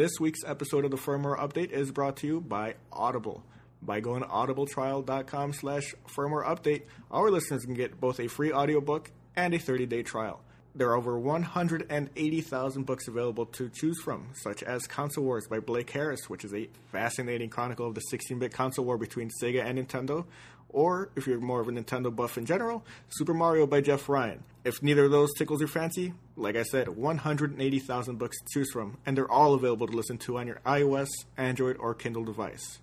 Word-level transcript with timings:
This 0.00 0.18
week's 0.18 0.42
episode 0.46 0.86
of 0.86 0.90
the 0.90 0.96
firmware 0.96 1.38
update 1.38 1.72
is 1.72 1.92
brought 1.92 2.16
to 2.16 2.26
you 2.26 2.40
by 2.40 2.76
Audible. 2.90 3.44
By 3.82 4.00
going 4.00 4.22
to 4.22 4.28
audibletrial.com 4.28 5.52
slash 5.52 5.94
firmware 6.08 6.46
update, 6.46 6.84
our 7.10 7.30
listeners 7.30 7.66
can 7.66 7.74
get 7.74 8.00
both 8.00 8.18
a 8.18 8.26
free 8.26 8.50
audiobook 8.50 9.10
and 9.36 9.52
a 9.52 9.58
30-day 9.58 10.04
trial. 10.04 10.40
There 10.74 10.88
are 10.88 10.96
over 10.96 11.18
180,000 11.18 12.86
books 12.86 13.08
available 13.08 13.44
to 13.44 13.68
choose 13.68 14.00
from, 14.00 14.28
such 14.32 14.62
as 14.62 14.86
Console 14.86 15.24
Wars 15.24 15.46
by 15.46 15.60
Blake 15.60 15.90
Harris, 15.90 16.30
which 16.30 16.46
is 16.46 16.54
a 16.54 16.70
fascinating 16.90 17.50
chronicle 17.50 17.86
of 17.86 17.94
the 17.94 18.00
16 18.00 18.38
bit 18.38 18.54
console 18.54 18.86
war 18.86 18.96
between 18.96 19.28
Sega 19.42 19.62
and 19.62 19.78
Nintendo, 19.78 20.24
or 20.70 21.10
if 21.14 21.26
you're 21.26 21.40
more 21.40 21.60
of 21.60 21.68
a 21.68 21.72
Nintendo 21.72 22.14
buff 22.14 22.38
in 22.38 22.46
general, 22.46 22.84
Super 23.10 23.34
Mario 23.34 23.66
by 23.66 23.82
Jeff 23.82 24.08
Ryan. 24.08 24.42
If 24.64 24.82
neither 24.82 25.04
of 25.04 25.10
those 25.10 25.34
tickles 25.36 25.60
your 25.60 25.68
fancy, 25.68 26.14
like 26.40 26.56
I 26.56 26.62
said, 26.62 26.88
180,000 26.88 28.18
books 28.18 28.38
to 28.38 28.46
choose 28.52 28.70
from, 28.72 28.96
and 29.04 29.16
they're 29.16 29.30
all 29.30 29.54
available 29.54 29.86
to 29.86 29.96
listen 29.96 30.18
to 30.18 30.38
on 30.38 30.46
your 30.46 30.60
iOS, 30.66 31.08
Android, 31.36 31.76
or 31.78 31.94
Kindle 31.94 32.24
device. 32.24 32.78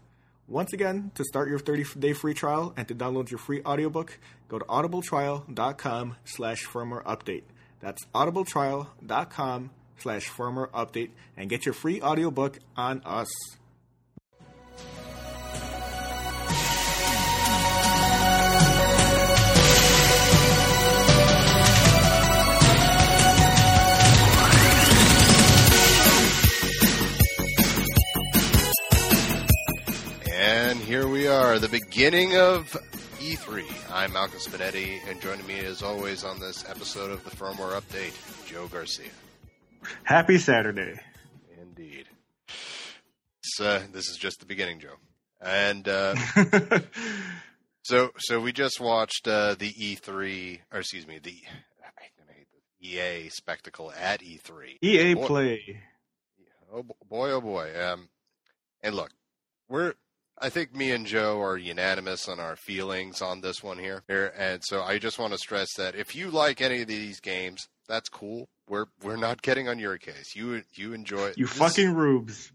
Once 0.48 0.72
again, 0.72 1.12
to 1.16 1.26
start 1.26 1.50
your 1.50 1.60
30-day 1.60 2.14
free 2.14 2.34
trial 2.34 2.74
and 2.78 2.88
to 2.88 2.96
download 2.96 3.30
your 3.30 3.38
free 3.38 3.62
audiobook, 3.64 4.18
go 4.48 4.58
to 4.58 4.66
audibletrial.com 4.66 6.16
slash 6.24 6.66
firmware 6.66 7.04
update. 7.04 7.44
That's 7.82 8.06
audibletrial.com 8.16 9.72
slash 9.98 10.30
firmware 10.30 10.70
update 10.70 11.10
and 11.36 11.50
get 11.50 11.66
your 11.66 11.74
free 11.74 12.02
audiobook 12.02 12.60
on 12.78 13.02
us. 13.04 13.28
Here 30.98 31.08
we 31.08 31.28
are, 31.28 31.60
the 31.60 31.70
beginning 31.70 32.36
of 32.38 32.76
E3. 33.20 33.64
I'm 33.94 34.14
Malcolm 34.14 34.40
Spinedi, 34.40 35.00
and 35.08 35.22
joining 35.22 35.46
me 35.46 35.60
as 35.60 35.84
always 35.84 36.24
on 36.24 36.40
this 36.40 36.68
episode 36.68 37.12
of 37.12 37.24
the 37.24 37.30
Firmware 37.30 37.80
Update, 37.80 38.48
Joe 38.48 38.68
Garcia. 38.68 39.12
Happy 40.02 40.40
Saturday. 40.40 41.00
Indeed. 41.62 42.08
So, 43.44 43.78
this 43.94 44.10
is 44.10 44.18
just 44.18 44.40
the 44.40 44.48
beginning, 44.48 44.80
Joe. 44.80 44.96
And 45.40 45.88
uh, 45.88 46.16
so, 47.84 48.10
so 48.18 48.40
we 48.40 48.52
just 48.52 48.80
watched 48.82 49.28
uh, 49.28 49.54
the 49.54 49.72
E3, 49.72 50.62
or 50.74 50.80
excuse 50.80 51.06
me, 51.06 51.20
the 51.20 51.38
EA 52.82 53.30
spectacle 53.30 53.94
at 53.96 54.22
E3. 54.22 54.78
EA 54.82 55.14
boy, 55.14 55.28
Play. 55.28 55.80
Oh 56.74 56.82
boy, 57.08 57.30
oh 57.34 57.42
boy. 57.42 57.72
Um, 57.80 58.10
and 58.82 58.96
look, 58.96 59.12
we're 59.70 59.94
I 60.40 60.50
think 60.50 60.76
me 60.76 60.92
and 60.92 61.06
Joe 61.06 61.42
are 61.42 61.58
unanimous 61.58 62.28
on 62.30 62.40
our 62.40 62.56
feelings 62.56 63.22
on 63.22 63.42
this 63.42 63.64
one 63.64 63.80
here. 63.80 64.04
And 64.38 64.62
so 64.64 64.84
I 64.84 65.00
just 65.00 65.18
want 65.18 65.34
to 65.34 65.40
stress 65.40 65.74
that 65.78 65.96
if 65.96 66.16
you 66.16 66.30
like 66.30 66.62
any 66.62 66.82
of 66.82 66.88
these 66.88 67.20
games, 67.20 67.68
that's 67.88 68.10
cool. 68.10 68.50
We're 68.70 68.86
we're 69.02 69.16
not 69.16 69.42
getting 69.42 69.68
on 69.68 69.80
your 69.80 69.98
case. 69.98 70.36
You 70.36 70.64
you 70.76 70.94
enjoy 70.94 71.28
it. 71.28 71.38
You 71.38 71.48
this. 71.48 71.58
fucking 71.58 71.94
rubes. 71.94 72.52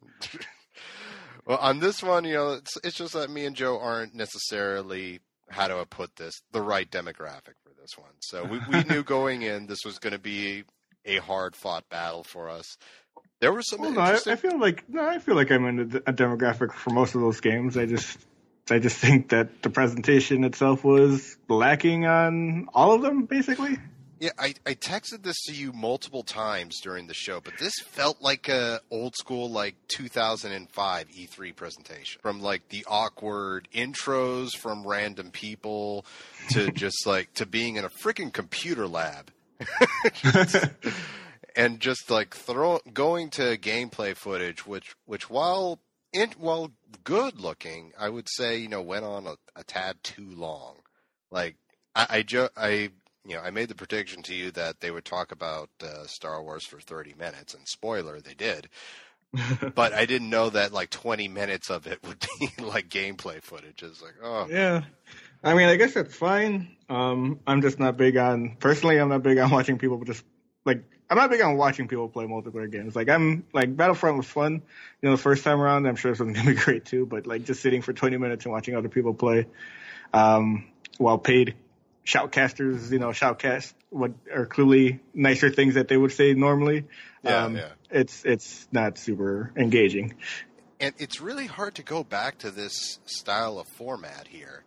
well, 1.47 1.59
on 1.59 1.81
this 1.81 2.03
one, 2.03 2.25
you 2.25 2.35
know, 2.35 2.53
it's 2.53 2.77
it's 2.85 2.97
just 2.97 3.15
that 3.15 3.31
me 3.31 3.47
and 3.47 3.57
Joe 3.57 3.79
aren't 3.81 4.15
necessarily 4.15 5.21
how 5.49 5.69
do 5.69 5.79
I 5.79 5.85
put 5.85 6.17
this 6.17 6.43
the 6.53 6.63
right 6.63 6.91
demographic 6.91 7.57
for 7.63 7.73
this 7.81 7.97
one. 7.97 8.13
So 8.21 8.45
we 8.45 8.61
we 8.71 8.85
knew 8.85 9.03
going 9.05 9.43
in 9.43 9.67
this 9.67 9.85
was 9.85 9.99
going 9.99 10.13
to 10.13 10.19
be 10.19 10.65
a 11.05 11.17
hard 11.17 11.57
fought 11.57 11.89
battle 11.89 12.25
for 12.25 12.49
us. 12.49 12.77
There 13.41 13.53
were 13.53 13.63
some. 13.63 13.81
Well, 13.81 13.91
no, 13.91 14.01
I, 14.01 14.19
I, 14.25 14.37
feel 14.37 14.59
like 14.59 14.89
no, 14.89 15.05
I 15.05 15.19
feel 15.19 15.35
like 15.35 15.51
I'm 15.51 15.67
in 15.67 15.81
a, 15.81 16.11
a, 16.11 16.13
demographic 16.13 16.73
for 16.73 16.91
most 16.91 17.17
of 17.17 17.21
those 17.21 17.41
games. 17.41 17.77
I 17.77 17.87
just, 17.87 18.17
I 18.71 18.79
just 18.79 18.97
think 18.97 19.31
that 19.31 19.63
the 19.63 19.71
presentation 19.71 20.45
itself 20.45 20.85
was 20.85 21.37
lacking 21.49 22.07
on 22.07 22.69
all 22.73 22.93
of 22.93 23.03
them, 23.03 23.25
basically. 23.25 23.79
Yeah, 24.23 24.31
I, 24.39 24.55
I 24.65 24.75
texted 24.75 25.25
this 25.25 25.43
to 25.47 25.53
you 25.53 25.73
multiple 25.73 26.23
times 26.23 26.79
during 26.81 27.09
the 27.09 27.15
show, 27.15 27.41
but 27.41 27.55
this 27.59 27.75
felt 27.85 28.23
like 28.23 28.49
a 28.49 28.81
old 28.89 29.17
school 29.17 29.51
like 29.51 29.75
2005 29.89 31.09
E3 31.09 31.57
presentation. 31.57 32.21
From 32.23 32.41
like 32.41 32.69
the 32.69 32.87
awkward 32.87 33.67
intros 33.75 34.51
from 34.57 34.87
random 34.87 35.33
people 35.33 36.07
to 36.51 36.71
just 36.75 37.05
like 37.05 37.35
to 37.35 37.47
being 37.47 37.75
in 37.75 37.85
a 37.85 37.91
freaking 38.05 38.33
computer 38.33 38.87
lab. 38.87 39.33
and 41.57 41.81
just 41.81 42.11
like 42.11 42.35
throw 42.35 42.81
going 42.93 43.31
to 43.31 43.57
gameplay 43.57 44.17
footage, 44.17 44.67
which 44.67 44.95
which 45.07 45.29
while 45.31 45.81
in, 46.13 46.31
while 46.39 46.73
good 47.05 47.41
looking, 47.41 47.93
I 47.99 48.09
would 48.09 48.29
say 48.29 48.59
you 48.59 48.69
know 48.69 48.83
went 48.83 49.05
on 49.05 49.27
a, 49.27 49.37
a 49.57 49.65
tad 49.65 50.03
too 50.03 50.31
long. 50.35 50.77
Like 51.31 51.57
I 51.95 52.07
I, 52.11 52.23
jo- 52.23 52.51
I 52.57 52.91
you 53.25 53.35
know 53.35 53.41
I 53.41 53.51
made 53.51 53.69
the 53.69 53.75
prediction 53.75 54.23
to 54.25 54.35
you 54.35 54.51
that 54.53 54.81
they 54.81 54.91
would 54.91 55.05
talk 55.05 55.33
about 55.33 55.71
uh, 55.83 56.07
Star 56.07 56.43
Wars 56.43 56.65
for 56.65 56.81
thirty 56.81 57.15
minutes, 57.15 57.55
and 57.55 57.67
spoiler, 57.67 58.21
they 58.21 58.35
did. 58.35 58.69
but 59.75 59.95
I 59.95 60.05
didn't 60.05 60.29
know 60.29 60.51
that 60.51 60.73
like 60.73 60.91
20 60.91 61.29
minutes 61.29 61.71
of 61.71 61.87
it 61.87 62.01
would 62.07 62.25
be 62.39 62.51
like 62.63 62.89
gameplay 62.89 63.43
footage. 63.43 63.83
It's 63.83 64.03
like, 64.03 64.15
oh. 64.23 64.47
Yeah. 64.51 64.83
I 65.43 65.55
mean, 65.55 65.69
I 65.69 65.77
guess 65.77 65.95
that's 65.95 66.15
fine. 66.15 66.77
Um, 66.89 67.41
I'm 67.47 67.63
just 67.63 67.79
not 67.81 67.97
big 67.97 68.17
on, 68.17 68.57
personally, 68.61 68.99
I'm 68.99 69.09
not 69.09 69.23
big 69.23 69.39
on 69.39 69.51
watching 69.51 69.79
people 69.79 70.03
just 70.05 70.23
like 70.65 70.85
I'm 71.13 71.19
not 71.19 71.29
big 71.29 71.43
on 71.43 71.59
watching 71.59 71.89
people 71.89 72.09
play 72.09 72.25
multiplayer 72.25 72.73
games. 72.73 72.97
Like 72.97 73.11
I'm 73.11 73.45
like 73.53 73.77
Battlefront 73.77 74.17
was 74.17 74.25
fun, 74.25 74.55
you 74.55 74.61
know, 75.03 75.15
the 75.15 75.21
first 75.21 75.45
time 75.45 75.61
around. 75.61 75.87
I'm 75.87 75.97
sure 75.97 76.11
this 76.11 76.21
one's 76.21 76.35
gonna 76.39 76.55
be 76.55 76.57
great 76.57 76.87
too. 76.87 77.05
But 77.05 77.27
like 77.27 77.45
just 77.45 77.61
sitting 77.61 77.83
for 77.83 77.93
20 77.93 78.17
minutes 78.17 78.47
and 78.47 78.53
watching 78.53 78.77
other 78.77 78.89
people 78.89 79.13
play, 79.13 79.47
um, 80.15 80.65
while 80.97 81.19
paid 81.19 81.55
shoutcasters, 82.07 82.91
you 82.91 82.99
know, 82.99 83.09
shoutcast 83.09 83.75
what 83.91 84.13
are 84.35 84.47
clearly 84.47 85.01
nicer 85.13 85.51
things 85.51 85.75
that 85.75 85.89
they 85.89 85.99
would 85.99 86.13
say 86.13 86.33
normally. 86.33 86.87
Yeah, 87.23 87.45
um, 87.45 87.57
yeah. 87.57 87.69
It's 87.91 88.25
it's 88.25 88.67
not 88.73 88.97
super 88.97 89.53
engaging. 89.55 90.15
And 90.81 90.95
it's 90.97 91.21
really 91.21 91.47
hard 91.47 91.75
to 91.75 91.83
go 91.83 92.05
back 92.05 92.39
to 92.39 92.51
this 92.51 93.01
style 93.05 93.59
of 93.59 93.69
format 93.69 94.29
here, 94.29 94.65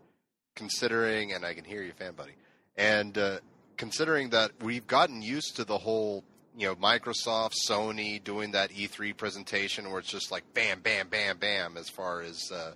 considering. 0.53 1.33
And 1.33 1.44
I 1.44 1.56
can 1.56 1.63
hear 1.63 1.81
you, 1.81 1.94
fan 1.94 2.13
buddy. 2.13 2.33
And 2.77 3.17
uh, 3.17 3.39
considering 3.77 4.29
that 4.29 4.51
we've 4.62 4.85
gotten 4.85 5.23
used 5.23 5.56
to 5.56 5.63
the 5.63 5.79
whole 5.79 6.23
you 6.58 6.68
know 6.68 6.76
Microsoft, 6.76 7.54
Sony 7.70 8.24
doing 8.24 8.52
that 8.52 8.72
E3 8.72 9.16
presentation 9.16 9.90
where 9.90 10.00
it's 10.00 10.10
just 10.10 10.32
like 10.32 10.44
bam, 10.54 10.80
bam, 10.82 11.08
bam, 11.10 11.38
bam 11.38 11.78
as 11.78 11.90
far 11.90 12.22
as 12.22 12.52
uh, 12.52 12.72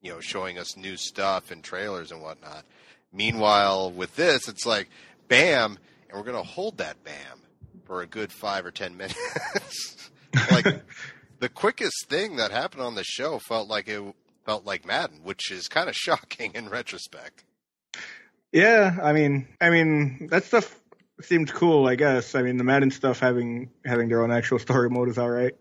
you 0.00 0.12
know 0.12 0.20
showing 0.20 0.58
us 0.58 0.76
new 0.76 0.96
stuff 0.96 1.50
and 1.50 1.62
trailers 1.62 2.12
and 2.12 2.22
whatnot. 2.22 2.64
Meanwhile, 3.12 3.92
with 3.92 4.14
this, 4.16 4.48
it's 4.48 4.66
like 4.66 4.88
bam, 5.28 5.78
and 6.08 6.18
we're 6.18 6.32
to 6.32 6.42
hold 6.42 6.78
that 6.78 7.02
bam 7.04 7.40
for 7.84 8.02
a 8.02 8.06
good 8.06 8.32
five 8.32 8.64
or 8.64 8.70
ten 8.70 8.96
minutes. 8.96 10.10
like 10.50 10.82
the 11.40 11.48
quickest 11.48 12.06
thing 12.08 12.36
that 12.36 12.50
happened 12.50 12.82
on 12.82 12.94
the 12.94 13.04
show 13.04 13.38
felt 13.38 13.68
like 13.68 13.88
it 13.88 14.02
felt 14.44 14.64
like 14.64 14.86
Madden, 14.86 15.20
which 15.22 15.50
is 15.50 15.68
kind 15.68 15.88
of 15.88 15.94
shocking 15.94 16.52
in 16.54 16.68
retrospect. 16.68 17.44
Yeah, 18.52 18.98
I 19.02 19.12
mean, 19.12 19.48
I 19.60 19.70
mean 19.70 20.28
that 20.30 20.44
stuff 20.44 20.80
seemed 21.22 21.52
cool. 21.52 21.86
I 21.86 21.94
guess. 21.94 22.34
I 22.34 22.42
mean, 22.42 22.56
the 22.56 22.64
Madden 22.64 22.90
stuff 22.90 23.20
having 23.20 23.70
having 23.84 24.08
their 24.08 24.22
own 24.22 24.30
actual 24.30 24.58
story 24.58 24.90
mode 24.90 25.08
is 25.08 25.18
all 25.18 25.30
right. 25.30 25.54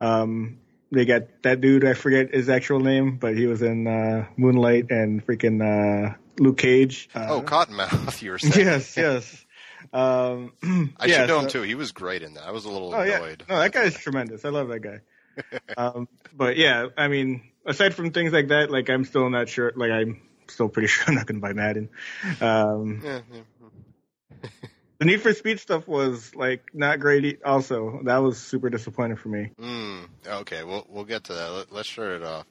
Um, 0.00 0.58
they 0.90 1.04
got 1.04 1.42
that 1.42 1.60
dude. 1.60 1.84
I 1.84 1.94
forget 1.94 2.34
his 2.34 2.48
actual 2.48 2.80
name, 2.80 3.16
but 3.16 3.36
he 3.36 3.46
was 3.46 3.62
in 3.62 3.86
uh, 3.86 4.26
Moonlight 4.36 4.86
and 4.90 5.26
freaking 5.26 5.60
uh, 5.62 6.14
Luke 6.38 6.58
Cage. 6.58 7.08
Uh, 7.14 7.26
oh, 7.30 7.42
Cottonmouth. 7.42 8.22
You 8.22 8.32
were 8.32 8.38
saying. 8.38 8.66
Yes, 8.66 8.96
yes. 8.96 9.46
Um, 9.92 10.52
I 10.98 11.06
yeah, 11.06 11.18
should 11.18 11.28
know 11.28 11.38
so, 11.38 11.40
him 11.40 11.48
too. 11.48 11.62
He 11.62 11.74
was 11.74 11.92
great 11.92 12.22
in 12.22 12.34
that. 12.34 12.44
I 12.44 12.50
was 12.52 12.64
a 12.64 12.70
little 12.70 12.94
oh, 12.94 13.00
annoyed. 13.00 13.44
Yeah. 13.48 13.54
No, 13.54 13.60
that 13.60 13.72
guy's 13.72 13.96
tremendous. 13.96 14.44
I 14.44 14.48
love 14.48 14.68
that 14.68 14.80
guy. 14.80 15.00
um, 15.76 16.08
but 16.34 16.56
yeah, 16.56 16.86
I 16.96 17.08
mean, 17.08 17.42
aside 17.66 17.94
from 17.94 18.10
things 18.12 18.32
like 18.32 18.48
that, 18.48 18.70
like 18.70 18.88
I'm 18.88 19.04
still 19.04 19.28
not 19.30 19.48
sure. 19.48 19.72
Like 19.74 19.90
I'm 19.90 20.22
still 20.48 20.68
pretty 20.68 20.88
sure 20.88 21.04
I'm 21.08 21.14
not 21.14 21.26
going 21.26 21.40
to 21.40 21.42
buy 21.42 21.52
Madden. 21.52 21.90
Um, 22.40 23.02
yeah, 23.04 23.20
yeah. 23.32 24.50
The 24.98 25.04
Need 25.04 25.22
for 25.22 25.32
Speed 25.32 25.60
stuff 25.60 25.88
was 25.88 26.34
like 26.34 26.70
not 26.72 27.00
great. 27.00 27.42
Also, 27.44 28.00
that 28.04 28.18
was 28.18 28.38
super 28.38 28.70
disappointing 28.70 29.16
for 29.16 29.28
me. 29.28 29.50
Mm, 29.60 30.08
okay, 30.26 30.64
we'll 30.64 30.86
we'll 30.88 31.04
get 31.04 31.24
to 31.24 31.34
that. 31.34 31.66
Let, 31.70 31.80
us 31.80 31.88
start 31.88 32.12
it 32.12 32.22
off. 32.22 32.46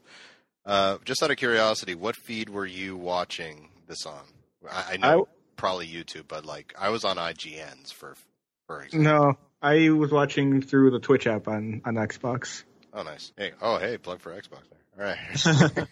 Uh, 0.65 0.97
just 1.05 1.21
out 1.23 1.31
of 1.31 1.37
curiosity, 1.37 1.95
what 1.95 2.15
feed 2.15 2.49
were 2.49 2.65
you 2.65 2.95
watching 2.95 3.69
this 3.87 4.05
on? 4.05 4.23
I, 4.69 4.93
I 4.93 4.97
know 4.97 5.23
I, 5.23 5.33
probably 5.57 5.87
YouTube, 5.87 6.27
but 6.27 6.45
like 6.45 6.73
I 6.77 6.89
was 6.89 7.03
on 7.03 7.17
IGN's 7.17 7.91
for 7.91 8.15
for 8.67 8.81
example. 8.81 9.11
No, 9.11 9.37
I 9.61 9.89
was 9.89 10.11
watching 10.11 10.61
through 10.61 10.91
the 10.91 10.99
Twitch 10.99 11.27
app 11.27 11.47
on 11.47 11.81
on 11.85 11.95
Xbox. 11.95 12.63
Oh, 12.93 13.01
nice. 13.01 13.33
Hey, 13.35 13.53
oh, 13.61 13.79
hey, 13.79 13.97
plug 13.97 14.19
for 14.19 14.31
Xbox 14.31 14.69
there. 14.69 14.82
All 14.97 15.05
right. 15.05 15.45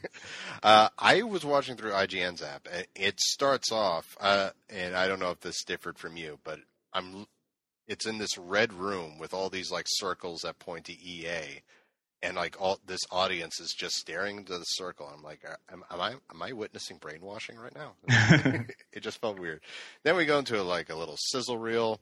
uh, 0.63 0.89
I 0.97 1.23
was 1.23 1.43
watching 1.43 1.75
through 1.75 1.91
IGN's 1.91 2.43
app, 2.43 2.67
and 2.71 2.85
it 2.95 3.19
starts 3.19 3.71
off, 3.71 4.15
uh, 4.19 4.51
and 4.69 4.95
I 4.95 5.07
don't 5.07 5.19
know 5.19 5.31
if 5.31 5.39
this 5.39 5.63
differed 5.63 5.97
from 5.97 6.17
you, 6.17 6.39
but 6.43 6.59
I'm. 6.93 7.25
It's 7.87 8.05
in 8.05 8.19
this 8.19 8.37
red 8.37 8.71
room 8.71 9.17
with 9.17 9.33
all 9.33 9.49
these 9.49 9.71
like 9.71 9.85
circles 9.87 10.41
that 10.41 10.59
point 10.59 10.85
to 10.85 10.93
EA, 10.93 11.61
and 12.21 12.35
like 12.35 12.55
all 12.59 12.79
this 12.85 13.01
audience 13.11 13.59
is 13.59 13.73
just 13.73 13.95
staring 13.95 14.37
into 14.37 14.57
the 14.57 14.63
circle. 14.63 15.11
I'm 15.13 15.23
like, 15.23 15.43
am, 15.71 15.83
am 15.91 15.99
I 15.99 16.11
am 16.11 16.41
I 16.41 16.53
witnessing 16.53 16.97
brainwashing 16.97 17.57
right 17.57 17.75
now? 17.75 17.93
it 18.93 19.01
just 19.01 19.19
felt 19.19 19.39
weird. 19.39 19.61
Then 20.03 20.15
we 20.15 20.25
go 20.25 20.37
into 20.39 20.61
like 20.61 20.89
a 20.89 20.95
little 20.95 21.17
sizzle 21.17 21.57
reel, 21.57 21.99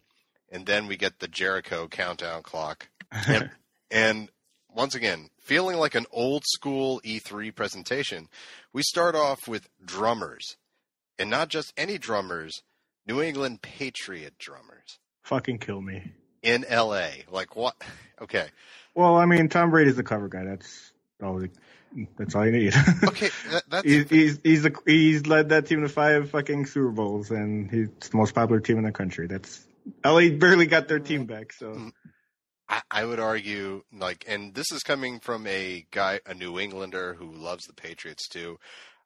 and 0.52 0.66
then 0.66 0.88
we 0.88 0.98
get 0.98 1.20
the 1.20 1.28
Jericho 1.28 1.88
countdown 1.88 2.44
clock, 2.44 2.90
and, 3.28 3.50
and 3.90 4.30
once 4.80 4.96
again, 4.96 5.30
feeling 5.42 5.76
like 5.76 5.94
an 5.94 6.06
old 6.10 6.46
school 6.46 7.02
E3 7.04 7.54
presentation, 7.54 8.30
we 8.72 8.82
start 8.82 9.14
off 9.14 9.46
with 9.46 9.68
drummers, 9.84 10.56
and 11.20 11.30
not 11.30 11.50
just 11.50 11.74
any 11.76 11.98
drummers, 11.98 12.64
New 13.06 13.22
England 13.22 13.62
Patriot 13.62 14.36
drummers 14.40 15.00
Fucking 15.24 15.58
kill 15.58 15.82
me. 15.82 16.14
in 16.42 16.66
LA. 16.72 17.10
Like 17.30 17.58
what? 17.58 17.76
Okay. 18.22 18.48
Well, 18.96 19.16
I 19.16 19.26
mean, 19.26 19.48
Tom 19.48 19.72
Brady's 19.72 19.96
the 19.96 20.04
cover 20.04 20.28
guy. 20.28 20.44
That's 20.44 20.92
all. 21.24 21.42
That's 22.18 22.36
all 22.36 22.46
you 22.46 22.52
need. 22.52 22.74
Okay, 23.06 23.30
that, 23.50 23.64
that's 23.70 23.86
he's 23.86 24.10
he's 24.10 24.40
he's, 24.44 24.64
the, 24.64 24.76
he's 24.86 25.26
led 25.26 25.48
that 25.50 25.68
team 25.68 25.84
to 25.84 25.88
five 25.88 26.30
fucking 26.30 26.66
Super 26.66 26.92
Bowls, 26.92 27.32
and 27.32 27.72
he's 27.72 27.88
the 27.88 28.18
most 28.18 28.36
popular 28.36 28.60
team 28.60 28.78
in 28.78 28.84
the 28.84 28.92
country. 28.92 29.28
That's 29.28 29.66
LA 30.04 30.32
barely 30.32 30.66
got 30.66 30.90
their 30.90 31.00
team 31.00 31.24
mm. 31.24 31.28
back. 31.28 31.54
So 31.54 31.68
mm. 31.68 31.92
I, 32.70 32.82
I 32.92 33.06
would 33.06 33.20
argue, 33.20 33.84
like, 33.92 34.26
and 34.28 34.54
this 34.54 34.72
is 34.72 34.84
coming 34.84 35.20
from 35.20 35.48
a 35.48 35.86
guy, 35.92 36.20
a 36.26 36.34
New 36.34 36.60
Englander 36.60 37.16
who 37.16 37.32
loves 37.32 37.66
the 37.66 37.74
Patriots 37.74 38.28
too. 38.28 38.60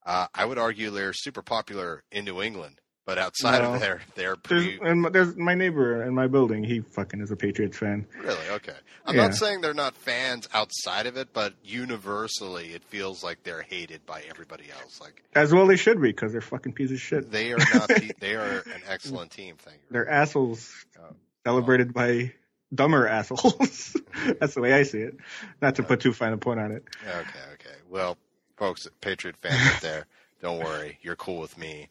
Uh, 0.05 0.27
I 0.35 0.43
would 0.45 0.57
argue 0.57 0.89
they're 0.89 1.13
super 1.13 1.41
popular 1.41 2.03
in 2.11 2.25
New 2.25 2.41
England, 2.41 2.81
but 3.05 3.17
outside 3.17 3.61
No. 3.61 3.75
of 3.75 3.79
there, 3.79 4.01
they're 4.15 4.35
there's 4.49 4.67
and 4.81 5.05
there's 5.13 5.37
my 5.37 5.55
neighbor 5.55 6.03
in 6.03 6.13
my 6.13 6.27
building. 6.27 6.61
He 6.65 6.81
fucking 6.81 7.21
is 7.21 7.31
a 7.31 7.37
Patriots 7.37 7.77
fan. 7.77 8.05
Really? 8.21 8.49
Okay. 8.49 8.75
I'm 9.05 9.15
Yeah. 9.15 9.27
not 9.27 9.35
saying 9.35 9.61
they're 9.61 9.73
not 9.73 9.95
fans 9.95 10.49
outside 10.53 11.05
of 11.05 11.15
it, 11.15 11.29
but 11.31 11.53
universally, 11.63 12.73
it 12.73 12.83
feels 12.83 13.23
like 13.23 13.43
they're 13.43 13.61
hated 13.61 14.05
by 14.05 14.23
everybody 14.29 14.65
else. 14.81 14.99
Like 14.99 15.23
As 15.35 15.53
well, 15.53 15.67
they 15.67 15.77
should 15.77 16.01
be 16.01 16.09
because 16.09 16.33
they're 16.33 16.41
fucking 16.41 16.73
pieces 16.73 16.97
of 16.97 17.01
shit. 17.01 17.31
they 17.31 17.53
are 17.53 17.57
not. 17.73 17.89
they 18.19 18.35
are 18.35 18.59
an 18.73 18.81
excellent 18.89 19.31
team. 19.31 19.55
Thank 19.57 19.77
you. 19.77 19.87
They're 19.91 20.09
assholes 20.09 20.69
Oh. 20.99 21.15
celebrated 21.45 21.93
by 21.93 22.33
dumber 22.73 23.07
assholes. 23.07 23.95
That's 24.39 24.53
the 24.55 24.61
way 24.61 24.73
I 24.73 24.83
see 24.83 24.99
it. 24.99 25.17
Not 25.61 25.75
to 25.75 25.83
put 25.83 25.99
too 25.99 26.13
fine 26.13 26.33
a 26.33 26.37
point 26.37 26.59
on 26.59 26.71
it. 26.71 26.83
Okay. 27.07 27.19
Okay. 27.53 27.75
Well, 27.89 28.17
folks, 28.57 28.87
Patriot 29.01 29.37
fans 29.37 29.75
out 29.75 29.81
there, 29.81 30.05
don't 30.41 30.59
worry. 30.59 30.97
You're 31.01 31.15
cool 31.15 31.39
with 31.41 31.57
me. 31.57 31.89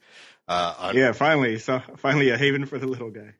Uh, 0.48 0.74
on- 0.78 0.96
Yeah, 0.96 1.12
finally, 1.12 1.58
so 1.58 1.80
finally 1.98 2.30
a 2.30 2.36
haven 2.36 2.66
for 2.66 2.78
the 2.78 2.86
little 2.86 3.10
guy. 3.10 3.32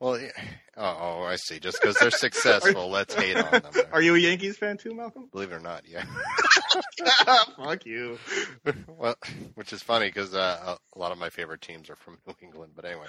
Well, 0.00 0.18
yeah. 0.18 0.30
oh, 0.76 0.96
oh, 1.00 1.22
I 1.24 1.36
see. 1.36 1.58
Just 1.58 1.80
because 1.80 1.96
they're 1.96 2.10
successful, 2.10 2.88
let's 2.88 3.14
hate 3.14 3.36
on 3.36 3.50
them. 3.50 3.62
Are 3.92 4.00
you 4.00 4.14
a 4.14 4.18
Yankees 4.18 4.56
fan 4.56 4.78
too, 4.78 4.94
Malcolm? 4.94 5.28
Believe 5.32 5.52
it 5.52 5.54
or 5.56 5.60
not, 5.60 5.82
yeah. 5.86 6.04
Fuck 7.56 7.84
you. 7.86 8.18
well, 8.88 9.16
which 9.54 9.72
is 9.72 9.82
funny 9.82 10.06
because 10.06 10.34
uh, 10.34 10.76
a 10.94 10.98
lot 10.98 11.12
of 11.12 11.18
my 11.18 11.28
favorite 11.30 11.60
teams 11.60 11.90
are 11.90 11.96
from 11.96 12.18
New 12.26 12.34
England. 12.42 12.72
But 12.74 12.84
anyway, 12.86 13.06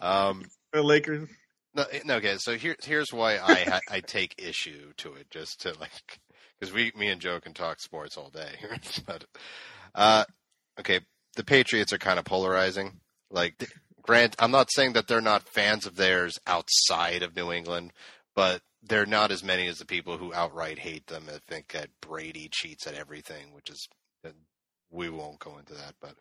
um, 0.00 0.44
The 0.72 0.82
Lakers. 0.82 1.28
No, 1.76 1.84
no, 2.04 2.16
okay. 2.16 2.36
So 2.38 2.56
here, 2.56 2.76
here's 2.82 3.12
why 3.12 3.36
I 3.36 3.80
I 3.90 4.00
take 4.00 4.34
issue 4.38 4.92
to 4.98 5.14
it, 5.14 5.30
just 5.30 5.60
to 5.62 5.74
like, 5.78 6.20
because 6.58 6.72
we, 6.74 6.92
me 6.96 7.08
and 7.08 7.20
Joe 7.20 7.38
can 7.40 7.52
talk 7.52 7.80
sports 7.80 8.16
all 8.16 8.30
day. 8.30 8.54
but, 9.06 9.24
uh, 9.94 10.24
okay, 10.80 11.00
the 11.36 11.44
Patriots 11.44 11.92
are 11.92 11.98
kind 11.98 12.18
of 12.18 12.24
polarizing. 12.24 13.00
Like, 13.30 13.70
Grant, 14.02 14.36
I'm 14.38 14.50
not 14.50 14.72
saying 14.72 14.94
that 14.94 15.06
they're 15.06 15.20
not 15.20 15.48
fans 15.48 15.86
of 15.86 15.96
theirs 15.96 16.38
outside 16.46 17.22
of 17.22 17.36
New 17.36 17.52
England, 17.52 17.92
but 18.34 18.62
they're 18.82 19.06
not 19.06 19.30
as 19.30 19.44
many 19.44 19.66
as 19.66 19.78
the 19.78 19.84
people 19.86 20.16
who 20.16 20.32
outright 20.32 20.78
hate 20.78 21.08
them 21.08 21.28
and 21.28 21.42
think 21.42 21.72
that 21.72 21.90
Brady 22.00 22.48
cheats 22.50 22.86
at 22.86 22.94
everything, 22.94 23.52
which 23.52 23.68
is 23.68 23.88
we 24.90 25.10
won't 25.10 25.38
go 25.38 25.58
into 25.58 25.74
that. 25.74 25.94
But 26.00 26.14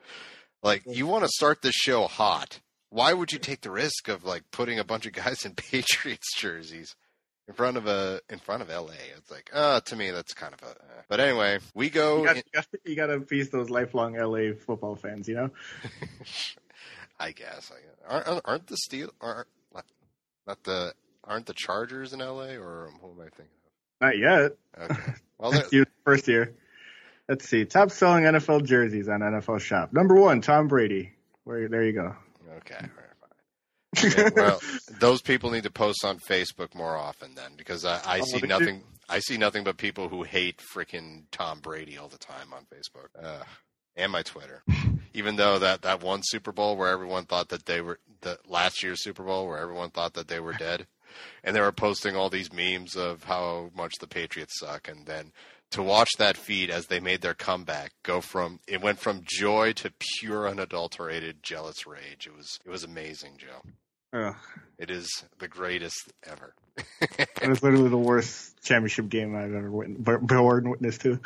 like, 0.63 0.83
you 0.87 1.07
want 1.07 1.23
to 1.23 1.29
start 1.29 1.61
this 1.61 1.75
show 1.75 2.07
hot. 2.07 2.59
Why 2.89 3.13
would 3.13 3.31
you 3.33 3.39
take 3.39 3.61
the 3.61 3.71
risk 3.71 4.07
of 4.07 4.23
like 4.23 4.43
putting 4.51 4.79
a 4.79 4.83
bunch 4.83 5.05
of 5.05 5.13
guys 5.13 5.45
in 5.45 5.53
Patriots 5.55 6.33
jerseys 6.35 6.95
in 7.47 7.53
front 7.53 7.77
of 7.77 7.87
a 7.87 8.21
in 8.29 8.39
front 8.39 8.61
of 8.61 8.69
LA? 8.69 8.93
It's 9.17 9.29
like, 9.31 9.49
uh, 9.53 9.81
to 9.81 9.95
me 9.95 10.11
that's 10.11 10.33
kind 10.33 10.53
of 10.53 10.61
a. 10.63 10.71
uh. 10.71 11.01
But 11.09 11.19
anyway, 11.19 11.59
we 11.73 11.89
go. 11.89 12.19
You 12.19 12.25
got, 12.25 12.35
in- 12.37 12.43
you 12.45 12.51
got- 12.53 12.67
you 12.85 12.95
got 12.95 13.07
to 13.07 13.13
appease 13.13 13.49
those 13.49 13.69
lifelong 13.69 14.15
LA 14.15 14.53
football 14.65 14.95
fans, 14.95 15.27
you 15.27 15.35
know? 15.35 15.49
I 17.19 17.31
guess. 17.31 17.71
I 17.71 17.75
guess. 17.79 18.25
Aren't, 18.27 18.41
aren't 18.45 18.67
the 18.67 18.77
steel 18.77 19.09
aren't 19.21 19.47
not 20.47 20.63
the 20.63 20.93
aren't 21.23 21.47
the 21.47 21.53
Chargers 21.53 22.13
in 22.13 22.19
LA 22.19 22.53
or 22.55 22.91
who 23.01 23.07
am 23.11 23.19
I 23.19 23.23
thinking 23.23 23.45
Not 23.99 24.17
yet. 24.17 24.51
of? 24.75 24.91
Okay. 24.91 25.13
Well, 25.37 25.53
You- 25.71 25.85
First 26.05 26.27
year. 26.29 26.53
Let's 27.27 27.49
see. 27.49 27.65
Top 27.65 27.89
selling 27.91 28.23
NFL 28.23 28.63
jerseys 28.65 29.09
on 29.09 29.19
NFL 29.19 29.59
Shop. 29.59 29.91
Number 29.91 30.15
one, 30.15 30.39
Tom 30.41 30.67
Brady. 30.69 31.11
Where 31.43 31.67
there 31.67 31.83
you 31.83 31.91
go. 31.93 32.15
Okay. 32.65 32.75
all 32.75 32.81
right, 32.81 34.23
fine. 34.23 34.33
Well, 34.35 34.59
those 34.99 35.21
people 35.21 35.51
need 35.51 35.63
to 35.63 35.71
post 35.71 36.03
on 36.03 36.19
Facebook 36.19 36.75
more 36.75 36.95
often 36.97 37.35
then, 37.35 37.51
because 37.57 37.85
I, 37.85 38.01
I 38.05 38.19
Oh, 38.19 38.23
see 38.25 38.39
they 38.39 38.47
nothing. 38.47 38.83
I 39.07 39.19
see 39.19 39.37
nothing 39.37 39.63
but 39.63 39.77
people 39.77 40.09
who 40.09 40.23
hate 40.23 40.59
freaking 40.75 41.23
Tom 41.31 41.59
Brady 41.59 41.97
all 41.97 42.07
the 42.07 42.17
time 42.17 42.53
on 42.53 42.65
Facebook 42.65 43.07
uh, 43.21 43.43
and 43.95 44.11
my 44.11 44.23
Twitter. 44.23 44.63
Even 45.13 45.35
though 45.37 45.59
that 45.59 45.83
that 45.83 46.01
one 46.03 46.21
Super 46.23 46.51
Bowl 46.51 46.75
where 46.75 46.89
everyone 46.89 47.25
thought 47.25 47.49
that 47.49 47.65
they 47.67 47.81
were 47.81 47.99
the 48.21 48.37
last 48.47 48.83
year's 48.83 49.03
Super 49.03 49.23
Bowl 49.23 49.47
where 49.47 49.59
everyone 49.59 49.91
thought 49.91 50.13
that 50.15 50.27
they 50.27 50.39
were 50.39 50.53
dead, 50.59 50.87
and 51.43 51.55
they 51.55 51.61
were 51.61 51.71
posting 51.71 52.15
all 52.15 52.29
these 52.29 52.51
memes 52.51 52.95
of 52.97 53.23
how 53.23 53.69
much 53.75 53.93
the 53.99 54.07
Patriots 54.07 54.59
suck, 54.59 54.87
and 54.89 55.05
then 55.05 55.31
to 55.71 55.81
watch 55.81 56.09
that 56.17 56.37
feed 56.37 56.69
as 56.69 56.87
they 56.87 56.99
made 56.99 57.21
their 57.21 57.33
comeback 57.33 57.91
go 58.03 58.21
from 58.21 58.59
it 58.67 58.81
went 58.81 58.99
from 58.99 59.21
joy 59.25 59.73
to 59.73 59.91
pure 60.19 60.47
unadulterated 60.47 61.43
jealous 61.43 61.85
rage. 61.85 62.27
It 62.27 62.35
was 62.35 62.59
it 62.65 62.69
was 62.69 62.83
amazing, 62.83 63.37
Joe. 63.37 63.61
Ugh. 64.13 64.35
It 64.77 64.89
is 64.89 65.07
the 65.39 65.47
greatest 65.47 66.13
ever. 66.25 66.53
It 67.41 67.49
was 67.49 67.61
literally 67.61 67.89
the 67.89 67.97
worst 67.97 68.61
championship 68.63 69.09
game 69.09 69.35
I've 69.35 69.53
ever 69.53 69.69
wit- 69.69 70.21
born 70.21 70.69
witness 70.69 70.97
to. 70.99 71.19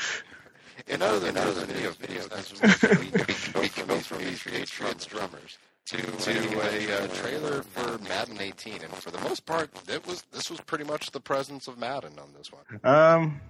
And 0.87 1.03
other 1.03 1.19
than 1.19 1.37
other 1.37 1.65
video, 1.65 1.91
videos, 1.91 2.31
as 2.31 2.99
we, 2.99 3.61
we, 3.61 3.61
we 3.61 3.69
go 3.69 3.99
from 3.99 4.17
these 4.19 4.41
Patriots 4.41 5.05
drummers 5.05 5.57
to, 5.87 5.97
to 5.97 6.59
a 6.61 7.03
uh, 7.03 7.07
trailer 7.07 7.63
for 7.63 7.97
Madden 8.03 8.39
18, 8.39 8.73
and 8.83 8.93
for 8.93 9.11
the 9.11 9.19
most 9.21 9.45
part, 9.45 9.69
it 9.87 10.05
was 10.07 10.23
this 10.31 10.49
was 10.49 10.61
pretty 10.61 10.83
much 10.83 11.11
the 11.11 11.19
presence 11.19 11.67
of 11.67 11.77
Madden 11.77 12.17
on 12.19 12.29
this 12.37 12.51
one. 12.51 12.79
Um, 12.83 13.41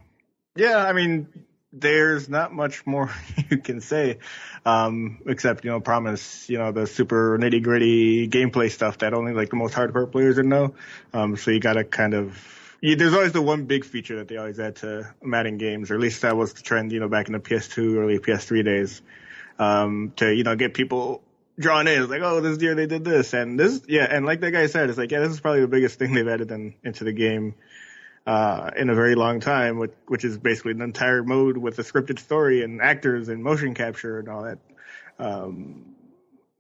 yeah, 0.56 0.78
I 0.78 0.94
mean, 0.94 1.28
there's 1.72 2.28
not 2.30 2.54
much 2.54 2.86
more 2.86 3.12
you 3.50 3.58
can 3.58 3.82
say, 3.82 4.20
um, 4.66 5.20
except 5.26 5.64
you 5.64 5.72
know, 5.72 5.80
promise 5.80 6.50
you 6.50 6.58
know 6.58 6.72
the 6.72 6.88
super 6.88 7.38
nitty 7.38 7.64
gritty 7.64 8.28
gameplay 8.28 8.72
stuff 8.72 9.00
that 9.00 9.14
only 9.14 9.34
like 9.34 9.50
the 9.50 9.56
most 9.56 9.74
hardcore 9.74 10.12
players 10.12 10.38
would 10.38 10.46
know. 10.46 10.74
Um, 11.14 11.38
so 11.38 11.52
you 11.52 11.60
gotta 11.60 11.84
kind 11.84 12.14
of. 12.14 12.56
You, 12.82 12.96
there's 12.96 13.14
always 13.14 13.34
the 13.34 13.42
one 13.42 13.66
big 13.66 13.84
feature 13.84 14.16
that 14.18 14.30
they 14.30 14.38
always 14.38 14.58
add 14.58 14.78
to 14.78 15.14
Madden 15.22 15.58
games, 15.58 15.92
or 15.92 15.96
at 15.96 16.00
least 16.00 16.22
that 16.22 16.38
was 16.38 16.54
the 16.54 16.62
trend, 16.62 16.94
you 16.94 17.02
know, 17.02 17.10
back 17.10 17.28
in 17.28 17.34
the 17.34 17.40
PS2, 17.40 17.98
early 17.98 18.20
PS3 18.20 18.64
days, 18.64 19.02
um, 19.60 20.14
to 20.16 20.34
you 20.34 20.44
know 20.44 20.56
get 20.56 20.74
people 20.74 21.22
drawn 21.60 21.88
in. 21.90 22.02
It's 22.02 22.10
like, 22.10 22.22
oh, 22.22 22.40
this 22.40 22.62
year 22.62 22.76
they 22.76 22.86
did 22.86 23.04
this, 23.04 23.34
and 23.34 23.60
this, 23.60 23.82
yeah, 23.88 24.08
and 24.10 24.26
like 24.26 24.40
that 24.40 24.52
guy 24.52 24.68
said, 24.68 24.90
it's 24.90 24.98
like, 24.98 25.12
yeah, 25.12 25.20
this 25.20 25.32
is 25.32 25.42
probably 25.42 25.62
the 25.62 25.68
biggest 25.68 26.00
thing 26.00 26.14
they've 26.14 26.28
added 26.28 26.52
in, 26.52 26.74
into 26.84 27.04
the 27.04 27.12
game 27.12 27.56
uh, 28.30 28.70
in 28.78 28.92
a 28.92 28.94
very 28.94 29.16
long 29.16 29.40
time, 29.40 29.80
which, 29.80 29.94
which 30.08 30.24
is 30.24 30.38
basically 30.38 30.72
an 30.74 30.82
entire 30.84 31.24
mode 31.24 31.58
with 31.58 31.80
a 31.80 31.82
scripted 31.82 32.20
story 32.20 32.62
and 32.64 32.80
actors 32.80 33.28
and 33.28 33.44
motion 33.44 33.74
capture 33.74 34.20
and 34.20 34.30
all 34.30 34.44
that. 34.44 34.60
Um, 35.18 35.96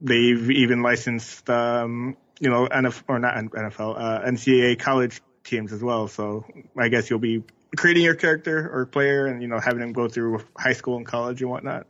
they've 0.01 0.49
even 0.49 0.81
licensed, 0.81 1.47
um, 1.47 2.17
you 2.39 2.49
know, 2.49 2.67
NFL 2.67 3.03
or 3.07 3.19
not 3.19 3.35
NFL, 3.35 3.95
uh, 3.99 4.21
NCAA 4.25 4.79
college 4.79 5.21
teams 5.43 5.71
as 5.71 5.83
well. 5.83 6.07
So 6.07 6.43
I 6.75 6.89
guess 6.89 7.07
you'll 7.07 7.19
be 7.19 7.43
creating 7.77 8.03
your 8.03 8.15
character 8.15 8.67
or 8.73 8.87
player 8.87 9.27
and 9.27 9.39
you 9.39 9.47
know 9.47 9.59
having 9.59 9.79
them 9.79 9.93
go 9.93 10.07
through 10.07 10.43
high 10.57 10.73
school 10.73 10.97
and 10.97 11.05
college 11.05 11.41
and 11.41 11.51
whatnot 11.51 11.85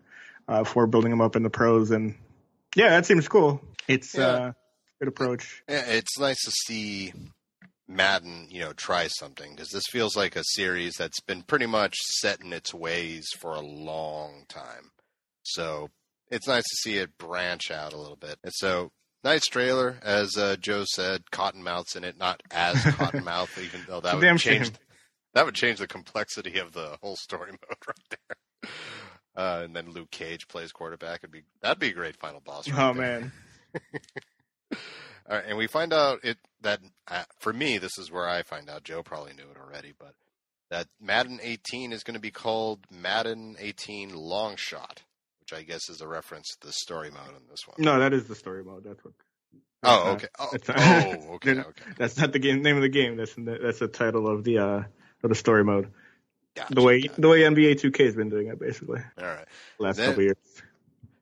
uh, 0.49 0.63
before 0.63 0.87
building 0.87 1.09
them 1.09 1.21
up 1.21 1.37
in 1.37 1.43
the 1.43 1.49
pros. 1.49 1.91
And 1.91 2.15
yeah, 2.75 2.89
that 2.89 3.05
seems 3.05 3.29
cool. 3.29 3.61
It's 3.87 4.13
Yeah. 4.13 4.27
uh, 4.27 4.51
good 4.99 5.07
approach. 5.07 5.63
Yeah, 5.69 5.85
it's 5.87 6.19
nice 6.19 6.43
to 6.43 6.51
see 6.51 7.13
Madden, 7.89 8.47
you 8.49 8.61
know, 8.61 8.71
try 8.73 9.07
something 9.07 9.51
because 9.55 9.69
this 9.69 9.87
feels 9.89 10.15
like 10.15 10.35
a 10.35 10.43
series 10.43 10.93
that's 10.95 11.19
been 11.21 11.41
pretty 11.41 11.65
much 11.65 11.95
set 12.19 12.41
in 12.41 12.53
its 12.53 12.73
ways 12.73 13.27
for 13.39 13.55
a 13.55 13.61
long 13.61 14.45
time. 14.47 14.91
So 15.43 15.89
it's 16.29 16.47
nice 16.47 16.63
to 16.63 16.75
see 16.77 16.97
it 16.97 17.17
branch 17.17 17.71
out 17.71 17.91
a 17.93 17.97
little 17.97 18.15
bit. 18.15 18.37
And 18.43 18.53
so, 18.53 18.91
nice 19.23 19.45
trailer, 19.47 19.97
as 20.03 20.37
uh, 20.37 20.55
Joe 20.59 20.83
said. 20.85 21.23
Cottonmouth's 21.31 21.95
in 21.95 22.03
it, 22.03 22.17
not 22.19 22.41
as 22.51 22.75
Cottonmouth, 22.77 23.57
even 23.63 23.81
though 23.87 24.01
that 24.01 24.15
would 24.15 24.37
change. 24.37 24.67
shame. 24.67 24.73
That 25.35 25.45
would 25.45 25.53
change 25.55 25.77
the 25.77 25.85
complexity 25.87 26.57
of 26.57 26.73
the 26.73 26.97
whole 27.03 27.15
story 27.15 27.51
mode 27.51 27.77
right 27.87 28.17
there. 28.63 28.71
Uh, 29.35 29.61
and 29.63 29.75
then 29.75 29.91
Luke 29.91 30.09
Cage 30.09 30.47
plays 30.47 30.71
quarterback. 30.71 31.19
It'd 31.19 31.31
be 31.31 31.43
that'd 31.61 31.77
be 31.79 31.89
a 31.89 31.93
great 31.93 32.17
final 32.17 32.39
boss. 32.41 32.67
right 32.67 32.79
Oh 32.89 32.93
there. 32.93 33.19
man. 33.21 33.31
All 35.29 35.35
right, 35.37 35.43
and 35.47 35.55
we 35.57 35.67
find 35.67 35.93
out 35.93 36.19
it 36.23 36.37
that 36.61 36.79
uh, 37.07 37.23
for 37.39 37.53
me, 37.53 37.77
this 37.77 37.97
is 37.97 38.11
where 38.11 38.27
I 38.27 38.43
find 38.43 38.69
out. 38.69 38.83
Joe 38.83 39.03
probably 39.03 39.33
knew 39.33 39.43
it 39.49 39.57
already, 39.59 39.93
but 39.97 40.13
that 40.69 40.87
Madden 41.01 41.39
18 41.41 41.91
is 41.93 42.03
going 42.03 42.13
to 42.15 42.19
be 42.19 42.31
called 42.31 42.79
Madden 42.91 43.55
18 43.59 44.13
Long 44.15 44.55
Shot, 44.57 45.03
which 45.39 45.53
I 45.57 45.63
guess 45.63 45.89
is 45.89 46.01
a 46.01 46.07
reference 46.07 46.47
to 46.59 46.67
the 46.67 46.73
story 46.73 47.09
mode 47.11 47.29
in 47.35 47.47
this 47.49 47.67
one. 47.67 47.75
No, 47.79 47.99
that 47.99 48.13
is 48.13 48.27
the 48.27 48.35
story 48.35 48.63
mode. 48.63 48.83
That's 48.83 49.03
what. 49.03 49.13
Oh, 49.81 50.09
uh, 50.09 50.13
okay. 50.13 50.27
Oh, 50.37 50.47
that's 50.51 50.69
oh, 50.69 51.33
okay, 51.35 51.51
okay. 51.59 51.83
That's 51.97 52.17
not 52.17 52.33
the 52.33 52.39
game 52.39 52.61
name 52.61 52.75
of 52.75 52.81
the 52.81 52.89
game. 52.89 53.15
That's 53.15 53.33
the, 53.33 53.57
that's 53.61 53.79
the 53.79 53.87
title 53.87 54.27
of 54.27 54.43
the 54.43 54.57
uh 54.59 54.83
of 55.23 55.29
the 55.29 55.35
story 55.35 55.63
mode. 55.63 55.89
Gotcha, 56.55 56.73
The 56.73 56.81
way 56.81 57.01
gotcha. 57.01 57.21
the 57.21 57.29
way 57.29 57.39
NBA 57.41 57.79
2K 57.79 58.05
has 58.05 58.15
been 58.15 58.29
doing 58.29 58.47
it 58.47 58.59
basically 58.59 59.01
All 59.17 59.25
right. 59.25 59.45
last 59.79 59.95
Then- 59.97 60.07
couple 60.09 60.23
years. 60.23 60.35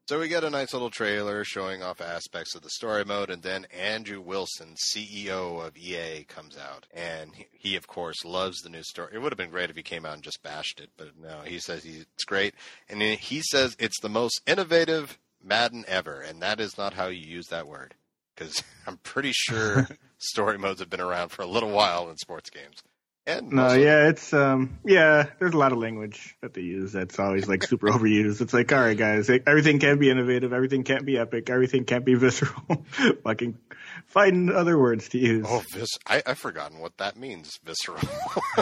So 0.08 0.22
we 0.22 0.30
get 0.30 0.46
a 0.46 0.50
nice 0.50 0.72
little 0.72 0.90
trailer 0.90 1.44
showing 1.44 1.84
off 1.84 2.00
aspects 2.00 2.56
of 2.56 2.62
the 2.62 2.70
story 2.70 3.04
mode, 3.04 3.30
and 3.30 3.44
then 3.44 3.68
Andrew 3.78 4.22
Wilson, 4.22 4.76
CEO 4.76 5.62
of 5.62 5.76
EA, 5.76 6.24
comes 6.24 6.58
out, 6.58 6.88
and 6.94 7.36
he, 7.36 7.48
he 7.52 7.76
of 7.76 7.88
course 7.88 8.24
loves 8.24 8.62
the 8.62 8.70
new 8.70 8.84
story. 8.84 9.10
It 9.14 9.18
would 9.18 9.34
have 9.34 9.38
been 9.38 9.50
great 9.50 9.70
if 9.70 9.76
he 9.76 9.84
came 9.84 10.06
out 10.06 10.14
and 10.14 10.24
just 10.24 10.42
bashed 10.42 10.80
it, 10.80 10.92
but 10.96 11.10
no, 11.22 11.42
he 11.42 11.60
says 11.60 11.84
he, 11.84 12.06
it's 12.14 12.24
great, 12.24 12.56
and 12.88 13.02
he 13.02 13.42
says 13.42 13.76
it's 13.80 14.00
the 14.00 14.08
most 14.08 14.40
innovative 14.48 15.20
Madden 15.44 15.84
ever, 15.90 16.22
and 16.22 16.42
that 16.42 16.62
is 16.62 16.78
not 16.78 16.94
how 16.94 17.08
you 17.08 17.28
use 17.28 17.48
that 17.48 17.68
word, 17.68 17.94
because 18.34 18.64
I'm 18.88 19.00
pretty 19.00 19.34
sure 19.34 19.90
story 20.20 20.58
modes 20.58 20.80
have 20.80 20.90
been 20.90 21.02
around 21.02 21.34
for 21.34 21.42
a 21.42 21.48
little 21.48 21.72
while 21.72 22.10
in 22.10 22.16
sports 22.16 22.50
games. 22.50 22.82
No, 23.28 23.74
yeah, 23.74 24.08
it's 24.08 24.34
um, 24.34 24.80
yeah. 24.86 25.28
There's 25.40 25.54
a 25.54 25.58
lot 25.58 25.74
of 25.74 25.80
language 25.80 26.38
that 26.42 26.54
they 26.54 26.62
use 26.62 26.94
that's 26.94 27.20
always 27.20 27.48
like 27.48 27.64
super 27.68 27.88
overused. 27.88 28.40
It's 28.42 28.54
like, 28.54 28.72
all 28.72 28.80
right, 28.80 28.98
guys, 28.98 29.30
everything 29.30 29.80
can't 29.80 30.00
be 30.00 30.10
innovative, 30.10 30.54
everything 30.54 30.84
can't 30.84 31.06
be 31.06 31.18
epic, 31.18 31.50
everything 31.50 31.84
can't 31.84 32.06
be 32.06 32.14
visceral. 32.16 32.86
Fucking 33.24 33.58
find 34.06 34.50
other 34.50 34.80
words 34.80 35.10
to 35.10 35.18
use. 35.18 35.46
Oh, 35.48 35.62
vis- 35.74 35.98
I, 36.08 36.24
I've 36.26 36.40
forgotten 36.40 36.80
what 36.80 36.98
that 36.98 37.18
means, 37.18 37.60
visceral. 37.64 38.00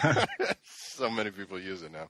so 0.64 1.10
many 1.10 1.30
people 1.30 1.60
use 1.60 1.84
it 1.84 1.92
now. 1.92 2.10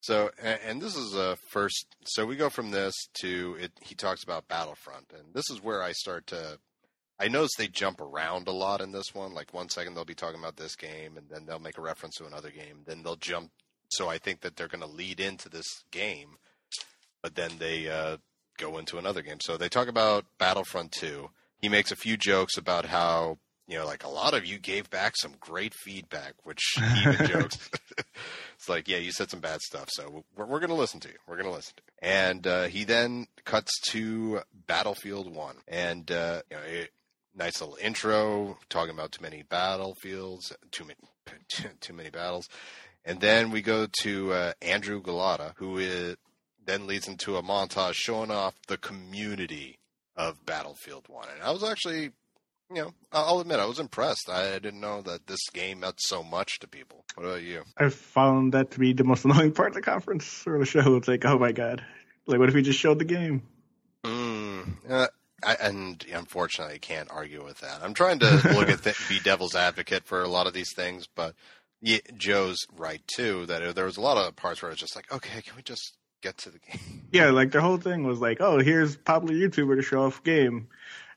So, 0.00 0.30
and, 0.42 0.58
and 0.64 0.82
this 0.82 0.96
is 0.96 1.14
a 1.14 1.36
first. 1.50 1.86
So 2.04 2.24
we 2.24 2.36
go 2.36 2.48
from 2.48 2.70
this 2.70 2.94
to 3.20 3.56
it. 3.60 3.72
He 3.82 3.94
talks 3.94 4.22
about 4.22 4.48
Battlefront, 4.48 5.12
and 5.12 5.34
this 5.34 5.50
is 5.50 5.62
where 5.62 5.82
I 5.82 5.92
start 5.92 6.28
to. 6.28 6.58
I 7.20 7.28
notice 7.28 7.50
they 7.56 7.68
jump 7.68 8.00
around 8.00 8.48
a 8.48 8.52
lot 8.52 8.80
in 8.80 8.92
this 8.92 9.14
one. 9.14 9.34
Like 9.34 9.52
one 9.52 9.68
second 9.68 9.94
they'll 9.94 10.04
be 10.04 10.14
talking 10.14 10.40
about 10.40 10.56
this 10.56 10.76
game, 10.76 11.16
and 11.16 11.28
then 11.28 11.46
they'll 11.46 11.58
make 11.58 11.78
a 11.78 11.82
reference 11.82 12.16
to 12.16 12.26
another 12.26 12.50
game. 12.50 12.82
Then 12.86 13.02
they'll 13.02 13.16
jump. 13.16 13.50
So 13.90 14.08
I 14.08 14.18
think 14.18 14.40
that 14.42 14.56
they're 14.56 14.68
going 14.68 14.82
to 14.82 14.86
lead 14.86 15.18
into 15.18 15.48
this 15.48 15.84
game, 15.90 16.36
but 17.22 17.34
then 17.34 17.52
they 17.58 17.88
uh, 17.88 18.18
go 18.58 18.78
into 18.78 18.98
another 18.98 19.22
game. 19.22 19.40
So 19.40 19.56
they 19.56 19.68
talk 19.68 19.88
about 19.88 20.26
Battlefront 20.38 20.92
Two. 20.92 21.30
He 21.60 21.68
makes 21.68 21.90
a 21.90 21.96
few 21.96 22.16
jokes 22.16 22.56
about 22.56 22.84
how 22.84 23.38
you 23.68 23.76
know, 23.76 23.84
like 23.84 24.02
a 24.02 24.08
lot 24.08 24.32
of 24.32 24.46
you 24.46 24.58
gave 24.58 24.88
back 24.88 25.14
some 25.16 25.34
great 25.38 25.74
feedback, 25.74 26.34
which 26.42 26.62
he 26.76 27.10
even 27.10 27.26
jokes. 27.26 27.70
it's 28.56 28.68
like, 28.68 28.88
yeah, 28.88 28.96
you 28.96 29.12
said 29.12 29.30
some 29.30 29.40
bad 29.40 29.60
stuff, 29.60 29.88
so 29.90 30.24
we're, 30.34 30.46
we're 30.46 30.58
going 30.58 30.70
to 30.70 30.74
listen 30.74 31.00
to 31.00 31.08
you. 31.08 31.14
We're 31.26 31.36
going 31.36 31.48
to 31.48 31.54
listen 31.54 31.74
to 31.76 31.82
you. 31.86 32.08
And 32.10 32.46
uh, 32.46 32.64
he 32.64 32.84
then 32.84 33.26
cuts 33.44 33.78
to 33.90 34.40
Battlefield 34.66 35.32
One, 35.32 35.56
and 35.68 36.10
uh, 36.10 36.40
you 36.50 36.56
know, 36.56 36.62
it, 36.62 36.90
nice 37.34 37.60
little 37.60 37.78
intro 37.80 38.58
talking 38.68 38.94
about 38.94 39.12
too 39.12 39.22
many 39.22 39.42
battlefields, 39.42 40.52
too 40.70 40.84
many, 40.84 40.98
too, 41.80 41.92
many 41.92 42.10
battles, 42.10 42.48
and 43.04 43.20
then 43.20 43.50
we 43.50 43.62
go 43.62 43.86
to 44.02 44.32
uh, 44.32 44.52
Andrew 44.62 45.02
Gulotta, 45.02 45.52
who 45.56 45.78
is, 45.78 46.16
then 46.64 46.86
leads 46.86 47.08
into 47.08 47.36
a 47.36 47.42
montage 47.42 47.94
showing 47.94 48.30
off 48.30 48.54
the 48.66 48.76
community 48.76 49.78
of 50.16 50.44
Battlefield 50.44 51.08
One, 51.08 51.28
and 51.32 51.42
I 51.42 51.50
was 51.50 51.64
actually 51.64 52.12
you 52.70 52.82
know, 52.82 52.94
I'll 53.12 53.40
admit 53.40 53.60
I 53.60 53.66
was 53.66 53.78
impressed. 53.78 54.28
I 54.28 54.58
didn't 54.58 54.80
know 54.80 55.00
that 55.02 55.26
this 55.26 55.40
game 55.54 55.80
meant 55.80 55.96
so 55.98 56.22
much 56.22 56.58
to 56.58 56.68
people. 56.68 57.04
What 57.14 57.24
about 57.24 57.42
you? 57.42 57.62
I 57.78 57.88
found 57.88 58.52
that 58.52 58.72
to 58.72 58.78
be 58.78 58.92
the 58.92 59.04
most 59.04 59.24
annoying 59.24 59.52
part 59.52 59.68
of 59.68 59.74
the 59.74 59.82
conference 59.82 60.44
or 60.46 60.58
the 60.58 60.66
show. 60.66 60.96
It's 60.96 61.08
like, 61.08 61.24
oh 61.24 61.38
my 61.38 61.52
god, 61.52 61.84
like 62.26 62.38
what 62.38 62.48
if 62.48 62.54
we 62.54 62.62
just 62.62 62.78
showed 62.78 62.98
the 62.98 63.04
game? 63.04 63.42
Mm, 64.04 64.76
uh, 64.88 65.08
I, 65.44 65.54
and 65.60 66.04
unfortunately, 66.12 66.74
I 66.74 66.78
can't 66.78 67.10
argue 67.10 67.44
with 67.44 67.60
that. 67.60 67.80
I'm 67.82 67.94
trying 67.94 68.18
to 68.20 68.26
look 68.54 68.68
at 68.68 68.82
th- 68.82 69.08
be 69.08 69.20
devil's 69.20 69.54
advocate 69.54 70.04
for 70.04 70.22
a 70.22 70.28
lot 70.28 70.46
of 70.46 70.52
these 70.52 70.72
things, 70.72 71.06
but 71.14 71.34
yeah, 71.80 71.98
Joe's 72.16 72.66
right 72.76 73.00
too. 73.06 73.46
That 73.46 73.74
there 73.74 73.84
was 73.84 73.96
a 73.96 74.00
lot 74.02 74.16
of 74.16 74.34
parts 74.36 74.62
where 74.62 74.70
I 74.70 74.72
was 74.72 74.80
just 74.80 74.96
like, 74.96 75.12
okay, 75.12 75.42
can 75.42 75.56
we 75.56 75.62
just 75.62 75.96
get 76.22 76.38
to 76.38 76.50
the 76.50 76.58
game? 76.58 77.08
Yeah, 77.12 77.30
like 77.30 77.52
their 77.52 77.60
whole 77.60 77.76
thing 77.76 78.04
was 78.04 78.20
like, 78.20 78.40
oh, 78.40 78.58
here's 78.58 78.96
popular 78.96 79.34
YouTuber 79.34 79.76
to 79.76 79.82
show 79.82 80.04
off 80.04 80.24
game. 80.24 80.68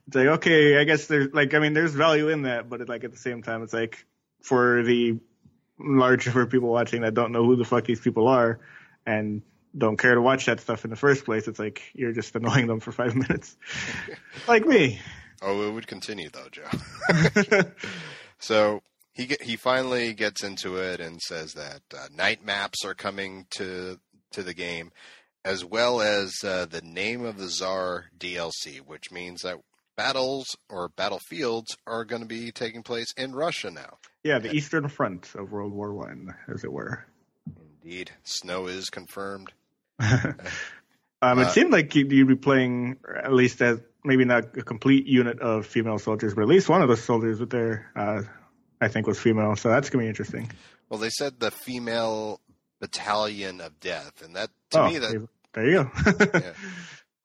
It's 0.07 0.15
like, 0.15 0.27
okay, 0.27 0.77
I 0.77 0.83
guess 0.83 1.07
there's 1.07 1.33
like, 1.33 1.53
I 1.53 1.59
mean, 1.59 1.73
there's 1.73 1.93
value 1.93 2.29
in 2.29 2.43
that, 2.43 2.69
but 2.69 2.81
it, 2.81 2.89
like 2.89 3.03
at 3.03 3.11
the 3.11 3.17
same 3.17 3.41
time, 3.41 3.63
it's 3.63 3.73
like 3.73 4.05
for 4.41 4.83
the 4.83 5.19
large 5.79 6.27
number 6.27 6.41
of 6.41 6.49
people 6.49 6.69
watching 6.69 7.01
that 7.01 7.13
don't 7.13 7.31
know 7.31 7.43
who 7.43 7.55
the 7.55 7.65
fuck 7.65 7.85
these 7.85 7.99
people 7.99 8.27
are 8.27 8.59
and 9.05 9.41
don't 9.77 9.97
care 9.97 10.15
to 10.15 10.21
watch 10.21 10.45
that 10.45 10.59
stuff 10.59 10.83
in 10.83 10.89
the 10.89 10.97
first 10.97 11.25
place, 11.25 11.47
it's 11.47 11.59
like 11.59 11.81
you're 11.93 12.11
just 12.13 12.35
annoying 12.35 12.67
them 12.67 12.79
for 12.79 12.91
five 12.91 13.15
minutes, 13.27 13.55
like 14.47 14.65
me. 14.65 14.99
Oh, 15.41 15.67
it 15.67 15.71
would 15.73 15.87
continue 15.87 16.29
though, 16.29 16.49
Joe. 16.51 17.63
So 18.41 18.81
he 19.13 19.27
get, 19.27 19.43
he 19.43 19.55
finally 19.55 20.13
gets 20.13 20.43
into 20.43 20.77
it 20.77 20.99
and 20.99 21.21
says 21.21 21.53
that 21.53 21.81
uh, 21.95 22.07
night 22.11 22.43
maps 22.43 22.83
are 22.83 22.95
coming 22.95 23.45
to 23.51 23.99
to 24.31 24.43
the 24.43 24.53
game, 24.53 24.91
as 25.45 25.63
well 25.63 26.01
as 26.01 26.33
uh, 26.43 26.65
the 26.65 26.81
name 26.81 27.23
of 27.23 27.37
the 27.37 27.47
Czar 27.49 28.05
DLC, 28.17 28.79
which 28.79 29.11
means 29.11 29.41
that 29.41 29.57
battles 29.95 30.55
or 30.69 30.89
battlefields 30.89 31.77
are 31.85 32.03
going 32.05 32.21
to 32.23 32.27
be 32.27 32.51
taking 32.51 32.81
place 32.81 33.13
in 33.15 33.33
Russia 33.33 33.69
now. 33.69 33.97
yeah, 34.23 34.39
the 34.39 34.55
Eastern 34.55 34.87
Front 34.87 35.35
of 35.35 35.51
World 35.51 35.73
War 35.73 35.93
One, 35.93 36.33
as 36.51 36.63
it 36.63 36.71
were. 36.71 37.05
Indeed, 37.83 38.11
snow 38.23 38.65
is 38.67 38.89
confirmed. 38.89 39.53
um, 41.21 41.39
Uh, 41.39 41.41
it 41.43 41.51
seemed 41.51 41.71
like 41.71 41.93
you'd 41.95 42.11
you'd 42.11 42.27
be 42.27 42.35
playing 42.35 42.97
at 43.23 43.31
least 43.33 43.61
as 43.61 43.79
maybe 44.03 44.25
not 44.25 44.57
a 44.57 44.63
complete 44.63 45.05
unit 45.05 45.39
of 45.39 45.65
female 45.65 45.99
soldiers, 45.99 46.33
but 46.33 46.41
at 46.41 46.47
least 46.47 46.67
one 46.69 46.81
of 46.81 46.89
the 46.89 46.97
soldiers 46.97 47.39
with 47.39 47.51
their, 47.51 47.91
uh, 47.95 48.23
I 48.81 48.87
think, 48.87 49.05
was 49.07 49.19
female. 49.19 49.55
So 49.55 49.69
that's 49.69 49.89
gonna 49.89 50.03
be 50.03 50.07
interesting. 50.09 50.49
Well, 50.89 50.99
they 50.99 51.09
said 51.09 51.39
the 51.39 51.51
female 51.51 52.41
battalion 52.79 53.61
of 53.61 53.79
death, 53.79 54.21
and 54.23 54.35
that 54.35 54.49
to 54.71 54.81
oh, 54.81 54.87
me 54.89 54.97
that 54.97 55.11
there- 55.11 55.27
there 55.53 55.69
you 55.69 55.83
go. 55.83 55.91
Yeah. 56.39 56.53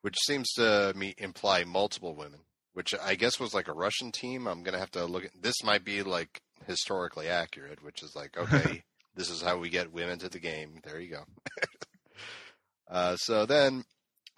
which 0.02 0.16
seems 0.26 0.52
to 0.54 0.92
me 0.94 1.14
imply 1.18 1.64
multiple 1.64 2.14
women, 2.14 2.40
which 2.74 2.92
I 3.02 3.14
guess 3.14 3.40
was 3.40 3.54
like 3.54 3.68
a 3.68 3.72
Russian 3.72 4.12
team. 4.12 4.46
I'm 4.46 4.62
gonna 4.62 4.78
have 4.78 4.90
to 4.92 5.04
look 5.06 5.24
at 5.24 5.30
this. 5.40 5.64
Might 5.64 5.84
be 5.84 6.02
like 6.02 6.42
historically 6.66 7.28
accurate, 7.28 7.82
which 7.82 8.02
is 8.02 8.14
like 8.14 8.36
okay, 8.36 8.82
this 9.16 9.30
is 9.30 9.40
how 9.40 9.56
we 9.58 9.70
get 9.70 9.92
women 9.92 10.18
to 10.18 10.28
the 10.28 10.38
game. 10.40 10.80
There 10.84 11.00
you 11.00 11.10
go. 11.12 11.24
Uh, 12.90 13.16
so 13.16 13.46
then, 13.46 13.84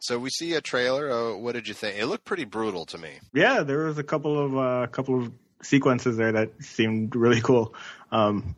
so 0.00 0.19
we 0.19 0.31
see 0.31 0.55
a 0.55 0.61
trailer. 0.61 1.11
Uh, 1.11 1.37
what 1.37 1.52
did 1.52 1.69
you 1.69 1.75
think? 1.75 1.99
It 1.99 2.07
looked 2.07 2.25
pretty 2.25 2.45
brutal 2.45 2.87
to 2.87 2.99
me. 2.99 3.11
yeah, 3.33 3.62
there 3.62 3.87
was 3.87 3.99
a 3.99 4.05
couple 4.05 4.38
of 4.38 4.57
uh, 4.57 4.87
couple 4.88 5.23
of 5.23 5.33
sequences 5.62 6.17
there 6.17 6.33
that 6.33 6.62
seemed 6.62 7.17
really 7.17 7.40
cool. 7.40 7.75
Um, 8.12 8.57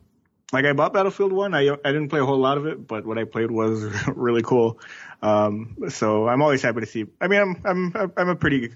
like 0.53 0.65
I 0.65 0.73
bought 0.73 0.93
Battlefield 0.93 1.33
One. 1.33 1.55
I 1.55 1.69
I 1.69 1.93
didn't 1.93 2.09
play 2.09 2.21
a 2.21 2.27
whole 2.27 2.39
lot 2.39 2.59
of 2.59 2.67
it, 2.67 2.87
but 2.87 3.07
what 3.07 3.19
I 3.19 3.25
played 3.25 3.51
was 3.51 3.83
really 4.09 4.43
cool. 4.43 4.81
Um, 5.23 5.77
so 5.89 6.29
I'm 6.29 6.43
always 6.43 6.63
happy 6.63 6.81
to 6.81 6.87
see. 6.87 7.07
I 7.21 7.29
mean, 7.29 7.41
I'm 7.41 7.63
I'm 7.65 8.13
I'm 8.17 8.29
a 8.29 8.37
pretty 8.37 8.71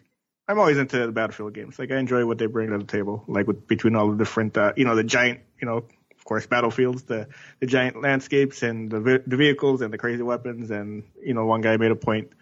I'm 0.46 0.58
always 0.58 0.76
into 0.76 0.98
the 0.98 1.12
Battlefield 1.12 1.54
games. 1.54 1.78
Like 1.78 1.90
I 1.90 1.96
enjoy 1.96 2.26
what 2.26 2.38
they 2.38 2.46
bring 2.46 2.70
to 2.70 2.78
the 2.78 2.84
table. 2.84 3.24
Like 3.26 3.46
with 3.46 3.66
between 3.66 3.96
all 3.96 4.10
the 4.10 4.16
different, 4.16 4.56
uh, 4.56 4.72
you 4.76 4.84
know, 4.84 4.94
the 4.94 5.04
giant, 5.04 5.40
you 5.60 5.66
know, 5.66 5.84
of 6.24 6.28
course, 6.28 6.46
battlefields, 6.46 7.02
the 7.02 7.28
the 7.60 7.66
giant 7.66 8.00
landscapes 8.00 8.62
and 8.62 8.90
the 8.90 9.22
the 9.26 9.36
vehicles 9.36 9.82
and 9.82 9.92
the 9.92 9.98
crazy 9.98 10.22
weapons. 10.22 10.70
And 10.70 11.02
you 11.22 11.34
know, 11.34 11.44
one 11.44 11.60
guy 11.60 11.76
made 11.76 11.90
a 11.90 11.96
point 11.96 12.32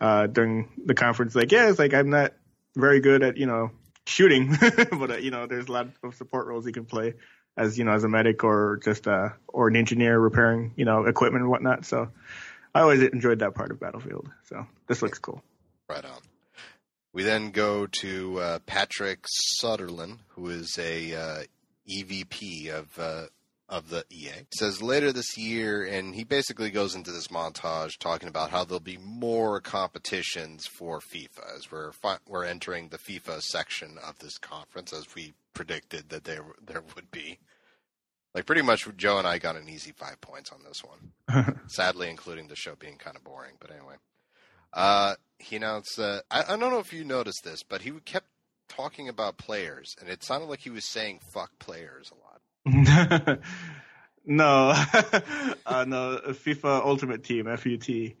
uh, 0.00 0.28
during 0.28 0.68
the 0.84 0.94
conference, 0.94 1.34
like, 1.34 1.50
yeah, 1.50 1.68
it's 1.68 1.80
like 1.80 1.92
I'm 1.92 2.08
not 2.08 2.34
very 2.76 3.00
good 3.00 3.24
at 3.24 3.38
you 3.38 3.46
know 3.46 3.72
shooting, 4.06 4.56
but 4.92 5.10
uh, 5.10 5.16
you 5.16 5.32
know, 5.32 5.48
there's 5.48 5.66
a 5.66 5.72
lot 5.72 5.88
of 6.04 6.14
support 6.14 6.46
roles 6.46 6.66
you 6.66 6.72
can 6.72 6.84
play 6.84 7.14
as 7.56 7.76
you 7.76 7.82
know 7.82 7.90
as 7.90 8.04
a 8.04 8.08
medic 8.08 8.44
or 8.44 8.80
just 8.82 9.08
uh 9.08 9.30
or 9.48 9.68
an 9.68 9.76
engineer 9.76 10.18
repairing 10.18 10.72
you 10.76 10.84
know 10.84 11.06
equipment 11.06 11.42
and 11.42 11.50
whatnot. 11.50 11.84
So 11.84 12.10
I 12.72 12.82
always 12.82 13.02
enjoyed 13.02 13.40
that 13.40 13.56
part 13.56 13.72
of 13.72 13.80
Battlefield. 13.80 14.30
So 14.44 14.68
this 14.86 15.02
looks 15.02 15.18
cool. 15.18 15.42
Right 15.88 16.04
on. 16.04 16.20
We 17.12 17.24
then 17.24 17.50
go 17.50 17.86
to 17.86 18.38
uh, 18.38 18.58
Patrick 18.60 19.26
Söderlund, 19.60 20.18
who 20.28 20.48
is 20.48 20.78
a 20.78 21.14
uh, 21.14 21.42
EVP 21.88 22.70
of 22.70 22.98
uh, 22.98 23.26
of 23.68 23.88
the 23.88 24.04
EA. 24.10 24.46
Says 24.54 24.82
later 24.82 25.12
this 25.12 25.36
year, 25.38 25.82
and 25.82 26.14
he 26.14 26.24
basically 26.24 26.70
goes 26.70 26.94
into 26.94 27.10
this 27.10 27.28
montage 27.28 27.98
talking 27.98 28.28
about 28.28 28.50
how 28.50 28.64
there'll 28.64 28.80
be 28.80 28.98
more 28.98 29.60
competitions 29.60 30.66
for 30.66 31.00
FIFA 31.00 31.56
as 31.56 31.72
we're 31.72 31.92
fi- 31.92 32.18
we're 32.28 32.44
entering 32.44 32.88
the 32.88 32.98
FIFA 32.98 33.40
section 33.40 33.96
of 34.06 34.18
this 34.18 34.36
conference, 34.38 34.92
as 34.92 35.14
we 35.14 35.32
predicted 35.54 36.10
that 36.10 36.24
there 36.24 36.44
there 36.64 36.82
would 36.94 37.10
be. 37.10 37.38
Like 38.34 38.46
pretty 38.46 38.62
much, 38.62 38.86
Joe 38.96 39.18
and 39.18 39.26
I 39.26 39.38
got 39.38 39.56
an 39.56 39.68
easy 39.68 39.92
five 39.92 40.20
points 40.20 40.50
on 40.52 40.60
this 40.64 40.82
one. 40.82 41.58
Sadly, 41.68 42.08
including 42.08 42.48
the 42.48 42.56
show 42.56 42.74
being 42.74 42.96
kind 42.96 43.16
of 43.16 43.24
boring, 43.24 43.54
but 43.60 43.70
anyway. 43.70 43.94
Uh, 44.72 45.14
he 45.38 45.56
announced 45.56 45.96
that 45.96 46.24
I, 46.30 46.44
I 46.48 46.56
don't 46.56 46.70
know 46.70 46.78
if 46.78 46.92
you 46.92 47.04
noticed 47.04 47.44
this, 47.44 47.62
but 47.62 47.82
he 47.82 47.92
kept 48.04 48.28
talking 48.76 49.08
about 49.08 49.36
players, 49.36 49.96
and 50.00 50.08
it 50.08 50.22
sounded 50.22 50.46
like 50.46 50.60
he 50.60 50.70
was 50.70 50.84
saying 50.84 51.20
"fuck 51.32 51.50
players" 51.58 52.10
a 52.12 52.14
lot. 52.14 53.38
No, 54.24 54.68
uh, 55.66 55.84
no, 55.84 56.20
FIFA 56.26 56.84
Ultimate 56.84 57.24
Team 57.24 57.46
(FUT). 57.56 58.12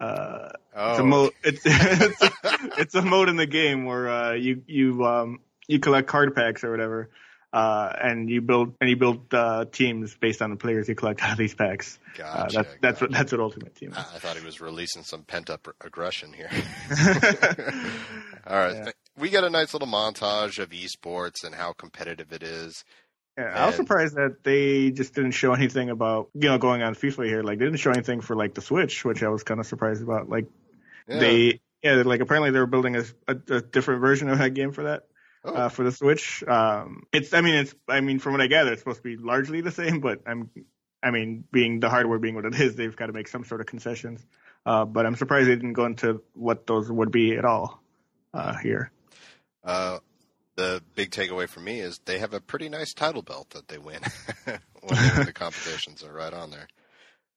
Uh, 0.00 0.48
Oh, 0.74 0.90
it's 0.90 0.98
a 1.00 1.04
mode. 1.04 1.32
It's 1.44 1.60
it's 1.66 2.22
a, 2.22 2.30
it's 2.78 2.94
a 2.94 3.02
mode 3.02 3.28
in 3.28 3.36
the 3.36 3.44
game 3.46 3.84
where 3.84 4.08
uh, 4.08 4.32
you 4.32 4.62
you 4.66 5.04
um 5.04 5.40
you 5.66 5.78
collect 5.78 6.08
card 6.08 6.34
packs 6.34 6.64
or 6.64 6.70
whatever, 6.70 7.10
uh, 7.52 7.92
and 8.02 8.30
you 8.30 8.40
build 8.40 8.74
and 8.80 8.88
you 8.88 8.96
build 8.96 9.34
uh, 9.34 9.66
teams 9.70 10.16
based 10.16 10.40
on 10.40 10.48
the 10.48 10.56
players 10.56 10.88
you 10.88 10.94
collect 10.94 11.22
out 11.22 11.32
of 11.32 11.38
these 11.38 11.54
packs. 11.54 11.98
Uh, 12.14 12.18
gotcha. 12.22 12.56
that's 12.56 12.76
that's 12.80 13.00
what 13.02 13.10
that's 13.10 13.32
what 13.32 13.40
Ultimate 13.42 13.74
Team. 13.74 13.92
I 13.94 14.00
Is. 14.00 14.06
I 14.14 14.18
thought 14.18 14.38
he 14.38 14.44
was 14.46 14.62
releasing 14.62 15.02
some 15.02 15.24
pent 15.24 15.50
up 15.50 15.68
aggression 15.84 16.32
here. 16.32 16.48
All 18.46 18.56
right. 18.56 18.74
Yeah. 18.76 18.84
th- 18.84 18.96
We 19.20 19.28
get 19.28 19.44
a 19.44 19.50
nice 19.50 19.72
little 19.72 19.88
montage 19.88 20.58
of 20.58 20.70
esports 20.70 21.44
and 21.44 21.54
how 21.54 21.72
competitive 21.72 22.32
it 22.32 22.42
is. 22.42 22.84
Yeah, 23.38 23.52
I 23.54 23.66
was 23.66 23.76
surprised 23.76 24.16
that 24.16 24.42
they 24.42 24.90
just 24.90 25.14
didn't 25.14 25.32
show 25.32 25.52
anything 25.54 25.88
about 25.90 26.30
you 26.34 26.48
know 26.48 26.58
going 26.58 26.82
on 26.82 26.94
FIFA 26.94 27.26
here. 27.26 27.42
Like 27.42 27.58
they 27.58 27.64
didn't 27.64 27.80
show 27.80 27.90
anything 27.90 28.20
for 28.20 28.34
like 28.36 28.54
the 28.54 28.60
Switch, 28.60 29.04
which 29.04 29.22
I 29.22 29.28
was 29.28 29.42
kind 29.42 29.60
of 29.60 29.66
surprised 29.66 30.02
about. 30.02 30.28
Like 30.28 30.46
Yeah. 31.08 31.18
they 31.18 31.60
yeah 31.82 32.02
like 32.04 32.20
apparently 32.20 32.50
they 32.50 32.58
were 32.58 32.66
building 32.66 32.96
a, 32.96 33.04
a, 33.28 33.36
a 33.56 33.60
different 33.60 34.00
version 34.00 34.28
of 34.28 34.38
that 34.38 34.54
game 34.54 34.72
for 34.72 34.84
that. 34.84 35.04
Oh. 35.42 35.54
uh, 35.54 35.68
for 35.70 35.84
the 35.84 35.92
Switch. 35.92 36.44
Um, 36.46 37.04
it's, 37.14 37.32
I 37.32 37.40
mean, 37.40 37.54
it's, 37.54 37.74
I 37.88 38.02
mean, 38.02 38.18
from 38.18 38.32
what 38.32 38.42
I 38.42 38.46
gather, 38.46 38.72
it's 38.72 38.82
supposed 38.82 38.98
to 38.98 39.02
be 39.02 39.16
largely 39.16 39.62
the 39.62 39.70
same, 39.70 40.00
but 40.00 40.20
I'm, 40.26 40.50
I 41.02 41.10
mean, 41.10 41.44
being 41.50 41.80
the 41.80 41.88
hardware 41.88 42.18
being 42.18 42.34
what 42.34 42.44
it 42.44 42.60
is, 42.60 42.76
they've 42.76 42.94
got 42.94 43.06
to 43.06 43.14
make 43.14 43.26
some 43.26 43.44
sort 43.44 43.62
of 43.62 43.66
concessions. 43.66 44.20
Uh, 44.66 44.84
but 44.84 45.06
I'm 45.06 45.16
surprised 45.16 45.48
they 45.48 45.54
didn't 45.54 45.72
go 45.72 45.86
into 45.86 46.22
what 46.34 46.66
those 46.66 46.92
would 46.92 47.10
be 47.10 47.38
at 47.38 47.46
all 47.46 47.82
uh, 48.34 48.54
here. 48.58 48.92
Uh, 49.64 49.98
the 50.56 50.82
big 50.94 51.10
takeaway 51.10 51.48
for 51.48 51.60
me 51.60 51.80
is 51.80 52.00
they 52.04 52.18
have 52.18 52.34
a 52.34 52.40
pretty 52.40 52.68
nice 52.68 52.92
title 52.92 53.22
belt 53.22 53.50
that 53.50 53.68
they 53.68 53.78
win 53.78 54.00
when 54.44 54.58
they 54.88 55.10
win 55.16 55.26
the 55.26 55.32
competitions. 55.32 56.02
Are 56.02 56.12
right 56.12 56.32
on 56.32 56.50
there. 56.50 56.68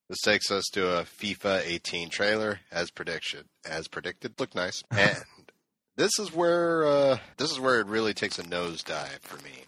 This 0.10 0.20
takes 0.22 0.52
us 0.52 0.66
to 0.74 1.00
a 1.00 1.04
FIFA 1.04 1.64
18 1.66 2.10
trailer, 2.10 2.60
as 2.72 2.92
prediction 2.92 3.46
as 3.66 3.88
predicted. 3.88 4.40
Look 4.40 4.54
nice, 4.54 4.84
and 4.92 5.24
this 5.96 6.20
is 6.20 6.34
where 6.34 6.86
uh, 6.86 7.18
this 7.38 7.52
is 7.52 7.60
where 7.60 7.80
it 7.80 7.88
really 7.88 8.14
takes 8.14 8.40
a 8.40 8.44
nosedive 8.44 9.22
for 9.22 9.42
me, 9.44 9.64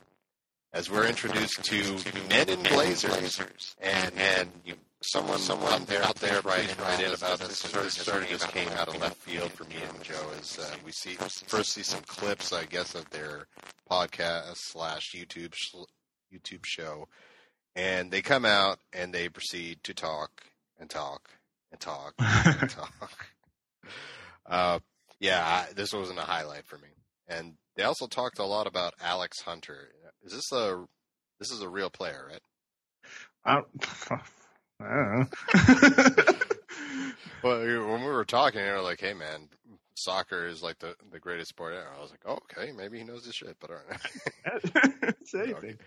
as 0.73 0.89
we're 0.89 1.07
introduced 1.07 1.63
to 1.63 1.95
Men 2.29 2.49
in 2.49 2.63
Blazers, 2.63 3.39
and 3.81 4.11
and 4.17 4.51
you, 4.65 4.73
someone 5.11 5.39
someone 5.39 5.73
out 5.73 5.87
there 5.87 6.03
out 6.03 6.15
there 6.15 6.41
writing 6.41 6.75
right 6.79 6.99
in 6.99 7.13
about 7.13 7.39
this. 7.39 7.63
It 7.65 7.69
sort 7.69 7.85
of, 7.85 7.91
sort 7.91 8.23
of 8.23 8.29
just 8.29 8.47
came 8.49 8.69
out 8.69 8.87
of 8.87 8.99
left 8.99 9.17
field 9.17 9.51
for 9.51 9.63
me 9.65 9.75
and 9.87 10.03
Joe. 10.03 10.29
Is 10.39 10.59
uh, 10.59 10.75
we 10.85 10.91
see 10.91 11.15
first 11.15 11.73
see 11.73 11.83
some 11.83 12.01
clips, 12.07 12.53
I 12.53 12.65
guess, 12.65 12.95
of 12.95 13.09
their 13.09 13.47
podcast 13.89 14.55
slash 14.55 15.13
YouTube 15.13 15.53
sh- 15.53 15.75
YouTube 16.33 16.65
show, 16.65 17.07
and 17.75 18.11
they 18.11 18.21
come 18.21 18.45
out 18.45 18.79
and 18.93 19.13
they 19.13 19.29
proceed 19.29 19.83
to 19.83 19.93
talk 19.93 20.43
and 20.79 20.89
talk 20.89 21.29
and 21.71 21.79
talk 21.79 22.13
and 22.19 22.69
talk. 22.69 23.27
Uh, 24.45 24.79
yeah, 25.19 25.43
I, 25.43 25.73
this 25.73 25.93
wasn't 25.93 26.19
a 26.19 26.23
highlight 26.23 26.65
for 26.65 26.77
me. 26.77 26.89
And 27.27 27.53
they 27.75 27.83
also 27.83 28.07
talked 28.07 28.39
a 28.39 28.45
lot 28.45 28.67
about 28.67 28.93
Alex 29.01 29.41
Hunter. 29.41 29.89
Is 30.23 30.33
this 30.33 30.51
a 30.51 30.85
this 31.39 31.51
is 31.51 31.61
a 31.61 31.69
real 31.69 31.89
player, 31.89 32.27
right? 32.29 32.41
I 33.45 33.61
don't, 34.79 34.89
I 34.89 34.95
don't 34.95 36.17
know. 36.17 36.33
Well, 37.45 37.59
when 37.59 38.01
we 38.01 38.07
were 38.07 38.25
talking, 38.25 38.59
they 38.59 38.71
were 38.71 38.81
like, 38.81 38.99
"Hey, 38.99 39.13
man, 39.13 39.49
soccer 39.93 40.47
is 40.47 40.63
like 40.63 40.79
the 40.79 40.95
the 41.11 41.19
greatest 41.19 41.49
sport 41.49 41.75
ever." 41.75 41.87
I 41.95 42.01
was 42.01 42.09
like, 42.09 42.21
oh, 42.25 42.39
"Okay, 42.51 42.71
maybe 42.71 42.97
he 42.97 43.03
knows 43.03 43.23
his 43.23 43.35
shit." 43.35 43.55
But 43.59 43.69
all 43.69 43.77
right. 43.87 45.15
Anything. 45.35 45.77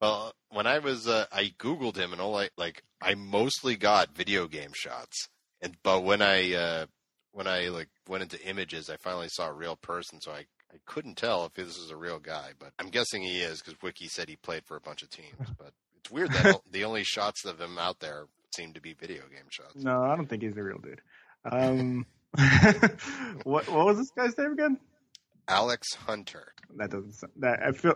well, 0.00 0.32
when 0.50 0.66
I 0.66 0.80
was, 0.80 1.06
uh, 1.06 1.26
I 1.30 1.52
googled 1.60 1.96
him, 1.96 2.10
and 2.10 2.20
all 2.20 2.36
I 2.36 2.48
like, 2.56 2.82
I 3.00 3.14
mostly 3.14 3.76
got 3.76 4.16
video 4.16 4.48
game 4.48 4.72
shots. 4.74 5.28
And 5.60 5.76
but 5.84 6.02
when 6.02 6.22
I 6.22 6.54
uh, 6.54 6.86
when 7.30 7.46
I 7.46 7.68
like 7.68 7.88
went 8.08 8.24
into 8.24 8.44
images, 8.44 8.90
I 8.90 8.96
finally 8.96 9.28
saw 9.28 9.48
a 9.48 9.52
real 9.52 9.76
person, 9.76 10.20
so 10.20 10.32
I 10.32 10.46
I 10.72 10.78
couldn't 10.86 11.18
tell 11.18 11.46
if 11.46 11.54
this 11.54 11.76
is 11.78 11.90
a 11.90 11.96
real 11.96 12.18
guy. 12.18 12.50
But 12.58 12.72
I'm 12.80 12.90
guessing 12.90 13.22
he 13.22 13.42
is 13.42 13.62
because 13.62 13.80
Wiki 13.80 14.08
said 14.08 14.28
he 14.28 14.34
played 14.34 14.64
for 14.64 14.76
a 14.76 14.80
bunch 14.80 15.04
of 15.04 15.10
teams. 15.10 15.50
But 15.56 15.72
it's 16.06 16.10
weird 16.12 16.30
that 16.32 16.60
the 16.70 16.84
only 16.84 17.02
shots 17.04 17.44
of 17.44 17.60
him 17.60 17.78
out 17.78 17.98
there 18.00 18.26
seem 18.54 18.72
to 18.74 18.80
be 18.80 18.94
video 18.94 19.22
game 19.22 19.46
shots. 19.50 19.74
No, 19.76 20.02
I 20.04 20.14
don't 20.16 20.26
think 20.28 20.42
he's 20.42 20.54
the 20.54 20.62
real 20.62 20.78
dude. 20.78 21.00
Um, 21.44 22.06
what 23.44 23.68
what 23.68 23.86
was 23.86 23.98
this 23.98 24.10
guy's 24.10 24.36
name 24.38 24.52
again? 24.52 24.78
Alex 25.48 25.94
Hunter. 25.94 26.52
That 26.76 26.90
doesn't. 26.90 27.12
sound- 27.14 27.32
That 27.36 27.62
I 27.62 27.72
feel 27.72 27.94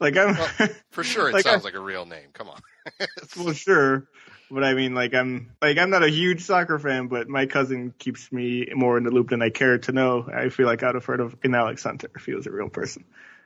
like 0.00 0.16
I'm. 0.16 0.36
Well, 0.36 0.68
For 0.90 1.04
sure, 1.04 1.28
it 1.28 1.32
Like, 1.34 1.46
I- 1.46 1.50
sounds 1.52 1.64
like 1.64 1.74
a 1.74 1.80
real 1.80 2.04
name. 2.06 2.28
Come 2.32 2.48
on. 2.48 2.60
well, 3.38 3.52
sure, 3.52 4.08
but 4.50 4.64
I 4.64 4.74
mean, 4.74 4.94
like 4.94 5.14
I'm 5.14 5.52
like 5.62 5.78
I'm 5.78 5.90
not 5.90 6.02
a 6.02 6.08
huge 6.10 6.42
soccer 6.42 6.78
fan, 6.78 7.06
but 7.08 7.28
my 7.28 7.46
cousin 7.46 7.94
keeps 7.98 8.30
me 8.32 8.66
more 8.74 8.96
in 8.98 9.04
the 9.04 9.10
loop 9.10 9.30
than 9.30 9.42
I 9.42 9.50
care 9.50 9.78
to 9.78 9.92
know. 9.92 10.28
I 10.32 10.48
feel 10.48 10.66
like 10.66 10.82
I'd 10.82 10.94
have 10.94 11.04
heard 11.04 11.20
of 11.20 11.36
an 11.44 11.54
Alex 11.54 11.82
Hunter 11.84 12.10
if 12.16 12.24
he 12.26 12.34
was 12.34 12.46
a 12.46 12.50
real 12.50 12.68
person. 12.68 13.04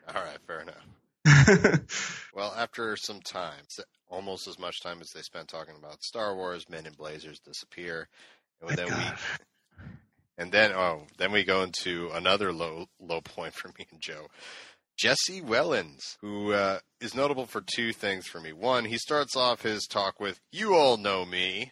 All 0.09 0.15
right, 0.23 0.39
fair 0.47 0.61
enough. 0.61 0.77
Well, 2.35 2.53
after 2.57 2.97
some 2.97 3.21
time, 3.21 3.63
almost 4.11 4.49
as 4.49 4.59
much 4.59 4.83
time 4.83 5.01
as 5.01 5.11
they 5.11 5.23
spent 5.23 5.47
talking 5.47 5.77
about 5.79 6.03
Star 6.03 6.35
Wars, 6.35 6.69
Men 6.69 6.85
in 6.85 6.93
Blazers 6.95 7.39
disappear, 7.39 8.09
and 8.61 8.77
then 8.77 8.89
God. 8.89 9.19
we, 9.79 9.85
and 10.39 10.51
then 10.51 10.73
oh, 10.73 11.03
then 11.17 11.31
we 11.31 11.45
go 11.45 11.63
into 11.63 12.11
another 12.13 12.53
low 12.53 12.87
low 13.01 13.21
point 13.21 13.55
for 13.55 13.69
me 13.79 13.87
and 13.93 14.01
Joe. 14.01 14.27
Jesse 14.99 15.41
Wellens, 15.41 16.17
who 16.21 16.53
uh, 16.53 16.79
is 17.01 17.15
notable 17.15 17.47
for 17.47 17.61
two 17.61 17.93
things 17.93 18.27
for 18.27 18.41
me. 18.41 18.53
One, 18.53 18.85
he 18.85 18.99
starts 18.99 19.37
off 19.37 19.63
his 19.63 19.87
talk 19.87 20.19
with 20.19 20.41
"You 20.51 20.75
all 20.75 20.97
know 20.97 21.25
me." 21.25 21.71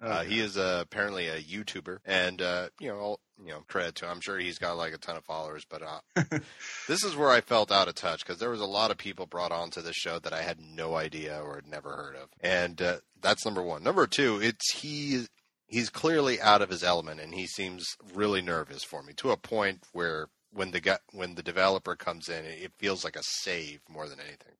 Uh, 0.00 0.22
he 0.22 0.40
is 0.40 0.56
uh, 0.56 0.78
apparently 0.82 1.28
a 1.28 1.40
YouTuber, 1.40 1.98
and 2.06 2.40
uh, 2.40 2.68
you 2.78 2.88
know, 2.88 2.96
all, 2.96 3.20
you 3.42 3.50
know, 3.50 3.62
credit 3.68 3.94
to 3.96 4.06
him. 4.06 4.12
I'm 4.12 4.20
sure 4.20 4.38
he's 4.38 4.58
got 4.58 4.76
like 4.76 4.94
a 4.94 4.98
ton 4.98 5.16
of 5.16 5.24
followers, 5.24 5.64
but 5.68 5.82
uh, 5.82 6.22
this 6.88 7.04
is 7.04 7.16
where 7.16 7.30
I 7.30 7.40
felt 7.40 7.70
out 7.70 7.88
of 7.88 7.94
touch 7.94 8.24
because 8.24 8.38
there 8.38 8.50
was 8.50 8.60
a 8.60 8.66
lot 8.66 8.90
of 8.90 8.96
people 8.96 9.26
brought 9.26 9.52
onto 9.52 9.82
this 9.82 9.96
show 9.96 10.18
that 10.18 10.32
I 10.32 10.42
had 10.42 10.58
no 10.60 10.96
idea 10.96 11.40
or 11.42 11.56
had 11.56 11.66
never 11.66 11.90
heard 11.90 12.16
of, 12.16 12.30
and 12.40 12.80
uh, 12.80 12.96
that's 13.20 13.44
number 13.44 13.62
one. 13.62 13.82
Number 13.82 14.06
two, 14.06 14.40
it's 14.40 14.74
he. 14.74 15.26
He's 15.66 15.88
clearly 15.88 16.40
out 16.40 16.62
of 16.62 16.68
his 16.68 16.82
element, 16.82 17.20
and 17.20 17.32
he 17.32 17.46
seems 17.46 17.86
really 18.12 18.42
nervous 18.42 18.82
for 18.82 19.04
me 19.04 19.12
to 19.18 19.30
a 19.30 19.36
point 19.36 19.84
where 19.92 20.26
when 20.52 20.72
the 20.72 20.80
guy, 20.80 20.98
when 21.12 21.36
the 21.36 21.44
developer 21.44 21.94
comes 21.94 22.28
in, 22.28 22.44
it 22.44 22.72
feels 22.76 23.04
like 23.04 23.14
a 23.14 23.22
save 23.22 23.80
more 23.88 24.08
than 24.08 24.18
anything. 24.18 24.54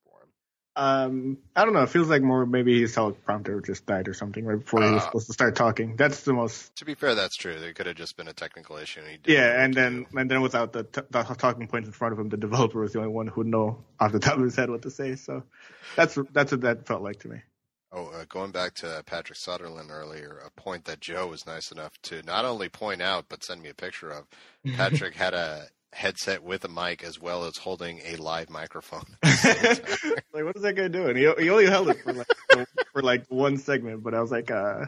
Um, 0.77 1.39
I 1.57 1.65
don't 1.65 1.75
know. 1.75 1.83
It 1.83 1.91
feels 1.91 2.09
like 2.09 2.23
more 2.23 2.47
maybe 2.47 2.81
his 2.81 2.95
teleprompter 2.95 3.65
just 3.67 3.87
died 3.87 4.07
or 4.09 4.15
something 4.15 4.45
right 4.45 4.59
before 4.59 4.83
he 4.83 4.91
was 4.91 5.03
Uh. 5.03 5.07
supposed 5.07 5.27
to 5.27 5.33
start 5.33 5.57
talking. 5.57 5.97
That's 5.97 6.23
the 6.23 6.33
most. 6.33 6.75
To 6.77 6.85
be 6.85 6.95
fair, 6.95 7.15
that's 7.15 7.37
true. 7.37 7.59
There 7.59 7.73
could 7.73 7.87
have 7.87 7.97
just 7.97 8.17
been 8.17 8.29
a 8.29 8.33
technical 8.33 8.77
issue. 8.77 9.01
And 9.01 9.09
he 9.11 9.17
didn't 9.17 9.37
Yeah, 9.37 9.63
and 9.65 9.75
then 9.75 10.07
do. 10.11 10.19
and 10.19 10.31
then 10.31 10.41
without 10.43 10.73
the, 10.73 10.85
t- 10.85 11.03
the 11.11 11.23
talking 11.25 11.67
points 11.67 11.89
in 11.89 11.93
front 11.93 12.13
of 12.13 12.21
him, 12.21 12.29
the 12.29 12.37
developer 12.37 12.81
was 12.81 12.93
the 12.93 13.01
only 13.01 13.11
one 13.11 13.27
who 13.27 13.41
would 13.41 13.49
know 13.49 13.85
off 13.99 14.13
the 14.13 14.21
top 14.21 14.37
of 14.39 14.45
his 14.45 14.55
head 14.57 14.71
what 14.71 14.83
to 14.83 14.91
say. 14.91 15.17
So 15.17 15.43
that's 15.97 16.17
that's 16.33 16.53
what 16.53 16.61
that 16.63 16.87
felt 16.87 17.03
like 17.03 17.19
to 17.21 17.29
me. 17.29 17.43
Oh, 17.93 18.07
uh, 18.07 18.25
going 18.29 18.53
back 18.53 18.75
to 18.75 19.03
Patrick 19.05 19.37
Söderlund 19.37 19.91
earlier, 19.91 20.39
a 20.47 20.51
point 20.61 20.85
that 20.85 21.01
Joe 21.01 21.27
was 21.27 21.45
nice 21.45 21.73
enough 21.73 22.01
to 22.03 22.23
not 22.23 22.45
only 22.45 22.69
point 22.69 23.03
out 23.03 23.25
but 23.29 23.43
send 23.43 23.61
me 23.61 23.69
a 23.71 23.75
picture 23.75 24.11
of. 24.11 24.27
Patrick 24.77 25.15
had 25.17 25.35
a 25.35 25.67
headset 25.93 26.43
with 26.43 26.65
a 26.65 26.69
mic 26.69 27.03
as 27.03 27.21
well 27.21 27.45
as 27.45 27.57
holding 27.57 28.01
a 28.05 28.17
live 28.17 28.49
microphone. 28.51 29.05
like, 29.23 30.45
what 30.45 30.57
is 30.57 30.63
that 30.63 30.75
guy 30.77 30.89
doing? 30.89 31.17
He, 31.17 31.31
he 31.43 31.51
only 31.51 31.67
held 31.67 31.89
it 31.91 32.03
for 32.03 32.13
like 32.13 32.27
for, 32.53 32.67
for 32.93 33.03
like 33.03 33.25
one 33.29 33.57
segment, 33.57 34.03
but 34.03 34.15
I 34.15 34.21
was 34.21 34.31
like, 34.31 34.51
uh, 34.51 34.87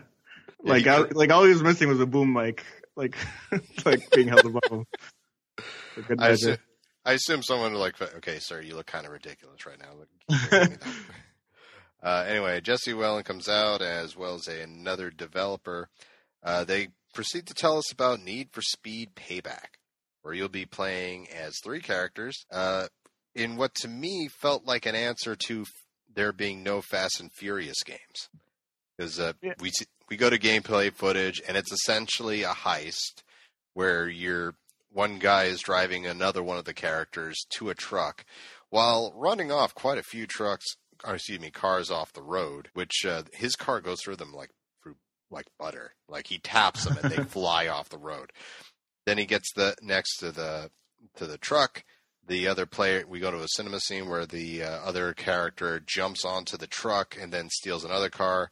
like 0.63 0.85
he 0.85 0.91
I, 0.91 1.03
could- 1.03 1.17
like 1.17 1.31
all 1.31 1.45
he 1.45 1.51
was 1.51 1.63
missing 1.63 1.89
was 1.89 2.01
a 2.01 2.07
boom 2.07 2.33
mic, 2.33 2.65
like 2.97 3.17
like 3.85 4.11
being 4.13 4.29
held 4.29 4.45
above 4.47 4.63
him. 4.71 4.87
For 5.95 6.17
I, 6.19 6.29
assume, 6.31 6.57
I 7.05 7.13
assume 7.13 7.43
someone 7.43 7.75
like, 7.75 8.01
okay, 8.01 8.39
sir, 8.39 8.61
you 8.61 8.75
look 8.75 8.87
kind 8.87 9.05
of 9.05 9.13
ridiculous 9.13 9.67
right 9.67 9.79
now. 9.79 10.69
Uh, 12.03 12.25
anyway, 12.27 12.61
Jesse 12.61 12.93
Wellen 12.93 13.25
comes 13.25 13.49
out 13.49 13.81
as 13.81 14.17
well 14.17 14.35
as 14.35 14.49
a, 14.49 14.63
another 14.63 15.09
developer. 15.09 15.89
Uh, 16.43 16.65
they 16.65 16.89
proceed 17.15 17.47
to 17.47 17.55
tell 17.55 17.79
us 17.79 17.93
about 17.93 18.21
Need 18.21 18.51
for 18.51 18.61
Speed 18.61 19.11
Payback, 19.15 19.79
where 20.23 20.35
you'll 20.35 20.49
be 20.49 20.67
playing 20.67 21.29
as 21.31 21.59
three 21.63 21.81
characters 21.81 22.45
uh, 22.53 22.87
in 23.35 23.57
what 23.57 23.75
to 23.77 23.89
me 23.89 24.29
felt 24.29 24.65
like 24.65 24.87
an 24.87 24.95
answer 24.95 25.35
to 25.37 25.63
f- 25.63 25.69
there 26.15 26.33
being 26.33 26.63
no 26.63 26.81
Fast 26.81 27.21
and 27.21 27.33
Furious 27.33 27.83
games. 27.85 28.29
Because 28.97 29.19
uh, 29.19 29.33
Yeah. 29.43 29.55
we 29.61 29.71
we 30.11 30.17
go 30.17 30.29
to 30.31 30.39
gameplay 30.39 30.93
footage, 30.93 31.41
and 31.49 31.57
it's 31.57 31.73
essentially 31.73 32.43
a 32.43 32.51
heist 32.51 33.23
where 33.75 34.09
you're 34.09 34.55
one 34.91 35.19
guy 35.19 35.45
is 35.45 35.61
driving 35.63 36.07
another 36.07 36.43
one 36.43 36.59
of 36.59 36.67
the 36.67 36.75
characters 36.75 37.47
to 37.49 37.71
a 37.71 37.75
truck 37.75 38.27
while 38.69 39.13
running 39.17 39.51
off 39.51 39.75
quite 39.75 39.97
a 39.97 40.03
few 40.03 40.27
trucks 40.27 40.67
or 41.05 41.15
excuse 41.15 41.41
me 41.41 41.51
cars 41.51 41.91
off 41.91 42.13
the 42.13 42.21
road 42.23 42.69
which 42.75 43.07
uh, 43.09 43.23
his 43.33 43.57
car 43.57 43.81
goes 43.81 44.03
through 44.03 44.17
them 44.17 44.35
like 44.35 44.51
through 44.83 44.95
like 45.31 45.47
butter 45.59 45.95
like 46.11 46.27
he 46.27 46.39
taps 46.39 46.85
them 46.85 46.99
and 47.03 47.11
they 47.11 47.25
fly 47.25 47.67
off 47.69 47.89
the 47.89 47.97
road 47.97 48.31
then 49.07 49.19
he 49.19 49.25
gets 49.27 49.53
the 49.55 49.75
next 49.83 50.19
to 50.19 50.31
the 50.33 50.71
to 51.17 51.27
the 51.27 51.39
truck 51.39 51.85
the 52.27 52.47
other 52.47 52.67
player 52.67 53.05
we 53.09 53.19
go 53.19 53.31
to 53.31 53.43
a 53.43 53.49
cinema 53.49 53.81
scene 53.81 54.09
where 54.09 54.25
the 54.27 54.63
uh, 54.63 54.69
other 54.85 55.13
character 55.13 55.81
jumps 55.85 56.25
onto 56.25 56.57
the 56.57 56.69
truck 56.69 57.17
and 57.21 57.33
then 57.33 57.49
steals 57.51 57.85
another 57.85 58.09
car 58.11 58.51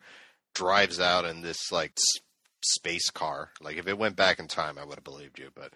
drives 0.55 0.99
out 0.99 1.25
in 1.25 1.43
this 1.43 1.71
like 1.71 1.93
s- 1.97 2.23
space 2.63 3.11
car 3.11 3.51
like 3.63 3.77
if 3.77 3.87
it 3.87 3.97
went 3.97 4.17
back 4.17 4.39
in 4.41 4.49
time 4.49 4.77
i 4.79 4.85
would 4.85 4.97
have 4.97 5.05
believed 5.05 5.39
you 5.39 5.49
but 5.55 5.73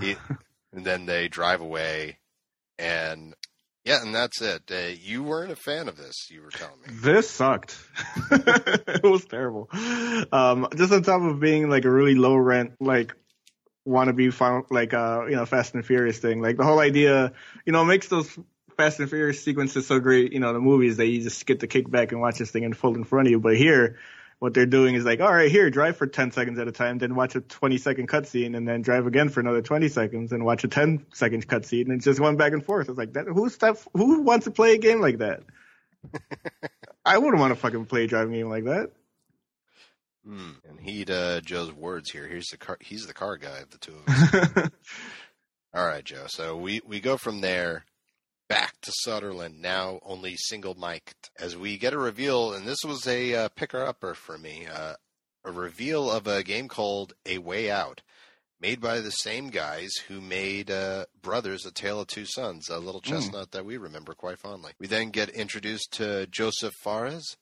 he, 0.00 0.14
and 0.72 0.84
then 0.84 1.06
they 1.06 1.26
drive 1.28 1.60
away 1.62 2.18
and 2.78 3.34
yeah 3.84 4.02
and 4.02 4.14
that's 4.14 4.42
it 4.42 4.62
uh, 4.70 4.92
you 5.00 5.22
weren't 5.22 5.50
a 5.50 5.56
fan 5.56 5.88
of 5.88 5.96
this 5.96 6.30
you 6.30 6.42
were 6.42 6.50
telling 6.50 6.78
me 6.86 6.88
This 7.02 7.30
sucked. 7.30 7.78
it 8.30 9.02
was 9.02 9.24
terrible. 9.24 9.68
Um, 10.32 10.68
just 10.76 10.92
on 10.92 11.02
top 11.02 11.22
of 11.22 11.40
being 11.40 11.70
like 11.70 11.84
a 11.86 11.90
really 11.90 12.14
low 12.14 12.36
rent, 12.36 12.72
like 12.78 13.14
wannabe 13.90 14.32
final, 14.32 14.66
like 14.70 14.94
uh, 14.94 15.26
you 15.28 15.36
know, 15.36 15.44
Fast 15.44 15.74
and 15.74 15.84
Furious 15.84 16.18
thing. 16.18 16.40
Like 16.40 16.56
the 16.56 16.64
whole 16.64 16.78
idea, 16.78 17.32
you 17.66 17.72
know, 17.72 17.84
makes 17.84 18.08
those 18.08 18.38
Fast 18.76 19.00
and 19.00 19.10
Furious 19.10 19.42
sequences 19.42 19.86
so 19.86 20.00
great. 20.00 20.32
You 20.32 20.40
know, 20.40 20.52
the 20.52 20.60
movies 20.60 20.96
that 20.96 21.06
you 21.06 21.20
just 21.20 21.44
get 21.44 21.60
to 21.60 21.66
kick 21.66 21.90
back 21.90 22.12
and 22.12 22.20
watch 22.20 22.38
this 22.38 22.50
thing 22.50 22.64
unfold 22.64 22.96
in 22.96 23.04
front 23.04 23.28
of 23.28 23.32
you. 23.32 23.40
But 23.40 23.56
here, 23.56 23.98
what 24.38 24.54
they're 24.54 24.66
doing 24.66 24.94
is 24.94 25.04
like, 25.04 25.20
all 25.20 25.32
right, 25.32 25.50
here, 25.50 25.68
drive 25.68 25.98
for 25.98 26.06
10 26.06 26.32
seconds 26.32 26.58
at 26.58 26.66
a 26.66 26.72
time, 26.72 26.98
then 26.98 27.14
watch 27.14 27.34
a 27.34 27.42
20 27.42 27.76
second 27.76 28.08
cutscene, 28.08 28.56
and 28.56 28.66
then 28.66 28.80
drive 28.80 29.06
again 29.06 29.28
for 29.28 29.40
another 29.40 29.60
20 29.60 29.88
seconds, 29.88 30.32
and 30.32 30.44
watch 30.44 30.64
a 30.64 30.68
10 30.68 31.06
second 31.12 31.46
cutscene, 31.46 31.82
and 31.82 31.92
it's 31.92 32.06
just 32.06 32.18
going 32.18 32.36
back 32.36 32.52
and 32.52 32.64
forth. 32.64 32.88
It's 32.88 32.98
like 32.98 33.12
that. 33.12 33.26
Who's 33.26 33.56
that? 33.58 33.76
Who 33.92 34.22
wants 34.22 34.44
to 34.44 34.50
play 34.50 34.74
a 34.74 34.78
game 34.78 35.00
like 35.00 35.18
that? 35.18 35.42
I 37.04 37.18
wouldn't 37.18 37.38
want 37.38 37.52
to 37.52 37.56
fucking 37.56 37.86
play 37.86 38.04
a 38.04 38.06
driving 38.06 38.32
game 38.32 38.48
like 38.48 38.64
that. 38.64 38.92
Hmm. 40.26 40.50
and 40.68 40.78
heed 40.80 41.10
uh, 41.10 41.40
joe's 41.40 41.72
words 41.72 42.10
here 42.10 42.26
here's 42.26 42.48
the 42.48 42.58
car 42.58 42.76
he's 42.80 43.06
the 43.06 43.14
car 43.14 43.36
guy 43.38 43.58
of 43.60 43.70
the 43.70 43.78
two 43.78 43.94
of 44.06 44.56
us 44.56 44.70
All 45.72 45.86
right, 45.86 46.04
Joe. 46.04 46.24
So 46.26 46.56
we, 46.56 46.80
we 46.84 46.98
go 46.98 47.16
from 47.16 47.42
there 47.42 47.84
back 48.48 48.74
to 48.82 48.92
Söderlund, 49.06 49.60
now 49.60 50.00
only 50.02 50.34
single 50.36 50.74
mic'd, 50.74 51.30
as 51.38 51.56
we 51.56 51.78
get 51.78 51.92
a 51.92 51.98
reveal, 51.98 52.52
and 52.52 52.66
this 52.66 52.82
was 52.84 53.06
a 53.06 53.34
uh, 53.36 53.48
picker 53.50 53.84
upper 53.84 54.14
for 54.14 54.36
me 54.36 54.66
uh, 54.66 54.94
a 55.44 55.52
reveal 55.52 56.10
of 56.10 56.26
a 56.26 56.42
game 56.42 56.66
called 56.66 57.12
A 57.24 57.38
Way 57.38 57.70
Out, 57.70 58.02
made 58.60 58.80
by 58.80 58.98
the 58.98 59.12
same 59.12 59.48
guys 59.50 59.92
who 60.08 60.20
made 60.20 60.72
uh, 60.72 61.04
Brothers, 61.22 61.64
A 61.64 61.70
Tale 61.70 62.00
of 62.00 62.08
Two 62.08 62.26
Sons, 62.26 62.68
a 62.68 62.80
little 62.80 63.00
chestnut 63.00 63.52
that 63.52 63.64
we 63.64 63.76
remember 63.76 64.14
quite 64.14 64.40
fondly. 64.40 64.72
We 64.80 64.88
then 64.88 65.10
get 65.10 65.28
introduced 65.28 65.92
to 65.92 66.26
Josef 66.26 66.74
Fares, 66.82 67.36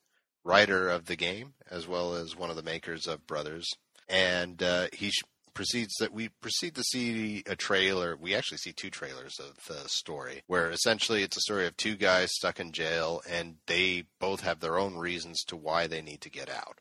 writer 0.45 0.89
of 0.89 1.07
the 1.07 1.17
game, 1.17 1.55
as 1.71 1.87
well 1.87 2.15
as 2.15 2.37
one 2.37 2.51
of 2.51 2.57
the 2.57 2.63
makers 2.63 3.07
of 3.07 3.27
Brothers. 3.27 3.67
And 4.09 4.63
uh, 4.63 4.89
he 4.93 5.13
proceeds 5.59 5.95
that 5.99 6.13
we 6.13 6.29
proceed 6.41 6.75
to 6.77 6.85
see 6.85 7.43
a 7.47 7.57
trailer. 7.57 8.17
We 8.17 8.35
actually 8.35 8.59
see 8.59 8.73
two 8.73 8.91
trailers 8.91 9.41
of 9.41 9.57
the 9.67 9.89
story, 9.89 10.43
where 10.47 10.71
essentially 10.71 11.23
it's 11.23 11.37
a 11.37 11.41
story 11.41 11.67
of 11.67 11.77
two 11.77 11.97
guys 11.97 12.31
stuck 12.33 12.61
in 12.61 12.73
jail, 12.73 13.23
and 13.29 13.57
they 13.67 14.05
both 14.21 14.41
have 14.43 14.61
their 14.61 14.79
own 14.79 14.97
reasons 14.97 15.43
to 15.49 15.57
why 15.57 15.87
they 15.87 16.01
need 16.01 16.21
to 16.23 16.31
get 16.31 16.49
out. 16.49 16.79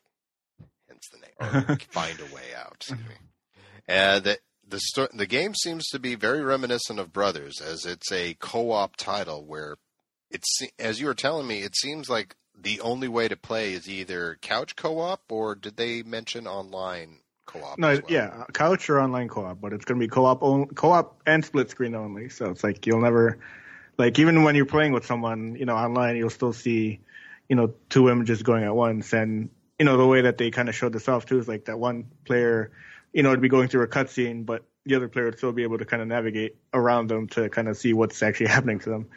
Hence 0.88 1.08
the 1.12 1.18
name, 1.18 1.68
or 1.68 1.78
find 1.90 2.18
a 2.20 2.34
way 2.34 2.54
out. 2.56 2.86
And 3.86 4.24
the 4.24 4.38
the 4.66 4.80
sto- 4.80 5.08
the 5.12 5.26
game 5.26 5.54
seems 5.54 5.86
to 5.88 5.98
be 5.98 6.14
very 6.14 6.42
reminiscent 6.42 7.00
of 7.00 7.12
Brothers, 7.12 7.60
as 7.60 7.84
it's 7.84 8.12
a 8.12 8.34
co-op 8.34 8.96
title 8.96 9.44
where 9.44 9.76
it's 10.30 10.60
as 10.78 11.00
you 11.00 11.06
were 11.06 11.14
telling 11.14 11.46
me, 11.46 11.62
it 11.62 11.76
seems 11.76 12.08
like 12.08 12.36
the 12.62 12.80
only 12.80 13.08
way 13.08 13.28
to 13.28 13.36
play 13.36 13.72
is 13.72 13.88
either 13.88 14.38
couch 14.40 14.76
co-op 14.76 15.20
or 15.30 15.54
did 15.54 15.76
they 15.76 16.02
mention 16.02 16.46
online 16.46 17.18
co-op? 17.46 17.78
No, 17.78 17.88
as 17.88 18.02
well? 18.02 18.10
yeah, 18.10 18.44
couch 18.52 18.90
or 18.90 19.00
online 19.00 19.28
co-op, 19.28 19.60
but 19.60 19.72
it's 19.72 19.84
gonna 19.84 20.00
be 20.00 20.08
co-op, 20.08 20.42
on, 20.42 20.66
co-op 20.66 21.20
and 21.26 21.44
split 21.44 21.70
screen 21.70 21.94
only. 21.94 22.28
So 22.28 22.50
it's 22.50 22.64
like 22.64 22.86
you'll 22.86 23.00
never, 23.00 23.38
like 23.96 24.18
even 24.18 24.42
when 24.42 24.54
you're 24.54 24.66
playing 24.66 24.92
with 24.92 25.06
someone, 25.06 25.56
you 25.56 25.66
know, 25.66 25.76
online, 25.76 26.16
you'll 26.16 26.30
still 26.30 26.52
see, 26.52 27.00
you 27.48 27.56
know, 27.56 27.74
two 27.88 28.08
images 28.10 28.42
going 28.42 28.64
at 28.64 28.74
once, 28.74 29.12
and 29.12 29.50
you 29.78 29.84
know 29.84 29.96
the 29.96 30.06
way 30.06 30.22
that 30.22 30.38
they 30.38 30.50
kind 30.50 30.68
of 30.68 30.74
showed 30.74 30.92
this 30.92 31.08
off 31.08 31.26
too 31.26 31.38
is 31.38 31.48
like 31.48 31.66
that 31.66 31.78
one 31.78 32.06
player, 32.24 32.72
you 33.12 33.22
know, 33.22 33.30
would 33.30 33.40
be 33.40 33.48
going 33.48 33.68
through 33.68 33.82
a 33.82 33.88
cutscene, 33.88 34.44
but 34.44 34.64
the 34.84 34.96
other 34.96 35.08
player 35.08 35.26
would 35.26 35.38
still 35.38 35.52
be 35.52 35.62
able 35.62 35.78
to 35.78 35.84
kind 35.84 36.02
of 36.02 36.08
navigate 36.08 36.56
around 36.72 37.08
them 37.08 37.28
to 37.28 37.48
kind 37.48 37.68
of 37.68 37.76
see 37.76 37.92
what's 37.92 38.22
actually 38.22 38.46
happening 38.48 38.80
to 38.80 38.90
them. 38.90 39.08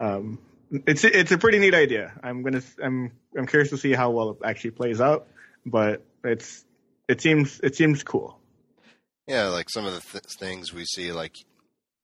Um, 0.00 0.38
it's 0.86 1.04
it's 1.04 1.32
a 1.32 1.38
pretty 1.38 1.58
neat 1.58 1.74
idea. 1.74 2.12
I'm 2.22 2.42
gonna 2.42 2.62
I'm 2.82 3.12
I'm 3.36 3.46
curious 3.46 3.70
to 3.70 3.76
see 3.76 3.92
how 3.92 4.10
well 4.10 4.30
it 4.30 4.36
actually 4.44 4.70
plays 4.70 5.00
out, 5.00 5.28
but 5.66 6.04
it's 6.24 6.64
it 7.08 7.20
seems 7.20 7.60
it 7.60 7.76
seems 7.76 8.02
cool. 8.02 8.38
Yeah, 9.26 9.48
like 9.48 9.70
some 9.70 9.86
of 9.86 9.94
the 9.94 10.00
th- 10.00 10.24
things 10.38 10.72
we 10.72 10.84
see, 10.84 11.12
like 11.12 11.36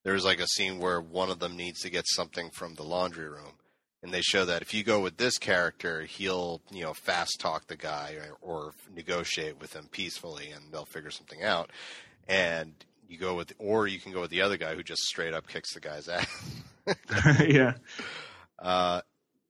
there's 0.05 0.25
like 0.25 0.41
a 0.41 0.47
scene 0.47 0.79
where 0.79 1.01
one 1.01 1.31
of 1.31 1.39
them 1.39 1.57
needs 1.57 1.81
to 1.81 1.91
get 1.91 2.05
something 2.07 2.51
from 2.51 2.75
the 2.75 2.83
laundry 2.85 3.29
room, 3.29 3.55
and 4.03 4.13
they 4.13 4.21
show 4.21 4.45
that 4.45 4.63
if 4.63 4.75
you 4.75 4.85
go 4.85 5.01
with 5.01 5.17
this 5.17 5.39
character, 5.39 6.03
he'll 6.03 6.61
you 6.71 6.83
know 6.83 6.95
fast 6.95 7.41
talk 7.41 7.67
the 7.67 7.77
guy 7.77 8.17
or, 8.43 8.67
or 8.67 8.73
negotiate 8.95 9.61
with 9.61 9.75
him 9.75 9.89
peacefully, 9.91 10.51
and 10.51 10.73
they'll 10.73 10.85
figure 10.85 11.11
something 11.11 11.43
out. 11.43 11.71
And 12.29 12.75
you 13.09 13.17
go 13.17 13.35
with, 13.35 13.55
or 13.59 13.87
you 13.87 13.99
can 13.99 14.13
go 14.13 14.21
with 14.21 14.31
the 14.31 14.43
other 14.43 14.59
guy 14.59 14.75
who 14.75 14.83
just 14.83 15.01
straight 15.03 15.33
up 15.33 15.49
kicks 15.49 15.73
the 15.73 15.81
guy's 15.81 16.09
ass. 16.09 16.27
yeah. 17.47 17.75
Uh, 18.59 19.01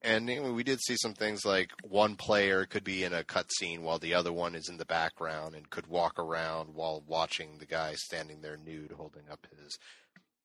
and 0.02 0.54
we 0.54 0.62
did 0.62 0.80
see 0.80 0.96
some 0.96 1.14
things 1.14 1.44
like 1.44 1.70
one 1.82 2.14
player 2.14 2.66
could 2.66 2.84
be 2.84 3.02
in 3.02 3.12
a 3.12 3.24
cutscene 3.24 3.80
while 3.80 3.98
the 3.98 4.14
other 4.14 4.32
one 4.32 4.54
is 4.54 4.68
in 4.68 4.76
the 4.76 4.84
background 4.84 5.54
and 5.54 5.70
could 5.70 5.88
walk 5.88 6.18
around 6.18 6.74
while 6.74 7.02
watching 7.06 7.58
the 7.58 7.66
guy 7.66 7.94
standing 7.94 8.40
there 8.40 8.56
nude, 8.56 8.92
holding 8.92 9.24
up 9.30 9.46
his 9.58 9.78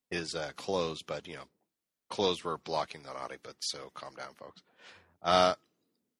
his 0.09 0.35
uh, 0.35 0.51
clothes. 0.55 1.03
But 1.03 1.27
you 1.27 1.35
know, 1.35 1.47
clothes 2.09 2.43
were 2.43 2.57
blocking 2.57 3.03
the 3.03 3.13
naughty. 3.13 3.37
But 3.43 3.55
so 3.59 3.91
calm 3.93 4.15
down, 4.15 4.33
folks. 4.33 4.61
Uh, 5.21 5.53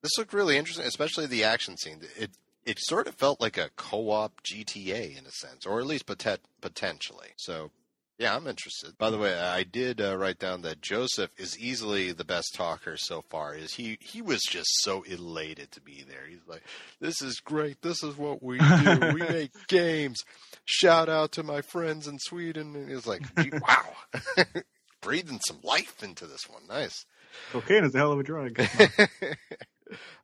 this 0.02 0.16
looked 0.16 0.32
really 0.32 0.56
interesting, 0.56 0.86
especially 0.86 1.26
the 1.26 1.44
action 1.44 1.76
scene. 1.76 2.00
It 2.16 2.30
it 2.64 2.78
sort 2.78 3.08
of 3.08 3.14
felt 3.16 3.40
like 3.40 3.58
a 3.58 3.70
co-op 3.76 4.42
GTA 4.44 5.18
in 5.18 5.26
a 5.26 5.32
sense, 5.32 5.66
or 5.66 5.80
at 5.80 5.86
least 5.86 6.06
poten- 6.06 6.38
potentially. 6.60 7.30
So 7.36 7.72
yeah, 8.18 8.34
I'm 8.36 8.46
interested. 8.46 8.96
By 8.98 9.10
the 9.10 9.18
way, 9.18 9.34
I 9.38 9.64
did 9.64 10.00
uh, 10.00 10.16
write 10.16 10.38
down 10.38 10.62
that 10.62 10.80
Josef 10.80 11.30
is 11.36 11.58
easily 11.58 12.12
the 12.12 12.24
best 12.24 12.54
talker 12.54 12.96
so 12.96 13.22
far. 13.28 13.54
Is 13.54 13.74
he? 13.74 13.98
He 14.00 14.22
was 14.22 14.40
just 14.48 14.68
so 14.82 15.02
elated 15.02 15.72
to 15.72 15.80
be 15.80 16.04
there. 16.08 16.26
He's 16.28 16.46
like, 16.46 16.62
"This 17.00 17.20
is 17.22 17.40
great. 17.40 17.82
This 17.82 18.02
is 18.02 18.16
what 18.16 18.42
we 18.42 18.58
do. 18.58 19.00
we 19.12 19.20
make 19.28 19.50
games. 19.68 20.22
Shout 20.64 21.08
out 21.08 21.32
to 21.32 21.42
my 21.42 21.60
friends 21.60 22.06
in 22.06 22.18
Sweden." 22.20 22.76
And 22.76 22.88
he's 22.88 23.06
like, 23.06 23.22
"Wow, 23.36 24.44
breathing 25.00 25.40
some 25.46 25.58
life 25.62 26.02
into 26.02 26.26
this 26.26 26.48
one. 26.48 26.62
Nice." 26.68 27.06
Cocaine 27.50 27.84
is 27.84 27.94
a 27.94 27.98
hell 27.98 28.12
of 28.12 28.20
a 28.20 28.22
drug. 28.22 28.60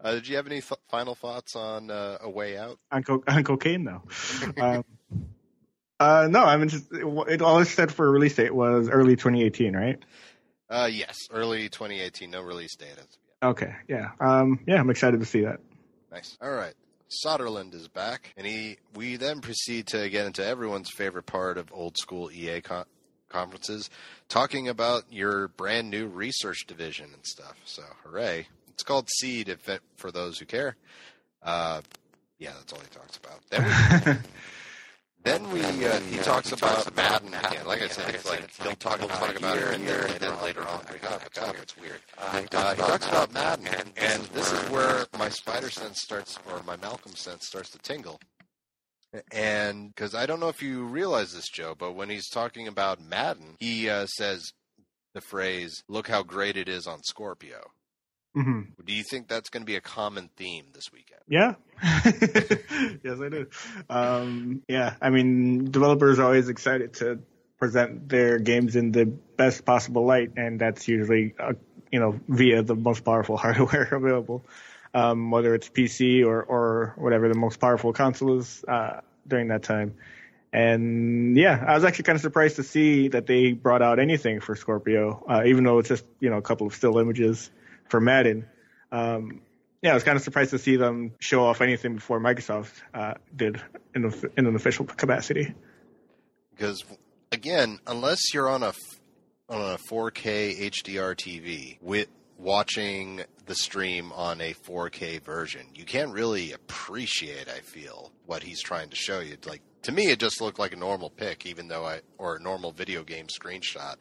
uh, 0.00 0.12
did 0.14 0.28
you 0.28 0.36
have 0.36 0.46
any 0.46 0.60
th- 0.60 0.78
final 0.88 1.16
thoughts 1.16 1.56
on 1.56 1.90
uh, 1.90 2.18
A 2.20 2.30
Way 2.30 2.56
Out? 2.56 2.78
on, 2.92 3.02
co- 3.02 3.24
on 3.26 3.42
cocaine 3.42 3.84
though. 3.84 4.02
um, 4.62 4.84
uh, 6.00 6.26
no, 6.30 6.42
I 6.42 6.56
mean, 6.56 6.68
just, 6.68 6.86
it, 6.90 7.42
all 7.42 7.58
it 7.58 7.66
said 7.66 7.92
for 7.92 8.10
release 8.10 8.34
date 8.34 8.54
was 8.54 8.88
early 8.88 9.16
2018, 9.16 9.76
right? 9.76 9.98
Uh, 10.68 10.88
yes, 10.90 11.16
early 11.30 11.68
2018. 11.68 12.30
No 12.30 12.40
release 12.40 12.74
date. 12.76 12.92
as 12.92 12.96
yet. 12.98 13.48
Okay, 13.50 13.74
yeah, 13.86 14.10
um, 14.18 14.60
yeah, 14.66 14.80
I'm 14.80 14.90
excited 14.90 15.20
to 15.20 15.26
see 15.26 15.42
that. 15.42 15.60
Nice. 16.10 16.36
All 16.40 16.50
right. 16.50 16.74
Söderlund 17.24 17.74
is 17.74 17.88
back, 17.88 18.32
and 18.36 18.46
he. 18.46 18.78
We 18.94 19.16
then 19.16 19.40
proceed 19.40 19.88
to 19.88 20.08
get 20.08 20.26
into 20.26 20.44
everyone's 20.44 20.90
favorite 20.90 21.26
part 21.26 21.58
of 21.58 21.68
old 21.72 21.98
school 21.98 22.30
EA 22.30 22.60
con- 22.60 22.84
conferences, 23.28 23.90
talking 24.28 24.68
about 24.68 25.04
your 25.10 25.48
brand 25.48 25.90
new 25.90 26.06
research 26.06 26.66
division 26.68 27.06
and 27.12 27.26
stuff. 27.26 27.56
So, 27.64 27.82
hooray! 28.04 28.46
It's 28.68 28.84
called 28.84 29.08
Seed, 29.18 29.48
if 29.48 29.68
it, 29.68 29.82
for 29.96 30.12
those 30.12 30.38
who 30.38 30.46
care. 30.46 30.76
Uh, 31.42 31.80
yeah, 32.38 32.52
that's 32.56 32.72
all 32.72 32.80
he 32.80 32.86
talks 32.86 33.18
about. 33.18 34.18
Then 35.22 35.50
we 35.50 35.60
then, 35.60 36.02
uh, 36.02 36.06
he, 36.06 36.16
talks 36.18 36.52
about 36.52 36.96
Madden 36.96 37.34
again. 37.34 37.66
Like 37.66 37.82
I 37.82 37.88
said, 37.88 38.14
it's 38.14 38.28
like 38.28 38.50
he'll 38.62 38.74
talk, 38.76 39.00
he'll 39.00 39.08
talk 39.08 39.36
about 39.36 39.58
it 39.58 39.74
in 39.74 39.84
there, 39.84 40.06
and 40.06 40.14
then 40.14 40.42
later 40.42 40.66
on, 40.66 40.78
like, 40.88 41.02
oh, 41.04 41.20
God, 41.34 41.56
it's 41.62 41.76
weird. 41.76 42.00
Uh, 42.16 42.40
he 42.40 42.46
talks 42.46 43.06
about 43.06 43.32
Madden, 43.32 43.66
and 43.96 44.22
this 44.32 44.50
is 44.50 44.70
where 44.70 45.06
my 45.18 45.28
spider 45.28 45.68
sense 45.68 46.00
starts, 46.00 46.38
or 46.48 46.62
my 46.62 46.76
Malcolm 46.76 47.14
sense 47.14 47.46
starts 47.46 47.70
to 47.70 47.78
tingle. 47.78 48.18
And 49.30 49.88
because 49.88 50.14
I 50.14 50.24
don't 50.24 50.40
know 50.40 50.48
if 50.48 50.62
you 50.62 50.84
realize 50.84 51.34
this, 51.34 51.48
Joe, 51.48 51.74
but 51.78 51.92
when 51.92 52.08
he's 52.08 52.28
talking 52.28 52.66
about 52.66 53.02
Madden, 53.02 53.56
he 53.58 53.90
uh, 53.90 54.06
says 54.06 54.52
the 55.14 55.20
phrase, 55.20 55.82
"Look 55.88 56.08
how 56.08 56.22
great 56.22 56.56
it 56.56 56.68
is 56.68 56.86
on 56.86 57.02
Scorpio." 57.02 57.72
Hmm 58.34 58.62
Do 58.84 58.92
you 58.92 59.02
think 59.02 59.28
that's 59.28 59.50
going 59.50 59.62
to 59.62 59.66
be 59.66 59.76
a 59.76 59.80
common 59.80 60.30
theme 60.36 60.66
this 60.72 60.92
weekend? 60.92 61.20
Yeah. 61.28 61.54
yes, 61.82 63.20
I 63.20 63.28
do. 63.28 63.46
Um, 63.88 64.62
yeah, 64.68 64.94
I 65.00 65.10
mean, 65.10 65.70
developers 65.70 66.18
are 66.18 66.24
always 66.24 66.48
excited 66.48 66.94
to 66.94 67.20
present 67.58 68.08
their 68.08 68.38
games 68.38 68.76
in 68.76 68.92
the 68.92 69.06
best 69.06 69.64
possible 69.64 70.04
light, 70.04 70.32
and 70.36 70.60
that's 70.60 70.88
usually, 70.88 71.34
uh, 71.38 71.52
you 71.90 72.00
know, 72.00 72.20
via 72.28 72.62
the 72.62 72.74
most 72.74 73.04
powerful 73.04 73.36
hardware 73.44 73.88
available, 73.92 74.44
um, 74.94 75.30
whether 75.30 75.54
it's 75.54 75.68
PC 75.68 76.24
or, 76.24 76.42
or 76.42 76.94
whatever 76.96 77.28
the 77.28 77.38
most 77.38 77.58
powerful 77.60 77.92
console 77.92 78.38
is 78.38 78.64
uh, 78.66 79.00
during 79.26 79.48
that 79.48 79.62
time. 79.62 79.94
And 80.52 81.36
yeah, 81.36 81.64
I 81.66 81.74
was 81.74 81.84
actually 81.84 82.04
kind 82.04 82.16
of 82.16 82.22
surprised 82.22 82.56
to 82.56 82.64
see 82.64 83.08
that 83.08 83.26
they 83.26 83.52
brought 83.52 83.82
out 83.82 84.00
anything 84.00 84.40
for 84.40 84.56
Scorpio, 84.56 85.24
uh, 85.28 85.44
even 85.46 85.62
though 85.64 85.78
it's 85.78 85.88
just 85.88 86.04
you 86.18 86.28
know 86.28 86.38
a 86.38 86.42
couple 86.42 86.66
of 86.66 86.74
still 86.74 86.98
images 86.98 87.50
for 87.90 88.00
Madden. 88.00 88.46
Um, 88.92 89.42
yeah, 89.82 89.92
I 89.92 89.94
was 89.94 90.04
kind 90.04 90.16
of 90.16 90.22
surprised 90.22 90.50
to 90.50 90.58
see 90.58 90.76
them 90.76 91.12
show 91.20 91.44
off 91.44 91.60
anything 91.60 91.94
before 91.96 92.20
Microsoft 92.20 92.72
uh, 92.94 93.14
did 93.34 93.60
in, 93.94 94.04
a, 94.04 94.12
in 94.36 94.46
an 94.46 94.54
official 94.54 94.84
capacity. 94.84 95.54
Because 96.50 96.84
again, 97.32 97.78
unless 97.86 98.32
you're 98.34 98.48
on 98.48 98.62
a 98.62 98.72
on 99.48 99.60
a 99.60 99.78
4K 99.78 100.70
HDR 100.70 101.16
TV 101.16 101.78
with 101.80 102.08
watching 102.38 103.22
the 103.46 103.54
stream 103.54 104.12
on 104.12 104.40
a 104.40 104.52
4K 104.52 105.22
version, 105.22 105.62
you 105.74 105.84
can't 105.84 106.12
really 106.12 106.52
appreciate. 106.52 107.48
I 107.48 107.60
feel 107.60 108.12
what 108.26 108.42
he's 108.42 108.62
trying 108.62 108.90
to 108.90 108.96
show 108.96 109.20
you. 109.20 109.36
Like 109.46 109.62
to 109.82 109.92
me, 109.92 110.10
it 110.10 110.18
just 110.18 110.42
looked 110.42 110.58
like 110.58 110.74
a 110.74 110.76
normal 110.76 111.08
pic, 111.08 111.46
even 111.46 111.68
though 111.68 111.86
I 111.86 112.02
or 112.18 112.36
a 112.36 112.40
normal 112.40 112.72
video 112.72 113.02
game 113.02 113.26
screenshot, 113.28 113.96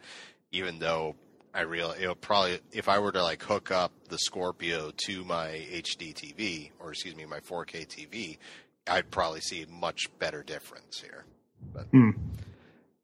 even 0.52 0.80
though 0.80 1.16
I 1.54 1.62
real 1.62 1.94
it'll 2.00 2.16
probably 2.16 2.60
if 2.72 2.88
I 2.88 3.00
were 3.00 3.12
to 3.12 3.24
like 3.24 3.42
hook 3.44 3.72
up 3.72 3.92
the 4.10 4.18
Scorpio 4.18 4.92
to 5.06 5.24
my 5.24 5.48
HD 5.72 6.14
TV 6.14 6.72
or 6.80 6.92
excuse 6.92 7.16
me 7.16 7.26
my 7.26 7.40
4K 7.40 7.88
TV, 7.88 8.38
I'd 8.88 9.10
probably 9.12 9.42
see 9.42 9.64
a 9.64 9.68
much 9.68 10.08
better 10.20 10.44
difference 10.44 11.02
here. 11.02 11.26
But 11.74 11.88
Hmm. 11.92 12.12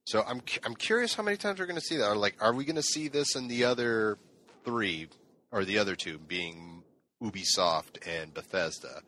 so 0.05 0.23
I'm 0.27 0.41
I'm 0.63 0.75
curious 0.75 1.13
how 1.15 1.23
many 1.23 1.37
times 1.37 1.59
we're 1.59 1.65
going 1.65 1.79
to 1.79 1.85
see 1.85 1.97
that. 1.97 2.07
Or 2.09 2.15
like, 2.15 2.35
are 2.39 2.53
we 2.53 2.65
going 2.65 2.75
to 2.75 2.83
see 2.83 3.07
this 3.07 3.35
in 3.35 3.47
the 3.47 3.63
other 3.65 4.17
three 4.63 5.09
or 5.51 5.65
the 5.65 5.77
other 5.79 5.95
two, 5.95 6.17
being 6.17 6.83
Ubisoft 7.23 8.07
and 8.07 8.33
Bethesda? 8.33 9.01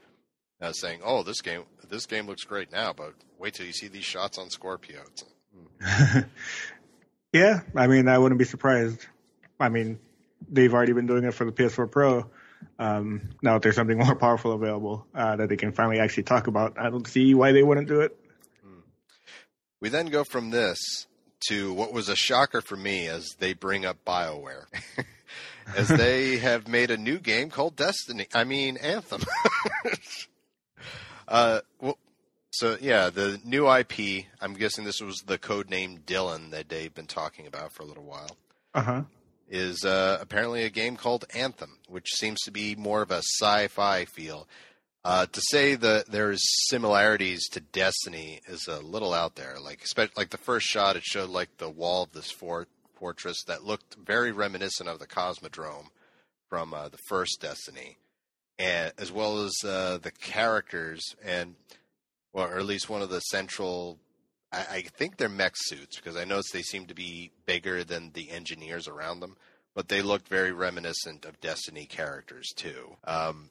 Uh, 0.59 0.71
saying, 0.71 1.01
"Oh, 1.03 1.21
this 1.21 1.41
game 1.41 1.63
this 1.87 2.07
game 2.07 2.25
looks 2.25 2.43
great 2.43 2.71
now, 2.71 2.91
but 2.91 3.13
wait 3.37 3.53
till 3.53 3.67
you 3.67 3.73
see 3.73 3.87
these 3.87 4.03
shots 4.05 4.39
on 4.39 4.49
Scorpio." 4.49 5.03
It's, 5.11 5.23
yeah, 7.31 7.61
I 7.75 7.85
mean, 7.87 8.07
I 8.07 8.17
wouldn't 8.17 8.39
be 8.39 8.45
surprised. 8.45 9.05
I 9.59 9.69
mean, 9.69 9.99
they've 10.49 10.73
already 10.73 10.93
been 10.93 11.07
doing 11.07 11.23
it 11.23 11.33
for 11.33 11.45
the 11.45 11.51
PS4 11.51 11.89
Pro. 11.91 12.29
Um, 12.79 13.29
now, 13.41 13.55
if 13.55 13.61
there's 13.61 13.75
something 13.75 13.97
more 14.05 14.15
powerful 14.15 14.53
available 14.53 15.05
uh, 15.13 15.35
that 15.35 15.49
they 15.49 15.57
can 15.57 15.71
finally 15.71 15.99
actually 15.99 16.23
talk 16.23 16.47
about, 16.47 16.77
I 16.79 16.89
don't 16.89 17.07
see 17.07 17.33
why 17.33 17.51
they 17.51 17.63
wouldn't 17.63 17.87
do 17.87 18.01
it. 18.01 18.17
We 19.79 19.89
then 19.89 20.07
go 20.07 20.23
from 20.23 20.49
this 20.49 21.05
to 21.49 21.71
what 21.71 21.93
was 21.93 22.09
a 22.09 22.15
shocker 22.15 22.61
for 22.61 22.75
me 22.75 23.07
as 23.07 23.35
they 23.37 23.53
bring 23.53 23.85
up 23.85 23.97
BioWare. 24.05 24.65
as 25.75 25.87
they 25.87 26.37
have 26.39 26.67
made 26.67 26.91
a 26.91 26.97
new 26.97 27.19
game 27.19 27.49
called 27.49 27.75
Destiny. 27.75 28.27
I 28.33 28.43
mean, 28.43 28.77
Anthem. 28.77 29.21
uh, 31.27 31.61
well, 31.81 31.97
so 32.51 32.77
yeah, 32.81 33.09
the 33.09 33.39
new 33.43 33.71
IP. 33.71 34.25
I'm 34.41 34.53
guessing 34.53 34.83
this 34.85 35.01
was 35.01 35.23
the 35.25 35.37
code 35.37 35.69
name 35.69 35.99
Dylan 36.05 36.51
that 36.51 36.69
they've 36.69 36.93
been 36.93 37.05
talking 37.05 37.47
about 37.47 37.71
for 37.71 37.83
a 37.83 37.85
little 37.85 38.03
while. 38.03 38.37
Uh 38.73 38.81
huh. 38.81 39.01
Is 39.49 39.85
uh, 39.85 40.17
apparently 40.19 40.63
a 40.63 40.69
game 40.69 40.97
called 40.97 41.23
Anthem, 41.33 41.77
which 41.87 42.13
seems 42.13 42.41
to 42.41 42.51
be 42.51 42.75
more 42.75 43.01
of 43.01 43.11
a 43.11 43.19
sci-fi 43.19 44.03
feel. 44.03 44.45
Uh, 45.05 45.25
to 45.25 45.41
say 45.51 45.75
that 45.75 46.07
there's 46.07 46.41
similarities 46.67 47.47
to 47.47 47.61
Destiny 47.61 48.41
is 48.47 48.67
a 48.67 48.81
little 48.81 49.13
out 49.13 49.35
there. 49.35 49.55
Like, 49.57 49.85
like 50.17 50.31
the 50.31 50.37
first 50.37 50.67
shot, 50.67 50.97
it 50.97 51.03
showed 51.03 51.29
like 51.29 51.57
the 51.57 51.69
wall 51.69 52.03
of 52.03 52.11
this 52.11 52.29
fort 52.29 52.67
fortress 52.95 53.41
that 53.47 53.63
looked 53.63 53.95
very 53.95 54.33
reminiscent 54.33 54.89
of 54.89 54.99
the 54.99 55.07
Cosmodrome 55.07 55.87
from 56.49 56.73
uh, 56.73 56.89
the 56.89 56.97
first 57.07 57.39
Destiny, 57.39 57.95
and 58.59 58.91
as 58.97 59.13
well 59.13 59.45
as 59.45 59.55
uh, 59.63 59.97
the 60.01 60.11
characters 60.11 61.15
and, 61.23 61.55
well, 62.33 62.47
or 62.47 62.57
at 62.57 62.65
least 62.65 62.89
one 62.89 63.01
of 63.01 63.09
the 63.09 63.21
central. 63.21 63.97
I, 64.51 64.65
I 64.69 64.81
think 64.81 65.17
they're 65.17 65.29
mech 65.29 65.53
suits 65.55 65.97
because 65.97 66.15
I 66.15 66.23
noticed 66.23 66.53
they 66.53 66.61
seem 66.61 66.87
to 66.87 66.95
be 66.95 67.31
bigger 67.45 67.83
than 67.83 68.11
the 68.13 68.31
engineers 68.31 68.87
around 68.87 69.19
them, 69.19 69.35
but 69.75 69.87
they 69.87 70.01
looked 70.01 70.27
very 70.27 70.51
reminiscent 70.51 71.25
of 71.25 71.39
Destiny 71.41 71.85
characters 71.85 72.53
too. 72.55 72.95
Um, 73.03 73.49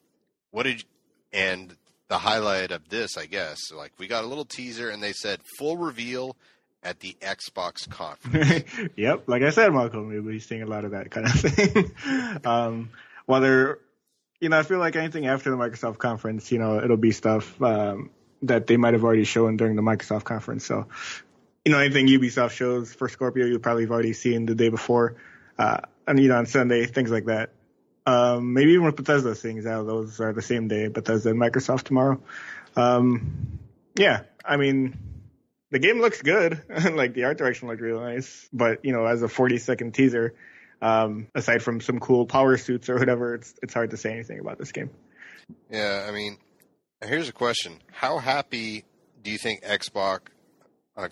what 0.51 0.65
did 0.65 0.85
and 1.33 1.77
the 2.09 2.19
highlight 2.19 2.71
of 2.71 2.89
this, 2.89 3.17
I 3.17 3.27
guess, 3.27 3.73
like 3.73 3.93
we 3.99 4.07
got 4.07 4.25
a 4.25 4.27
little 4.27 4.45
teaser 4.45 4.91
and 4.91 5.03
they 5.03 5.13
said 5.13 5.41
full 5.59 5.77
reveal 5.77 6.37
at 6.83 7.01
the 7.01 7.17
Xbox 7.21 7.89
conference. 7.89 8.65
yep, 8.97 9.25
like 9.27 9.43
I 9.43 9.51
said, 9.51 9.73
Malcolm, 9.73 10.09
we'll 10.09 10.23
be 10.23 10.39
seeing 10.39 10.63
a 10.63 10.67
lot 10.67 10.85
of 10.85 10.93
that 10.93 11.11
kind 11.11 11.27
of 11.27 11.33
thing. 11.41 11.93
um, 12.45 12.91
whether, 13.27 13.81
you 14.41 14.49
know, 14.49 14.59
I 14.59 14.63
feel 14.63 14.79
like 14.79 14.95
anything 14.95 15.27
after 15.27 15.51
the 15.51 15.57
Microsoft 15.57 15.99
conference, 15.99 16.53
you 16.53 16.59
know, 16.59 16.79
it'll 16.83 16.97
be 16.97 17.11
stuff 17.11 17.61
um, 17.61 18.11
that 18.43 18.67
they 18.67 18.77
might 18.77 18.95
have 18.95 19.05
already 19.05 19.25
shown 19.25 19.57
during 19.57 19.77
the 19.77 19.83
Microsoft 19.83 20.25
conference. 20.25 20.65
So, 20.65 20.87
you 21.65 21.73
know, 21.73 21.79
anything 21.79 22.07
Ubisoft 22.07 22.53
shows 22.53 22.93
for 22.93 23.09
Scorpio, 23.09 23.47
you'll 23.47 23.59
probably 23.59 23.85
have 23.85 23.91
already 23.91 24.13
seen 24.13 24.47
the 24.47 24.55
day 24.55 24.69
before, 24.69 25.17
uh, 25.59 25.81
and 26.07 26.21
you 26.21 26.29
know, 26.29 26.37
on 26.37 26.47
Sunday, 26.47 26.87
things 26.87 27.11
like 27.11 27.27
that. 27.27 27.51
Um, 28.07 28.53
maybe 28.53 28.73
even 28.73 28.85
with 28.85 28.97
Bethesda 28.97 29.35
things 29.35 29.67
out, 29.67 29.87
those 29.87 30.21
are 30.21 30.33
the 30.33 30.43
same 30.43 30.69
day, 30.69 30.87
Bethesda 30.87 31.31
and 31.31 31.41
Microsoft 31.41 31.85
tomorrow. 31.85 32.21
Um, 32.77 33.59
yeah, 33.97 34.23
I 34.45 34.59
mean, 34.59 34.97
the 35.71 35.81
game 35.81 36.01
looks 36.01 36.23
good. 36.23 36.63
like 36.93 37.15
the 37.15 37.25
art 37.25 37.39
direction 37.39 37.69
looked 37.69 37.81
really 37.81 38.01
nice, 38.01 38.49
but 38.53 38.85
you 38.85 38.93
know, 38.93 39.05
as 39.05 39.23
a 39.23 39.29
40 39.29 39.59
second 39.59 39.93
teaser, 39.93 40.35
um, 40.81 41.27
aside 41.35 41.63
from 41.63 41.81
some 41.81 41.99
cool 41.99 42.27
power 42.27 42.57
suits 42.57 42.89
or 42.89 42.99
whatever, 42.99 43.35
it's 43.35 43.55
it's 43.63 43.75
hard 43.75 43.91
to 43.91 43.97
say 43.97 44.13
anything 44.13 44.39
about 44.39 44.59
this 44.59 44.71
game. 44.71 44.91
Yeah, 45.71 46.07
I 46.09 46.13
mean, 46.13 46.39
here's 47.03 47.29
a 47.29 47.33
question: 47.33 47.81
How 47.93 48.19
happy 48.19 48.85
do 49.23 49.31
you 49.31 49.39
think 49.39 49.63
Xbox 49.63 50.21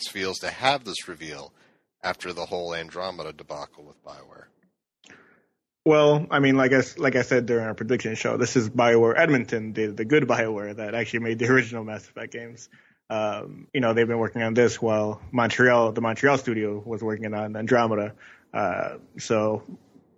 feels 0.08 0.38
to 0.38 0.50
have 0.50 0.84
this 0.84 1.08
reveal 1.08 1.52
after 2.02 2.32
the 2.32 2.46
whole 2.46 2.74
Andromeda 2.74 3.32
debacle 3.32 3.84
with 3.84 4.02
Bioware? 4.04 4.46
Well, 5.86 6.26
I 6.30 6.38
mean, 6.38 6.56
like 6.56 6.72
I, 6.72 6.82
like 6.96 7.14
I 7.14 7.22
said 7.22 7.44
during 7.44 7.66
our 7.66 7.74
prediction 7.74 8.14
show, 8.14 8.38
this 8.38 8.56
is 8.56 8.70
BioWare 8.70 9.18
Edmonton, 9.18 9.74
the, 9.74 9.86
the 9.88 10.06
good 10.06 10.24
BioWare 10.24 10.76
that 10.76 10.94
actually 10.94 11.20
made 11.20 11.38
the 11.38 11.46
original 11.52 11.84
Mass 11.84 12.08
Effect 12.08 12.32
games. 12.32 12.70
Um, 13.10 13.68
you 13.74 13.82
know, 13.82 13.92
they've 13.92 14.08
been 14.08 14.18
working 14.18 14.42
on 14.42 14.54
this 14.54 14.80
while 14.80 15.20
Montreal, 15.30 15.92
the 15.92 16.00
Montreal 16.00 16.38
studio 16.38 16.82
was 16.84 17.02
working 17.02 17.32
on 17.34 17.54
Andromeda. 17.54 18.14
Uh, 18.54 18.94
so 19.18 19.62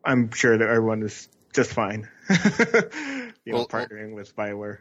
I'm 0.04 0.30
sure 0.30 0.56
that 0.56 0.68
everyone 0.68 1.02
is 1.02 1.28
just 1.52 1.72
fine, 1.72 2.08
you 2.30 3.52
know, 3.52 3.64
partnering 3.64 4.14
with 4.14 4.36
BioWare. 4.36 4.78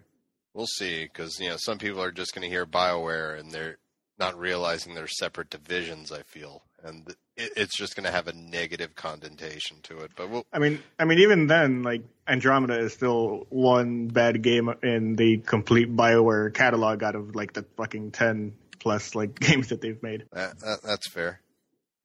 We'll 0.56 0.68
see, 0.68 1.04
because 1.04 1.38
you 1.38 1.50
know 1.50 1.58
some 1.58 1.78
people 1.78 2.02
are 2.02 2.14
just 2.14 2.34
going 2.34 2.44
to 2.44 2.50
hear 2.50 2.66
Bioware 2.66 3.38
and 3.38 3.52
they're 3.52 3.78
not 4.18 4.40
realizing 4.40 4.96
they're 4.96 5.06
separate 5.06 5.50
divisions. 5.50 6.14
I 6.14 6.22
feel, 6.22 6.64
and 6.82 7.06
it, 7.36 7.52
it's 7.58 7.78
just 7.78 7.98
going 7.98 8.06
to 8.06 8.12
have 8.12 8.30
a 8.30 8.34
negative 8.34 8.96
connotation 8.96 9.78
to 9.84 10.00
it. 10.00 10.12
But 10.16 10.30
we'll, 10.30 10.46
I 10.54 10.60
mean, 10.60 10.82
I 10.98 11.04
mean, 11.04 11.20
even 11.20 11.48
then, 11.48 11.84
like 11.84 12.04
Andromeda 12.26 12.80
is 12.80 12.94
still 12.94 13.48
one 13.50 14.08
bad 14.08 14.42
game 14.42 14.74
in 14.82 15.18
the 15.18 15.40
complete 15.40 15.94
Bioware 15.94 16.54
catalog 16.54 17.04
out 17.04 17.16
of 17.16 17.36
like 17.36 17.52
the 17.52 17.64
fucking 17.76 18.12
ten 18.12 18.54
plus 18.80 19.14
like 19.14 19.38
games 19.40 19.68
that 19.68 19.82
they've 19.82 20.02
made. 20.02 20.24
that, 20.32 20.58
that, 20.62 20.82
that's 20.84 21.10
fair. 21.10 21.42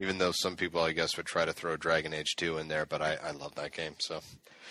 Even 0.00 0.18
though 0.18 0.32
some 0.32 0.56
people, 0.56 0.80
I 0.80 0.92
guess, 0.92 1.16
would 1.16 1.26
try 1.26 1.44
to 1.44 1.52
throw 1.52 1.76
Dragon 1.76 2.14
Age 2.14 2.34
2 2.36 2.56
in 2.58 2.68
there, 2.68 2.86
but 2.86 3.02
I, 3.02 3.16
I 3.22 3.30
love 3.32 3.54
that 3.56 3.72
game. 3.72 3.94
So 3.98 4.20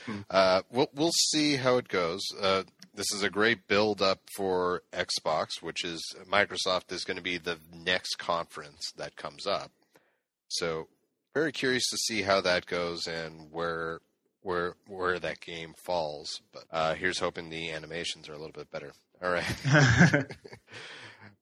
Hmm. 0.05 0.19
uh, 0.29 0.61
we'll 0.71 0.89
we'll 0.93 1.11
see 1.11 1.57
how 1.57 1.77
it 1.77 1.87
goes. 1.89 2.21
Uh, 2.41 2.63
this 2.95 3.11
is 3.13 3.21
a 3.21 3.29
great 3.29 3.67
build 3.67 4.01
up 4.01 4.19
for 4.35 4.83
Xbox, 4.93 5.61
which 5.61 5.83
is 5.83 6.01
Microsoft 6.31 6.91
is 6.93 7.03
going 7.03 7.17
to 7.17 7.23
be 7.23 7.37
the 7.37 7.57
next 7.75 8.15
conference 8.15 8.91
that 8.95 9.17
comes 9.17 9.45
up. 9.45 9.71
So 10.47 10.87
very 11.33 11.51
curious 11.51 11.87
to 11.89 11.97
see 11.97 12.21
how 12.21 12.39
that 12.41 12.65
goes 12.65 13.07
and 13.07 13.51
where 13.51 13.99
where 14.41 14.75
where 14.87 15.19
that 15.19 15.41
game 15.41 15.73
falls. 15.85 16.41
But 16.53 16.63
uh, 16.71 16.93
here's 16.95 17.19
hoping 17.19 17.49
the 17.49 17.71
animations 17.71 18.29
are 18.29 18.33
a 18.33 18.37
little 18.37 18.53
bit 18.53 18.71
better. 18.71 18.93
All 19.21 19.31
right. 19.31 19.45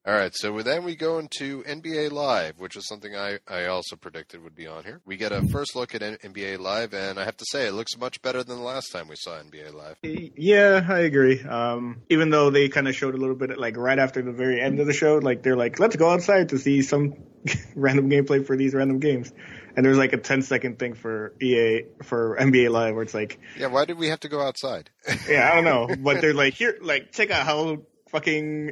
All 0.05 0.13
right, 0.13 0.33
so 0.33 0.61
then 0.61 0.85
we 0.85 0.95
go 0.95 1.19
into 1.19 1.63
NBA 1.63 2.11
Live, 2.13 2.59
which 2.61 2.77
is 2.77 2.87
something 2.87 3.13
I, 3.13 3.39
I 3.45 3.65
also 3.65 3.97
predicted 3.97 4.41
would 4.41 4.55
be 4.55 4.65
on 4.65 4.85
here. 4.85 5.01
We 5.05 5.17
get 5.17 5.33
a 5.33 5.45
first 5.49 5.75
look 5.75 5.93
at 5.95 6.01
NBA 6.01 6.59
Live, 6.59 6.93
and 6.93 7.19
I 7.19 7.25
have 7.25 7.35
to 7.35 7.45
say, 7.45 7.67
it 7.67 7.73
looks 7.73 7.97
much 7.97 8.21
better 8.21 8.41
than 8.41 8.55
the 8.57 8.63
last 8.63 8.93
time 8.93 9.09
we 9.09 9.17
saw 9.17 9.31
NBA 9.31 9.73
Live. 9.73 9.97
yeah, 10.03 10.85
I 10.87 10.99
agree. 10.99 11.41
Um, 11.43 12.03
even 12.09 12.29
though 12.29 12.49
they 12.51 12.69
kind 12.69 12.87
of 12.87 12.95
showed 12.95 13.15
a 13.15 13.17
little 13.17 13.35
bit 13.35 13.57
like 13.59 13.75
right 13.75 13.99
after 13.99 14.21
the 14.21 14.31
very 14.31 14.61
end 14.61 14.79
of 14.79 14.87
the 14.87 14.93
show, 14.93 15.17
like 15.17 15.43
they're 15.43 15.57
like, 15.57 15.77
let's 15.77 15.97
go 15.97 16.09
outside 16.09 16.49
to 16.49 16.57
see 16.57 16.81
some 16.83 17.15
random 17.75 18.09
gameplay 18.09 18.45
for 18.45 18.55
these 18.55 18.73
random 18.73 18.99
games. 18.99 19.33
And 19.75 19.85
there's 19.85 19.97
like 19.97 20.13
a 20.13 20.17
10 20.17 20.41
second 20.41 20.79
thing 20.79 20.93
for 20.93 21.33
EA 21.41 21.81
for 22.03 22.37
NBA 22.39 22.71
Live 22.71 22.93
where 22.93 23.03
it's 23.03 23.13
like, 23.13 23.41
Yeah, 23.57 23.67
why 23.67 23.83
did 23.83 23.97
we 23.97 24.07
have 24.07 24.21
to 24.21 24.29
go 24.29 24.39
outside? 24.41 24.89
yeah, 25.27 25.49
I 25.51 25.55
don't 25.55 25.65
know, 25.65 25.93
but 26.01 26.21
they're 26.21 26.33
like, 26.33 26.53
here, 26.53 26.77
like, 26.81 27.11
check 27.11 27.29
out 27.29 27.45
how 27.45 27.79
fucking 28.09 28.71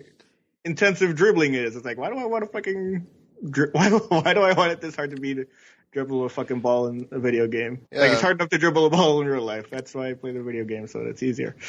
intensive 0.65 1.15
dribbling 1.15 1.53
is. 1.53 1.75
It's 1.75 1.85
like, 1.85 1.97
why 1.97 2.09
do 2.09 2.17
I 2.17 2.25
want 2.25 2.43
to 2.43 2.49
fucking, 2.49 3.07
dri- 3.49 3.69
why, 3.71 3.89
why 3.89 4.33
do 4.33 4.41
I 4.41 4.53
want 4.53 4.71
it 4.71 4.81
this 4.81 4.95
hard 4.95 5.11
to 5.11 5.17
be 5.17 5.35
to 5.35 5.45
dribble 5.93 6.25
a 6.25 6.29
fucking 6.29 6.59
ball 6.59 6.87
in 6.87 7.07
a 7.11 7.19
video 7.19 7.47
game? 7.47 7.87
Like, 7.93 8.11
it's 8.11 8.21
hard 8.21 8.37
enough 8.41 8.49
to 8.49 8.57
dribble 8.57 8.87
a 8.87 8.89
ball 8.89 9.21
in 9.21 9.27
real 9.27 9.43
life. 9.43 9.69
That's 9.69 9.93
why 9.95 10.09
I 10.09 10.13
play 10.13 10.31
the 10.33 10.43
video 10.43 10.65
game, 10.65 10.87
so 10.87 10.99
that 10.99 11.07
it's 11.09 11.23
easier. 11.23 11.55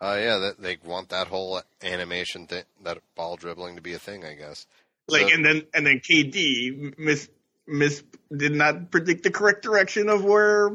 Uh, 0.00 0.16
yeah, 0.18 0.38
that, 0.38 0.60
they 0.60 0.76
want 0.84 1.10
that 1.10 1.28
whole 1.28 1.62
animation 1.80 2.48
thing, 2.48 2.64
that 2.82 2.98
ball 3.14 3.36
dribbling 3.36 3.76
to 3.76 3.82
be 3.82 3.92
a 3.92 4.00
thing, 4.00 4.24
I 4.24 4.34
guess. 4.34 4.66
Like, 5.06 5.28
So- 5.28 5.34
and 5.34 5.44
then 5.44 5.62
and 5.72 5.86
then 5.86 6.00
KD 6.00 6.98
miss 6.98 7.28
miss 7.68 8.02
did 8.36 8.52
not 8.52 8.90
predict 8.90 9.22
the 9.22 9.30
correct 9.30 9.62
direction 9.62 10.08
of 10.08 10.24
where 10.24 10.72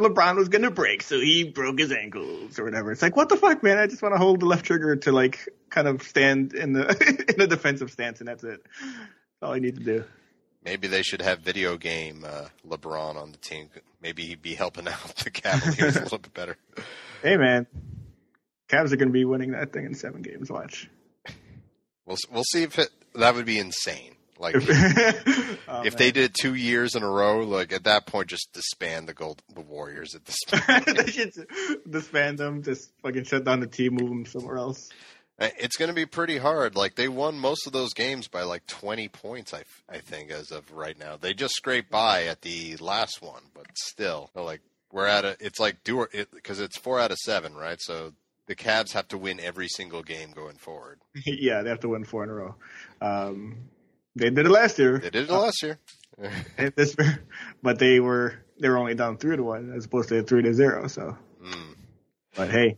LeBron 0.00 0.36
was 0.36 0.48
going 0.48 0.62
to 0.62 0.70
break, 0.70 1.02
so 1.02 1.20
he 1.20 1.44
broke 1.44 1.78
his 1.78 1.92
ankles 1.92 2.58
or 2.58 2.64
whatever. 2.64 2.92
It's 2.92 3.02
like, 3.02 3.16
what 3.16 3.28
the 3.28 3.36
fuck, 3.36 3.62
man? 3.62 3.78
I 3.78 3.86
just 3.86 4.02
want 4.02 4.14
to 4.14 4.18
hold 4.18 4.40
the 4.40 4.46
left 4.46 4.64
trigger 4.64 4.96
to 4.96 5.12
like 5.12 5.48
kind 5.68 5.86
of 5.86 6.02
stand 6.02 6.54
in 6.54 6.72
the 6.72 7.24
in 7.34 7.40
a 7.40 7.46
defensive 7.46 7.90
stance, 7.90 8.20
and 8.20 8.28
that's 8.28 8.44
it. 8.44 8.60
That's 8.80 9.42
all 9.42 9.52
I 9.52 9.58
need 9.58 9.76
to 9.76 9.84
do. 9.84 10.04
Maybe 10.64 10.88
they 10.88 11.02
should 11.02 11.22
have 11.22 11.40
video 11.40 11.76
game 11.76 12.24
uh, 12.26 12.46
LeBron 12.68 13.16
on 13.16 13.32
the 13.32 13.38
team. 13.38 13.70
Maybe 14.02 14.24
he'd 14.24 14.42
be 14.42 14.54
helping 14.54 14.88
out 14.88 15.16
the 15.16 15.30
Cavaliers 15.30 15.96
a 15.96 16.02
little 16.02 16.18
bit 16.18 16.34
better. 16.34 16.56
Hey, 17.22 17.36
man, 17.36 17.66
Cavs 18.68 18.92
are 18.92 18.96
going 18.96 19.08
to 19.08 19.12
be 19.12 19.24
winning 19.24 19.52
that 19.52 19.72
thing 19.72 19.86
in 19.86 19.94
seven 19.94 20.22
games. 20.22 20.50
Watch. 20.50 20.88
We'll 22.06 22.18
we'll 22.32 22.44
see 22.44 22.62
if 22.62 22.78
it 22.78 22.90
that 23.14 23.34
would 23.34 23.46
be 23.46 23.58
insane. 23.58 24.16
Like 24.40 24.54
Oh, 25.68 25.82
if 25.84 25.96
they 25.96 26.10
did 26.10 26.34
two 26.34 26.54
years 26.54 26.96
in 26.96 27.02
a 27.02 27.08
row, 27.08 27.40
like 27.40 27.72
at 27.72 27.84
that 27.84 28.06
point, 28.06 28.28
just 28.28 28.52
disband 28.52 29.08
the 29.08 29.14
gold 29.14 29.42
the 29.54 29.60
Warriors 29.60 30.14
at 30.14 30.24
this 30.24 30.36
point. 30.48 30.96
they 30.96 31.12
should 31.12 31.32
disband 31.88 32.38
them, 32.38 32.62
just 32.62 32.90
fucking 33.02 33.24
shut 33.24 33.44
down 33.44 33.60
the 33.60 33.66
team, 33.66 33.94
move 33.94 34.08
them 34.08 34.26
somewhere 34.26 34.56
else. 34.56 34.88
It's 35.38 35.76
going 35.76 35.88
to 35.88 35.94
be 35.94 36.04
pretty 36.04 36.36
hard. 36.36 36.74
Like 36.74 36.96
they 36.96 37.08
won 37.08 37.38
most 37.38 37.66
of 37.66 37.72
those 37.72 37.94
games 37.94 38.28
by 38.28 38.42
like 38.42 38.66
20 38.66 39.08
points. 39.08 39.54
I, 39.54 39.62
I 39.88 39.98
think 39.98 40.30
as 40.30 40.50
of 40.50 40.70
right 40.72 40.98
now, 40.98 41.16
they 41.16 41.32
just 41.32 41.54
scraped 41.54 41.90
by 41.90 42.24
at 42.24 42.42
the 42.42 42.76
last 42.76 43.22
one, 43.22 43.42
but 43.54 43.66
still, 43.74 44.30
like 44.34 44.60
we're 44.92 45.06
at 45.06 45.24
a. 45.24 45.36
It's 45.40 45.60
like 45.60 45.84
do 45.84 46.02
it 46.02 46.30
because 46.32 46.60
it's 46.60 46.76
four 46.76 46.98
out 47.00 47.10
of 47.10 47.16
seven, 47.18 47.54
right? 47.54 47.80
So 47.80 48.12
the 48.46 48.56
Cavs 48.56 48.92
have 48.92 49.08
to 49.08 49.16
win 49.18 49.38
every 49.40 49.68
single 49.68 50.02
game 50.02 50.32
going 50.32 50.56
forward. 50.56 51.00
yeah, 51.24 51.62
they 51.62 51.70
have 51.70 51.80
to 51.80 51.88
win 51.88 52.04
four 52.04 52.24
in 52.24 52.30
a 52.30 52.34
row. 52.34 52.54
Um, 53.00 53.70
they 54.16 54.30
did 54.30 54.46
it 54.46 54.50
last 54.50 54.78
year. 54.78 54.98
They 54.98 55.10
did 55.10 55.28
it 55.28 55.32
last 55.32 55.62
year. 55.62 55.78
This, 56.76 56.94
but 57.62 57.78
they 57.78 57.98
were 58.00 58.34
they 58.58 58.68
were 58.68 58.76
only 58.76 58.94
down 58.94 59.16
three 59.16 59.36
to 59.36 59.42
one 59.42 59.72
as 59.74 59.86
opposed 59.86 60.10
to 60.10 60.22
three 60.22 60.42
to 60.42 60.52
zero. 60.52 60.86
So, 60.88 61.16
Mm. 61.42 61.74
but 62.36 62.50
hey, 62.50 62.76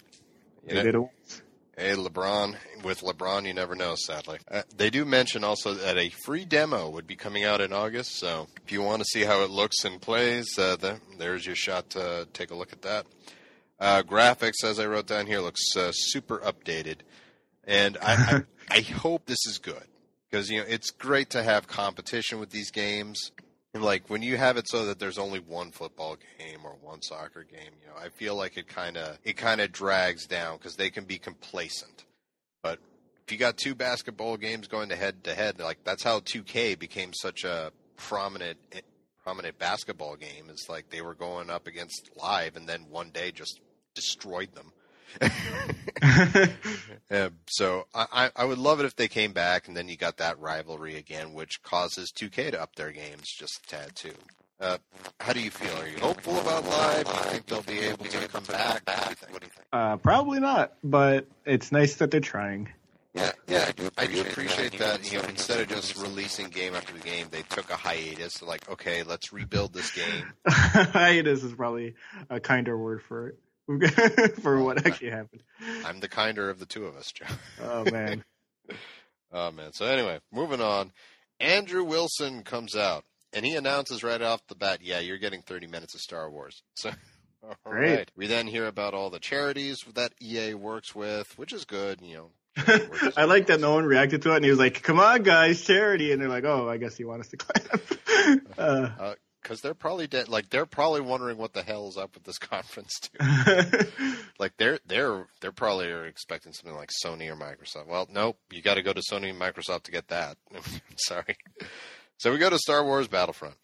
they 0.64 0.74
know, 0.74 0.82
did 0.84 0.94
it 0.94 0.98
once. 1.00 1.42
Hey, 1.76 1.94
LeBron. 1.96 2.54
With 2.84 3.00
LeBron, 3.00 3.46
you 3.46 3.54
never 3.54 3.74
know, 3.74 3.94
sadly. 3.96 4.38
Uh, 4.48 4.62
they 4.76 4.90
do 4.90 5.04
mention 5.04 5.42
also 5.42 5.74
that 5.74 5.96
a 5.98 6.10
free 6.24 6.44
demo 6.44 6.88
would 6.90 7.06
be 7.08 7.16
coming 7.16 7.44
out 7.44 7.60
in 7.60 7.72
August. 7.72 8.18
So 8.18 8.46
if 8.64 8.70
you 8.70 8.82
want 8.82 9.00
to 9.02 9.06
see 9.06 9.24
how 9.24 9.42
it 9.42 9.50
looks 9.50 9.84
and 9.84 10.00
plays, 10.00 10.56
uh, 10.58 10.76
the, 10.76 11.00
there's 11.18 11.44
your 11.46 11.54
shot 11.56 11.90
to 11.90 12.28
take 12.32 12.50
a 12.52 12.54
look 12.54 12.72
at 12.72 12.82
that. 12.82 13.06
Uh, 13.80 14.02
graphics, 14.02 14.62
as 14.64 14.78
I 14.78 14.86
wrote 14.86 15.06
down 15.08 15.26
here, 15.26 15.40
looks 15.40 15.76
uh, 15.76 15.90
super 15.92 16.38
updated. 16.38 16.98
And 17.64 17.98
I, 18.02 18.12
I, 18.14 18.42
I 18.78 18.80
hope 18.82 19.26
this 19.26 19.44
is 19.46 19.58
good. 19.58 19.82
Because, 20.32 20.50
you 20.50 20.60
know, 20.60 20.64
it's 20.66 20.90
great 20.90 21.28
to 21.30 21.42
have 21.42 21.66
competition 21.66 22.40
with 22.40 22.48
these 22.48 22.70
games. 22.70 23.32
And, 23.74 23.82
like, 23.82 24.08
when 24.08 24.22
you 24.22 24.38
have 24.38 24.56
it 24.56 24.66
so 24.66 24.86
that 24.86 24.98
there's 24.98 25.18
only 25.18 25.40
one 25.40 25.72
football 25.72 26.16
game 26.38 26.60
or 26.64 26.74
one 26.80 27.02
soccer 27.02 27.44
game, 27.44 27.72
you 27.82 27.88
know, 27.88 27.96
I 28.02 28.08
feel 28.08 28.34
like 28.34 28.56
it 28.56 28.66
kind 28.66 28.96
of 28.96 29.18
it 29.24 29.36
kind 29.36 29.60
of 29.60 29.72
drags 29.72 30.26
down 30.26 30.56
because 30.56 30.76
they 30.76 30.88
can 30.88 31.04
be 31.04 31.18
complacent. 31.18 32.04
But 32.62 32.78
if 33.26 33.30
you 33.32 33.38
got 33.38 33.58
two 33.58 33.74
basketball 33.74 34.38
games 34.38 34.68
going 34.68 34.88
to 34.88 34.96
head 34.96 35.22
to 35.24 35.34
head, 35.34 35.60
like 35.60 35.84
that's 35.84 36.02
how 36.02 36.20
2K 36.20 36.78
became 36.78 37.12
such 37.12 37.44
a 37.44 37.70
prominent 37.96 38.58
eh, 38.72 38.80
prominent 39.22 39.58
basketball 39.58 40.16
game. 40.16 40.48
It's 40.48 40.68
like 40.68 40.88
they 40.88 41.02
were 41.02 41.14
going 41.14 41.50
up 41.50 41.66
against 41.66 42.08
live, 42.16 42.56
and 42.56 42.66
then 42.66 42.86
one 42.88 43.10
day 43.10 43.32
just 43.32 43.60
destroyed 43.94 44.54
them. 44.54 44.72
Uh, 47.10 47.28
so 47.48 47.86
I, 47.94 48.30
I 48.34 48.44
would 48.44 48.58
love 48.58 48.80
it 48.80 48.86
if 48.86 48.96
they 48.96 49.08
came 49.08 49.32
back, 49.32 49.68
and 49.68 49.76
then 49.76 49.88
you 49.88 49.96
got 49.96 50.18
that 50.18 50.38
rivalry 50.38 50.96
again, 50.96 51.32
which 51.32 51.62
causes 51.62 52.12
2K 52.12 52.52
to 52.52 52.62
up 52.62 52.74
their 52.76 52.92
games 52.92 53.28
just 53.28 53.60
a 53.64 53.68
tad 53.68 53.96
too. 53.96 54.14
Uh, 54.60 54.78
how 55.18 55.32
do 55.32 55.40
you 55.40 55.50
feel? 55.50 55.76
Are 55.82 55.88
you 55.88 55.98
hopeful 55.98 56.38
about 56.38 56.64
live? 56.64 57.04
Do 57.04 57.10
you 57.10 57.18
think 57.30 57.46
they'll 57.46 57.62
be 57.62 57.80
able 57.80 58.04
to 58.04 58.28
come 58.28 58.44
back? 58.44 58.82
What 59.30 59.40
do 59.40 59.46
you 59.46 59.50
think? 59.50 59.66
Uh, 59.72 59.96
probably 59.96 60.38
not, 60.38 60.74
but 60.84 61.26
it's 61.44 61.72
nice 61.72 61.96
that 61.96 62.12
they're 62.12 62.20
trying. 62.20 62.68
Yeah, 63.14 63.32
yeah, 63.46 63.66
I 63.68 63.72
do, 63.72 63.90
I 63.98 64.06
do 64.06 64.20
appreciate 64.22 64.78
that. 64.78 65.12
You 65.12 65.18
know, 65.18 65.28
instead 65.28 65.60
of 65.60 65.68
just 65.68 65.96
releasing 65.98 66.48
game 66.48 66.74
after 66.74 66.96
game, 66.98 67.26
they 67.30 67.42
took 67.42 67.70
a 67.70 67.76
hiatus. 67.76 68.38
They're 68.38 68.48
like, 68.48 68.70
okay, 68.70 69.02
let's 69.02 69.32
rebuild 69.32 69.74
this 69.74 69.90
game. 69.90 70.32
Hiatus 70.48 71.42
is 71.42 71.52
probably 71.52 71.94
a 72.30 72.40
kinder 72.40 72.78
word 72.78 73.02
for 73.02 73.28
it, 73.28 73.38
for 74.42 74.62
what 74.62 74.86
actually 74.86 75.10
happened. 75.10 75.42
I'm 75.84 76.00
the 76.00 76.08
kinder 76.08 76.50
of 76.50 76.58
the 76.58 76.66
two 76.66 76.86
of 76.86 76.96
us, 76.96 77.12
Joe. 77.12 77.26
Oh 77.62 77.84
man, 77.90 78.24
Oh 79.32 79.50
man. 79.50 79.72
So 79.72 79.86
anyway, 79.86 80.20
moving 80.32 80.60
on. 80.60 80.92
Andrew 81.40 81.82
Wilson 81.84 82.42
comes 82.42 82.76
out 82.76 83.04
and 83.32 83.44
he 83.46 83.54
announces 83.54 84.02
right 84.04 84.20
off 84.20 84.46
the 84.48 84.54
bat, 84.54 84.80
"Yeah, 84.82 84.98
you're 85.00 85.18
getting 85.18 85.42
30 85.42 85.66
minutes 85.66 85.94
of 85.94 86.00
Star 86.00 86.30
Wars." 86.30 86.62
So. 86.76 86.90
all 87.42 87.72
Great. 87.72 87.96
right. 87.96 88.10
We 88.16 88.28
then 88.28 88.46
hear 88.46 88.66
about 88.66 88.94
all 88.94 89.10
the 89.10 89.18
charities 89.18 89.84
that 89.94 90.12
EA 90.22 90.54
works 90.54 90.94
with, 90.94 91.36
which 91.36 91.52
is 91.52 91.64
good. 91.64 92.00
You 92.00 92.14
know, 92.14 92.30
I 93.16 93.24
like 93.24 93.46
that 93.48 93.58
no 93.60 93.74
one 93.74 93.84
reacted 93.84 94.22
to 94.22 94.32
it, 94.32 94.36
and 94.36 94.44
he 94.44 94.50
was 94.50 94.60
like, 94.60 94.80
"Come 94.82 95.00
on, 95.00 95.22
guys, 95.24 95.60
charity," 95.62 96.12
and 96.12 96.22
they're 96.22 96.28
like, 96.28 96.44
"Oh, 96.44 96.68
I 96.68 96.76
guess 96.76 97.00
you 97.00 97.08
want 97.08 97.20
us 97.22 97.28
to 97.30 97.36
clap." 97.38 97.80
uh, 98.58 99.14
because 99.42 99.60
they're 99.60 99.74
probably 99.74 100.06
dead. 100.06 100.28
Like 100.28 100.50
they're 100.50 100.66
probably 100.66 101.00
wondering 101.00 101.36
what 101.36 101.52
the 101.52 101.62
hell 101.62 101.88
is 101.88 101.96
up 101.96 102.14
with 102.14 102.24
this 102.24 102.38
conference 102.38 102.92
too. 103.00 104.16
like 104.38 104.52
they're 104.56 104.78
they're 104.86 105.26
they're 105.40 105.52
probably 105.52 105.88
expecting 106.08 106.52
something 106.52 106.76
like 106.76 106.90
Sony 107.04 107.28
or 107.28 107.36
Microsoft. 107.36 107.86
Well, 107.86 108.08
nope, 108.10 108.38
you 108.50 108.62
got 108.62 108.74
to 108.74 108.82
go 108.82 108.92
to 108.92 109.02
Sony 109.10 109.30
and 109.30 109.40
Microsoft 109.40 109.84
to 109.84 109.92
get 109.92 110.08
that. 110.08 110.36
Sorry. 110.96 111.36
So 112.18 112.30
we 112.30 112.38
go 112.38 112.50
to 112.50 112.58
Star 112.58 112.84
Wars 112.84 113.08
Battlefront, 113.08 113.56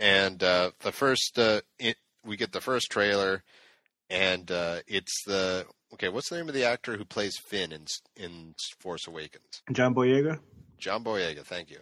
and 0.00 0.42
uh, 0.42 0.70
the 0.80 0.92
first 0.92 1.38
uh, 1.38 1.60
it, 1.78 1.96
we 2.24 2.36
get 2.36 2.52
the 2.52 2.60
first 2.60 2.90
trailer, 2.90 3.42
and 4.08 4.50
uh, 4.50 4.80
it's 4.86 5.24
the 5.26 5.66
okay. 5.92 6.08
What's 6.08 6.30
the 6.30 6.36
name 6.36 6.48
of 6.48 6.54
the 6.54 6.64
actor 6.64 6.96
who 6.96 7.04
plays 7.04 7.36
Finn 7.38 7.72
in 7.72 7.86
in 8.16 8.54
Force 8.80 9.06
Awakens? 9.06 9.62
John 9.72 9.94
Boyega. 9.94 10.40
John 10.78 11.04
Boyega, 11.04 11.42
thank 11.42 11.70
you. 11.70 11.78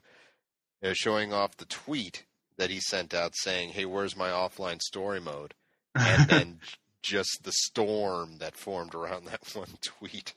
Uh, 0.82 0.92
showing 0.92 1.32
off 1.32 1.56
the 1.56 1.64
tweet 1.64 2.24
that 2.58 2.70
he 2.70 2.80
sent 2.80 3.14
out 3.14 3.34
saying, 3.34 3.70
"Hey, 3.70 3.84
where's 3.84 4.16
my 4.16 4.30
offline 4.30 4.80
story 4.80 5.20
mode?" 5.20 5.54
And 5.94 6.28
then 6.28 6.60
just 7.02 7.44
the 7.44 7.52
storm 7.52 8.38
that 8.38 8.56
formed 8.56 8.94
around 8.94 9.24
that 9.26 9.54
one 9.54 9.76
tweet. 9.82 10.34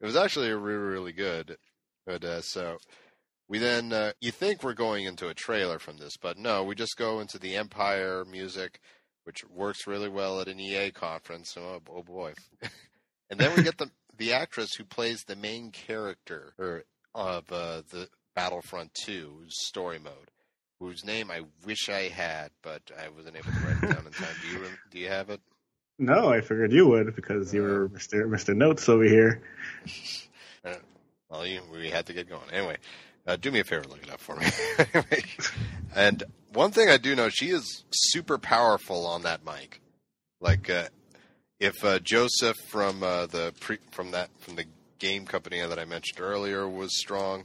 It 0.00 0.04
was 0.04 0.16
actually 0.16 0.50
really, 0.50 0.76
really 0.76 1.12
good. 1.12 1.56
But 2.04 2.24
uh, 2.24 2.42
so 2.42 2.78
we 3.48 3.58
then 3.58 3.92
uh, 3.92 4.12
you 4.20 4.30
think 4.30 4.62
we're 4.62 4.74
going 4.74 5.04
into 5.04 5.28
a 5.28 5.34
trailer 5.34 5.78
from 5.78 5.96
this, 5.96 6.16
but 6.16 6.38
no, 6.38 6.62
we 6.64 6.74
just 6.74 6.96
go 6.96 7.20
into 7.20 7.38
the 7.38 7.56
Empire 7.56 8.24
music, 8.24 8.80
which 9.24 9.44
works 9.48 9.86
really 9.86 10.08
well 10.08 10.40
at 10.40 10.48
an 10.48 10.60
EA 10.60 10.90
conference. 10.90 11.56
Oh, 11.56 11.80
oh 11.90 12.02
boy! 12.02 12.34
and 13.30 13.40
then 13.40 13.56
we 13.56 13.62
get 13.62 13.78
the 13.78 13.90
the 14.16 14.32
actress 14.32 14.74
who 14.74 14.84
plays 14.84 15.24
the 15.24 15.36
main 15.36 15.70
character 15.70 16.54
or 16.58 16.84
of 17.14 17.50
uh, 17.50 17.82
the 17.90 18.08
Battlefront 18.34 18.92
2 18.94 19.44
story 19.48 19.98
mode, 19.98 20.30
whose 20.80 21.04
name 21.04 21.30
I 21.30 21.42
wish 21.64 21.88
I 21.88 22.08
had, 22.08 22.50
but 22.62 22.82
I 22.98 23.08
wasn't 23.08 23.36
able 23.36 23.52
to 23.52 23.58
write 23.66 23.82
it 23.82 23.94
down 23.94 24.06
in 24.06 24.12
time. 24.12 24.34
Do 24.42 24.48
you 24.48 24.64
do 24.90 24.98
you 24.98 25.08
have 25.08 25.30
it? 25.30 25.40
No, 25.98 26.28
I 26.28 26.40
figured 26.42 26.72
you 26.72 26.86
would 26.88 27.16
because 27.16 27.52
you 27.54 27.62
were 27.62 27.88
Mister 27.88 28.26
Mister 28.26 28.54
Notes 28.54 28.88
over 28.88 29.04
here. 29.04 29.42
Uh, 30.64 30.74
well, 31.30 31.46
you, 31.46 31.60
we 31.72 31.88
had 31.90 32.06
to 32.06 32.12
get 32.12 32.28
going. 32.28 32.42
Anyway, 32.50 32.76
uh, 33.24 33.36
do 33.36 33.52
me 33.52 33.60
a 33.60 33.64
favor, 33.64 33.84
look 33.88 34.02
it 34.02 34.10
up 34.10 34.20
for 34.20 34.34
me. 34.34 34.46
And 35.94 36.24
one 36.52 36.72
thing 36.72 36.88
I 36.90 36.96
do 36.96 37.14
know, 37.14 37.28
she 37.28 37.50
is 37.50 37.84
super 37.92 38.36
powerful 38.36 39.06
on 39.06 39.22
that 39.22 39.44
mic. 39.44 39.80
Like, 40.40 40.68
uh, 40.68 40.88
if 41.60 41.84
uh, 41.84 42.00
Joseph 42.00 42.56
from 42.68 43.02
uh, 43.02 43.26
the 43.26 43.54
pre- 43.60 43.78
from 43.92 44.10
that 44.10 44.28
from 44.40 44.56
the 44.56 44.64
game 44.98 45.24
company 45.24 45.60
that 45.60 45.78
I 45.78 45.84
mentioned 45.84 46.20
earlier 46.20 46.68
was 46.68 46.98
strong 46.98 47.44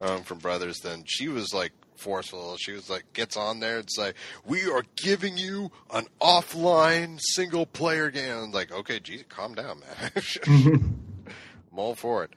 um, 0.00 0.22
from 0.22 0.38
Brothers, 0.38 0.78
then 0.82 1.02
she 1.06 1.28
was 1.28 1.52
like 1.52 1.72
forceful. 1.96 2.56
She 2.58 2.72
was 2.72 2.90
like 2.90 3.12
gets 3.12 3.36
on 3.36 3.60
there 3.60 3.78
and 3.78 3.88
say, 3.90 4.12
"We 4.44 4.70
are 4.70 4.84
giving 4.96 5.36
you 5.36 5.70
an 5.92 6.06
offline 6.20 7.18
single 7.20 7.66
player 7.66 8.10
game." 8.10 8.36
I'm 8.36 8.52
like, 8.52 8.72
okay, 8.72 9.00
geez, 9.00 9.24
calm 9.28 9.54
down, 9.54 9.80
man. 9.80 10.12
I'm 11.72 11.78
all 11.78 11.94
for 11.94 12.24
it. 12.24 12.32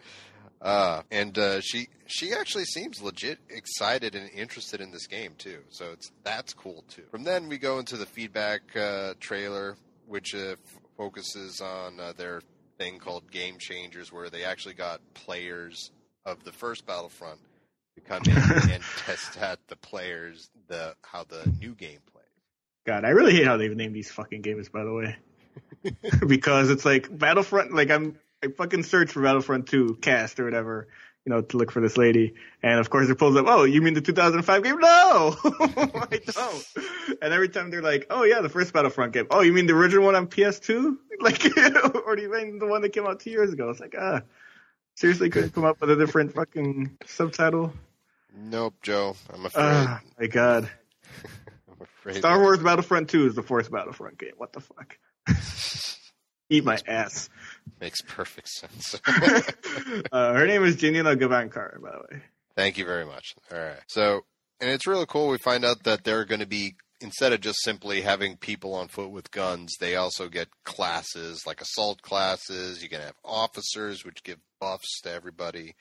Uh, 0.61 1.03
and 1.11 1.37
uh, 1.37 1.61
she 1.61 1.87
she 2.07 2.33
actually 2.33 2.65
seems 2.65 3.01
legit 3.01 3.39
excited 3.49 4.15
and 4.15 4.29
interested 4.31 4.81
in 4.81 4.91
this 4.91 5.07
game 5.07 5.33
too. 5.37 5.59
So 5.69 5.91
it's 5.91 6.11
that's 6.23 6.53
cool 6.53 6.83
too. 6.87 7.03
From 7.11 7.23
then 7.23 7.49
we 7.49 7.57
go 7.57 7.79
into 7.79 7.97
the 7.97 8.05
feedback 8.05 8.61
uh, 8.75 9.13
trailer, 9.19 9.77
which 10.07 10.33
uh, 10.33 10.53
f- 10.53 10.57
focuses 10.97 11.61
on 11.61 11.99
uh, 11.99 12.13
their 12.17 12.41
thing 12.77 12.99
called 12.99 13.29
Game 13.31 13.57
Changers, 13.59 14.11
where 14.11 14.29
they 14.29 14.43
actually 14.43 14.75
got 14.75 15.01
players 15.13 15.91
of 16.25 16.43
the 16.43 16.51
first 16.51 16.85
Battlefront 16.85 17.39
to 17.95 18.01
come 18.01 18.21
in 18.25 18.71
and 18.71 18.83
test 19.05 19.37
out 19.41 19.59
the 19.67 19.75
players 19.75 20.49
the 20.67 20.95
how 21.01 21.23
the 21.23 21.51
new 21.59 21.73
game 21.73 21.99
plays. 22.11 22.25
God, 22.85 23.05
I 23.05 23.09
really 23.09 23.33
hate 23.33 23.47
how 23.47 23.57
they've 23.57 23.75
named 23.75 23.95
these 23.95 24.11
fucking 24.11 24.41
games. 24.41 24.69
By 24.69 24.83
the 24.83 24.93
way, 24.93 25.15
because 26.27 26.69
it's 26.69 26.85
like 26.85 27.15
Battlefront. 27.15 27.73
Like 27.73 27.89
I'm 27.89 28.17
I 28.43 28.49
fucking 28.49 28.83
searched 28.83 29.13
for 29.13 29.21
Battlefront 29.21 29.67
2 29.67 29.97
cast 30.01 30.39
or 30.39 30.45
whatever, 30.45 30.87
you 31.25 31.33
know, 31.33 31.41
to 31.41 31.57
look 31.57 31.71
for 31.71 31.81
this 31.81 31.97
lady. 31.97 32.35
And 32.61 32.79
of 32.79 32.89
course 32.89 33.09
it 33.09 33.17
pulls 33.17 33.35
up, 33.35 33.45
oh, 33.47 33.63
you 33.63 33.81
mean 33.81 33.93
the 33.93 34.01
2005 34.01 34.63
game? 34.63 34.79
No! 34.79 35.35
I 35.43 36.19
don't. 36.25 36.67
And 37.21 37.33
every 37.33 37.49
time 37.49 37.71
they're 37.71 37.81
like, 37.81 38.07
oh 38.09 38.23
yeah, 38.23 38.41
the 38.41 38.49
first 38.49 38.73
Battlefront 38.73 39.13
game. 39.13 39.27
Oh, 39.31 39.41
you 39.41 39.53
mean 39.53 39.65
the 39.65 39.73
original 39.73 40.05
one 40.05 40.15
on 40.15 40.27
PS2? 40.27 40.97
Like, 41.21 41.43
or 42.05 42.17
do 42.17 42.21
you 42.21 42.31
mean 42.31 42.59
the 42.59 42.67
one 42.67 42.81
that 42.81 42.89
came 42.89 43.07
out 43.07 43.21
two 43.21 43.31
years 43.31 43.53
ago? 43.53 43.69
It's 43.69 43.79
like, 43.79 43.95
ah, 43.97 44.21
seriously 44.95 45.29
couldn't 45.29 45.51
come 45.51 45.65
up 45.65 45.79
with 45.79 45.91
a 45.91 45.95
different 45.95 46.33
fucking 46.33 46.97
subtitle? 47.05 47.73
Nope, 48.37 48.75
Joe. 48.81 49.15
I'm 49.33 49.45
afraid. 49.45 49.63
Oh 49.63 49.99
my 50.19 50.27
god. 50.27 50.69
I'm 51.69 51.81
afraid. 51.81 52.17
Star 52.17 52.39
Wars 52.39 52.59
Battlefront 52.59 53.09
2 53.09 53.27
is 53.27 53.35
the 53.35 53.43
fourth 53.43 53.71
Battlefront 53.71 54.17
game. 54.17 54.33
What 54.37 54.53
the 54.53 54.61
fuck? 54.61 54.97
Eat 56.49 56.63
my 56.63 56.77
ass. 56.87 57.29
Makes 57.81 58.01
perfect 58.01 58.49
sense. 58.49 58.99
uh, 60.11 60.33
her 60.33 60.45
name 60.45 60.63
is 60.63 60.75
Janina 60.75 61.15
Gavankar, 61.15 61.81
by 61.81 61.91
the 61.91 61.99
way. 62.11 62.21
Thank 62.55 62.77
you 62.77 62.85
very 62.85 63.05
much. 63.05 63.35
All 63.51 63.57
right. 63.57 63.79
So, 63.87 64.21
and 64.61 64.69
it's 64.69 64.85
really 64.85 65.07
cool. 65.07 65.29
We 65.29 65.37
find 65.37 65.65
out 65.65 65.83
that 65.83 66.03
they're 66.03 66.25
going 66.25 66.41
to 66.41 66.45
be 66.45 66.75
instead 67.05 67.31
of 67.33 67.39
just 67.39 67.61
simply 67.61 68.01
having 68.01 68.35
people 68.35 68.73
on 68.73 68.87
foot 68.87 69.11
with 69.11 69.29
guns, 69.29 69.75
they 69.79 69.95
also 69.95 70.27
get 70.27 70.47
classes 70.63 71.43
like 71.45 71.61
assault 71.61 72.01
classes. 72.01 72.81
You 72.81 72.89
can 72.89 73.01
have 73.01 73.13
officers, 73.23 74.03
which 74.03 74.23
give 74.23 74.39
buffs 74.59 75.01
to 75.03 75.11
everybody. 75.11 75.75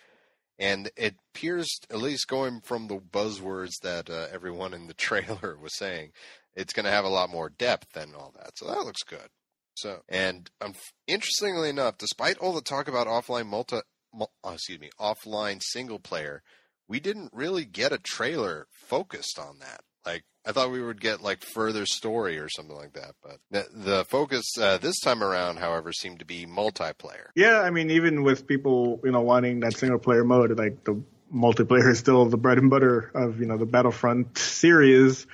And 0.59 0.91
it 0.97 1.17
appears, 1.35 1.67
at 1.91 1.99
least 1.99 2.29
going 2.29 2.61
from 2.61 2.87
the 2.87 2.99
buzzwords 2.99 3.81
that 3.83 4.11
uh, 4.11 4.27
everyone 4.31 4.75
in 4.75 4.87
the 4.87 4.95
trailer 5.09 5.57
was 5.61 5.77
saying, 5.77 6.13
it's 6.55 6.75
going 6.75 6.85
to 6.85 6.93
have 6.93 7.07
a 7.07 7.09
lot 7.09 7.31
more 7.31 7.49
depth 7.49 7.95
than 7.95 8.15
all 8.15 8.33
that. 8.37 8.57
So 8.57 8.67
that 8.67 8.85
looks 8.85 9.03
good. 9.03 9.29
So, 9.77 10.03
and 10.09 10.49
um, 10.61 10.75
interestingly 11.09 11.71
enough, 11.71 11.99
despite 11.99 12.39
all 12.39 12.53
the 12.53 12.61
talk 12.61 12.87
about 12.87 13.09
offline 13.09 13.47
multi, 13.47 13.79
mul- 14.15 14.31
oh, 14.45 14.53
excuse 14.53 14.79
me, 14.79 14.91
offline 15.01 15.61
single 15.63 15.99
player, 15.99 16.43
we 16.87 17.01
didn't 17.01 17.33
really 17.33 17.65
get 17.65 17.93
a 17.93 17.99
trailer 17.99 18.69
focused 18.71 19.39
on 19.39 19.59
that. 19.61 19.81
Like, 20.07 20.25
I 20.47 20.53
thought 20.53 20.71
we 20.71 20.83
would 20.83 21.01
get 21.01 21.23
like 21.23 21.43
further 21.43 21.87
story 21.87 22.39
or 22.39 22.49
something 22.49 22.77
like 22.77 22.93
that, 22.95 23.15
but 23.23 23.39
the, 23.51 23.67
the 23.73 24.05
focus 24.05 24.45
uh, 24.61 24.79
this 24.79 25.01
time 25.01 25.23
around, 25.23 25.59
however, 25.59 25.93
seemed 25.93 26.19
to 26.19 26.25
be 26.25 26.47
multiplayer. 26.47 27.29
Yeah, 27.35 27.61
I 27.61 27.71
mean, 27.71 27.91
even 27.91 28.23
with 28.23 28.47
people, 28.47 29.01
you 29.05 29.11
know, 29.11 29.23
wanting 29.23 29.61
that 29.61 29.77
single 29.77 29.99
player 29.99 30.25
mode, 30.25 30.57
like 30.59 30.85
the 30.85 31.03
multiplayer 31.35 31.91
is 31.91 31.99
still 31.99 32.27
the 32.27 32.37
bread 32.37 32.59
and 32.59 32.71
butter 32.71 33.11
of, 33.15 33.41
you 33.41 33.47
know, 33.47 33.57
the 33.57 33.67
Battlefront 33.67 34.37
series. 34.37 35.27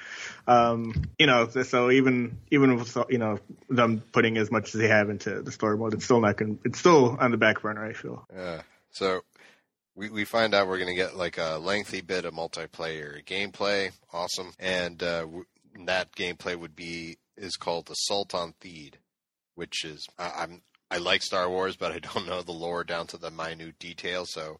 Um, 0.47 1.05
you 1.19 1.27
know, 1.27 1.49
so 1.49 1.91
even, 1.91 2.39
even 2.51 2.77
with, 2.77 2.97
you 3.09 3.19
know, 3.19 3.39
them 3.69 4.03
putting 4.13 4.37
as 4.39 4.51
much 4.51 4.75
as 4.75 4.81
they 4.81 4.89
have 4.89 5.11
into 5.11 5.43
the 5.43 5.53
story 5.53 5.77
mode, 5.77 5.95
it's 5.95 6.05
still 6.05 6.21
not 6.21 6.37
going 6.37 6.59
it's 6.65 6.79
still 6.79 7.17
on 7.21 7.31
the 7.31 7.37
back 7.37 7.63
burner, 7.63 7.85
I 7.85 7.93
feel. 7.93 8.27
Yeah. 8.35 8.63
So 8.93 9.23
we, 10.01 10.09
we 10.09 10.25
find 10.25 10.55
out 10.55 10.67
we're 10.67 10.79
going 10.79 10.89
to 10.89 10.95
get 10.95 11.15
like 11.15 11.37
a 11.37 11.59
lengthy 11.59 12.01
bit 12.01 12.25
of 12.25 12.33
multiplayer 12.33 13.23
gameplay. 13.23 13.93
Awesome. 14.15 14.53
And 14.59 15.03
uh, 15.03 15.21
w- 15.21 15.45
that 15.85 16.13
gameplay 16.13 16.57
would 16.57 16.75
be 16.75 17.19
is 17.37 17.57
called 17.57 17.91
Assault 17.91 18.35
on 18.35 18.55
Theed, 18.63 18.95
which 19.57 19.85
is 19.85 20.09
I, 20.19 20.33
I'm 20.39 20.63
I 20.91 20.97
like 20.97 21.23
Star 21.23 21.51
Wars, 21.51 21.77
but 21.77 21.93
I 21.93 21.99
don't 21.99 22.27
know 22.27 22.41
the 22.41 22.51
lore 22.53 22.83
down 22.83 23.09
to 23.09 23.19
the 23.19 23.31
minute 23.31 23.79
detail. 23.79 24.25
So, 24.27 24.59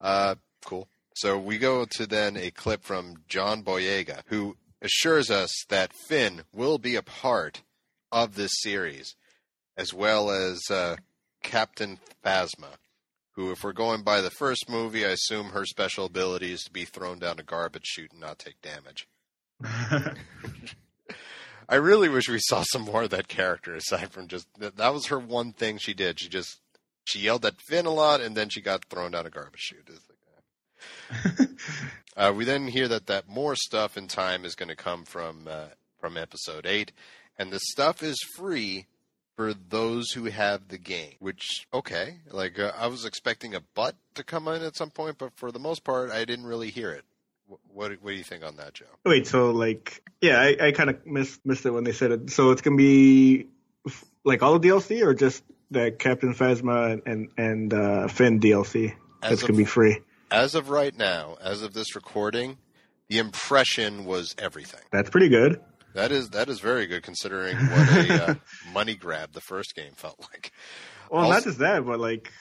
uh, 0.00 0.36
cool. 0.64 0.88
So 1.14 1.38
we 1.38 1.58
go 1.58 1.86
to 1.96 2.06
then 2.06 2.38
a 2.38 2.50
clip 2.50 2.82
from 2.82 3.16
John 3.28 3.62
Boyega, 3.62 4.22
who 4.26 4.56
assures 4.80 5.30
us 5.30 5.50
that 5.68 5.92
Finn 5.92 6.42
will 6.54 6.78
be 6.78 6.96
a 6.96 7.02
part 7.02 7.62
of 8.10 8.34
this 8.34 8.52
series, 8.54 9.14
as 9.76 9.92
well 9.92 10.30
as 10.30 10.58
uh, 10.70 10.96
Captain 11.42 11.98
Phasma, 12.24 12.78
who, 13.32 13.50
if 13.52 13.62
we're 13.62 13.72
going 13.72 14.02
by 14.02 14.20
the 14.20 14.30
first 14.30 14.68
movie, 14.68 15.06
I 15.06 15.10
assume 15.10 15.50
her 15.50 15.64
special 15.64 16.06
ability 16.06 16.52
is 16.52 16.62
to 16.64 16.70
be 16.70 16.84
thrown 16.84 17.18
down 17.18 17.38
a 17.38 17.42
garbage 17.42 17.86
chute 17.86 18.12
and 18.12 18.20
not 18.20 18.38
take 18.38 18.60
damage. 18.60 19.08
I 21.68 21.76
really 21.76 22.08
wish 22.08 22.28
we 22.28 22.40
saw 22.40 22.64
some 22.72 22.82
more 22.82 23.04
of 23.04 23.10
that 23.10 23.28
character 23.28 23.74
aside 23.74 24.10
from 24.10 24.26
just 24.26 24.48
that, 24.58 24.76
that 24.76 24.92
was 24.92 25.06
her 25.06 25.18
one 25.18 25.52
thing 25.52 25.78
she 25.78 25.94
did. 25.94 26.18
She 26.18 26.28
just 26.28 26.60
she 27.04 27.20
yelled 27.20 27.46
at 27.46 27.60
Finn 27.60 27.86
a 27.86 27.90
lot 27.90 28.20
and 28.20 28.36
then 28.36 28.48
she 28.48 28.60
got 28.60 28.84
thrown 28.86 29.12
down 29.12 29.26
a 29.26 29.30
garbage 29.30 29.60
chute. 29.60 29.88
Uh. 31.12 31.44
uh, 32.16 32.32
we 32.34 32.44
then 32.44 32.66
hear 32.66 32.88
that 32.88 33.06
that 33.06 33.28
more 33.28 33.54
stuff 33.54 33.96
in 33.96 34.08
time 34.08 34.44
is 34.44 34.56
going 34.56 34.68
to 34.68 34.76
come 34.76 35.04
from 35.04 35.46
uh, 35.48 35.66
from 36.00 36.16
episode 36.16 36.66
eight, 36.66 36.92
and 37.38 37.52
the 37.52 37.60
stuff 37.60 38.02
is 38.02 38.18
free 38.36 38.86
for 39.40 39.54
those 39.54 40.10
who 40.10 40.24
have 40.26 40.68
the 40.68 40.76
game. 40.76 41.14
Which 41.18 41.66
okay, 41.72 42.16
like 42.30 42.58
uh, 42.58 42.72
I 42.76 42.88
was 42.88 43.06
expecting 43.06 43.54
a 43.54 43.60
butt 43.74 43.96
to 44.16 44.22
come 44.22 44.46
in 44.48 44.60
at 44.62 44.76
some 44.76 44.90
point, 44.90 45.16
but 45.16 45.32
for 45.36 45.50
the 45.50 45.58
most 45.58 45.82
part, 45.82 46.10
I 46.10 46.26
didn't 46.26 46.44
really 46.44 46.68
hear 46.68 46.90
it. 46.90 47.04
Wh- 47.48 47.74
What 47.74 47.92
what 48.02 48.10
do 48.10 48.16
you 48.16 48.22
think 48.22 48.44
on 48.44 48.56
that, 48.56 48.74
Joe? 48.74 48.84
Wait, 49.06 49.26
so 49.26 49.50
like, 49.52 50.02
yeah, 50.20 50.38
I, 50.40 50.66
I 50.66 50.72
kind 50.72 50.90
of 50.90 51.06
missed 51.06 51.40
missed 51.46 51.64
it 51.64 51.70
when 51.70 51.84
they 51.84 51.92
said 51.92 52.10
it. 52.10 52.30
So 52.30 52.50
it's 52.50 52.60
gonna 52.60 52.76
be 52.76 53.46
f- 53.88 54.04
like 54.24 54.42
all 54.42 54.58
the 54.58 54.68
DLC, 54.68 55.02
or 55.02 55.14
just 55.14 55.42
the 55.70 55.90
Captain 55.90 56.34
Phasma 56.34 57.00
and 57.06 57.30
and 57.38 57.72
uh, 57.72 58.08
Finn 58.08 58.40
DLC 58.40 58.92
As 59.22 59.30
that's 59.30 59.42
of- 59.42 59.48
gonna 59.48 59.56
be 59.56 59.64
free. 59.64 60.00
As 60.30 60.54
of 60.54 60.68
right 60.68 60.94
now, 60.94 61.38
as 61.40 61.62
of 61.62 61.72
this 61.72 61.96
recording, 61.96 62.58
the 63.08 63.16
impression 63.16 64.04
was 64.04 64.34
everything. 64.38 64.82
That's 64.92 65.08
pretty 65.08 65.30
good. 65.30 65.62
That 65.94 66.12
is 66.12 66.30
that 66.30 66.48
is 66.48 66.60
very 66.60 66.86
good 66.86 67.02
considering 67.02 67.56
what 67.56 67.88
a 68.10 68.24
uh, 68.30 68.34
money 68.72 68.94
grab 68.94 69.32
the 69.32 69.40
first 69.40 69.74
game 69.74 69.92
felt 69.96 70.18
like. 70.32 70.52
Well, 71.10 71.22
Also- 71.22 71.34
not 71.34 71.44
just 71.44 71.58
that, 71.58 71.84
but 71.84 71.98
like 72.00 72.32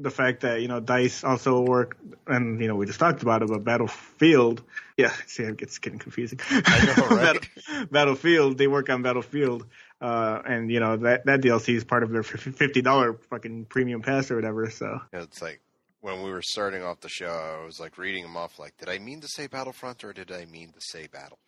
the 0.00 0.10
fact 0.10 0.42
that 0.42 0.62
you 0.62 0.68
know 0.68 0.80
Dice 0.80 1.24
also 1.24 1.60
work, 1.60 1.96
and 2.26 2.60
you 2.60 2.68
know 2.68 2.76
we 2.76 2.86
just 2.86 3.00
talked 3.00 3.22
about 3.22 3.42
it, 3.42 3.48
but 3.48 3.64
Battlefield, 3.64 4.62
yeah, 4.96 5.12
see, 5.26 5.42
it's 5.42 5.78
getting 5.78 5.98
confusing. 5.98 6.38
I 6.50 6.94
know, 6.96 7.06
right? 7.16 7.48
Battle- 7.66 7.86
Battlefield, 7.90 8.58
they 8.58 8.68
work 8.68 8.88
on 8.90 9.02
Battlefield, 9.02 9.66
uh, 10.00 10.40
and 10.46 10.70
you 10.70 10.80
know 10.80 10.96
that 10.98 11.26
that 11.26 11.40
DLC 11.40 11.74
is 11.74 11.84
part 11.84 12.02
of 12.04 12.10
their 12.10 12.22
fifty 12.22 12.80
dollar 12.80 13.14
fucking 13.30 13.66
premium 13.66 14.02
pass 14.02 14.30
or 14.30 14.36
whatever. 14.36 14.70
So 14.70 14.86
know, 15.12 15.18
It's 15.20 15.42
like 15.42 15.60
when 16.00 16.22
we 16.22 16.30
were 16.30 16.42
starting 16.42 16.82
off 16.84 17.00
the 17.00 17.08
show, 17.08 17.26
I 17.26 17.64
was 17.64 17.80
like 17.80 17.98
reading 17.98 18.22
them 18.22 18.36
off. 18.36 18.58
Like, 18.60 18.76
did 18.78 18.88
I 18.88 18.98
mean 18.98 19.20
to 19.20 19.28
say 19.28 19.48
Battlefront 19.48 20.04
or 20.04 20.12
did 20.12 20.30
I 20.30 20.44
mean 20.44 20.68
to 20.68 20.80
say 20.80 21.08
Battlefield? 21.08 21.38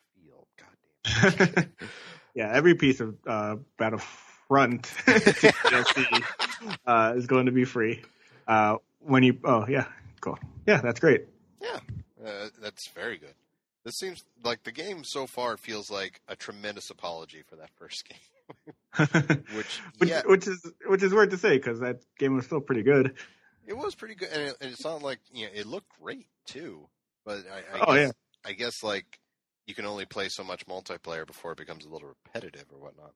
God 0.58 1.34
damn. 1.36 1.72
yeah, 2.34 2.50
every 2.52 2.74
piece 2.74 3.00
of 3.00 3.16
uh, 3.26 3.56
Battlefront 3.78 4.82
DLC 5.06 6.24
uh, 6.86 7.14
is 7.16 7.26
going 7.26 7.46
to 7.46 7.52
be 7.52 7.64
free. 7.64 8.02
Uh, 8.46 8.76
when 9.00 9.22
you, 9.22 9.38
oh 9.44 9.66
yeah, 9.68 9.86
cool, 10.20 10.38
yeah, 10.66 10.80
that's 10.80 11.00
great. 11.00 11.26
Yeah, 11.62 11.78
uh, 12.24 12.48
that's 12.60 12.88
very 12.88 13.18
good. 13.18 13.34
This 13.84 13.96
seems 13.98 14.24
like 14.44 14.62
the 14.64 14.72
game 14.72 15.04
so 15.04 15.26
far 15.26 15.56
feels 15.56 15.90
like 15.90 16.20
a 16.28 16.36
tremendous 16.36 16.90
apology 16.90 17.42
for 17.48 17.56
that 17.56 17.70
first 17.76 18.06
game. 18.08 18.18
Which, 19.54 19.80
which, 19.98 20.10
yeah, 20.10 20.22
which 20.26 20.48
is 20.48 20.66
which 20.86 21.04
is 21.04 21.14
weird 21.14 21.30
to 21.30 21.38
say 21.38 21.56
because 21.56 21.78
that 21.80 22.00
game 22.18 22.34
was 22.34 22.44
still 22.46 22.60
pretty 22.60 22.82
good. 22.82 23.14
it 23.64 23.78
was 23.78 23.94
pretty 23.94 24.16
good, 24.16 24.28
and 24.32 24.42
it, 24.48 24.56
and 24.60 24.72
it's 24.72 24.84
not 24.84 25.02
like 25.02 25.20
you 25.32 25.46
know, 25.46 25.52
it 25.54 25.66
looked 25.66 25.86
great 26.02 26.26
too. 26.46 26.88
But 27.24 27.44
I, 27.48 27.78
I 27.78 27.84
Oh, 27.86 27.94
guess, 27.94 28.06
yeah. 28.08 28.50
I 28.50 28.52
guess 28.54 28.82
like 28.82 29.19
you 29.70 29.74
can 29.74 29.86
only 29.86 30.04
play 30.04 30.28
so 30.28 30.42
much 30.42 30.66
multiplayer 30.66 31.24
before 31.24 31.52
it 31.52 31.58
becomes 31.58 31.86
a 31.86 31.88
little 31.88 32.08
repetitive 32.08 32.66
or 32.72 32.80
whatnot. 32.80 33.14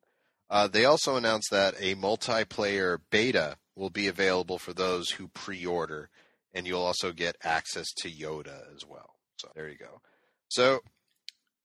Uh, 0.48 0.68
they 0.68 0.84
also 0.84 1.16
announced 1.16 1.50
that 1.50 1.74
a 1.80 1.96
multiplayer 1.96 2.98
beta 3.10 3.56
will 3.74 3.90
be 3.90 4.06
available 4.06 4.56
for 4.56 4.72
those 4.72 5.10
who 5.10 5.26
pre-order, 5.26 6.08
and 6.54 6.64
you'll 6.64 6.80
also 6.80 7.10
get 7.10 7.36
access 7.42 7.86
to 7.96 8.08
Yoda 8.08 8.72
as 8.72 8.86
well. 8.86 9.16
So 9.38 9.48
there 9.56 9.68
you 9.68 9.76
go. 9.76 10.00
So 10.48 10.78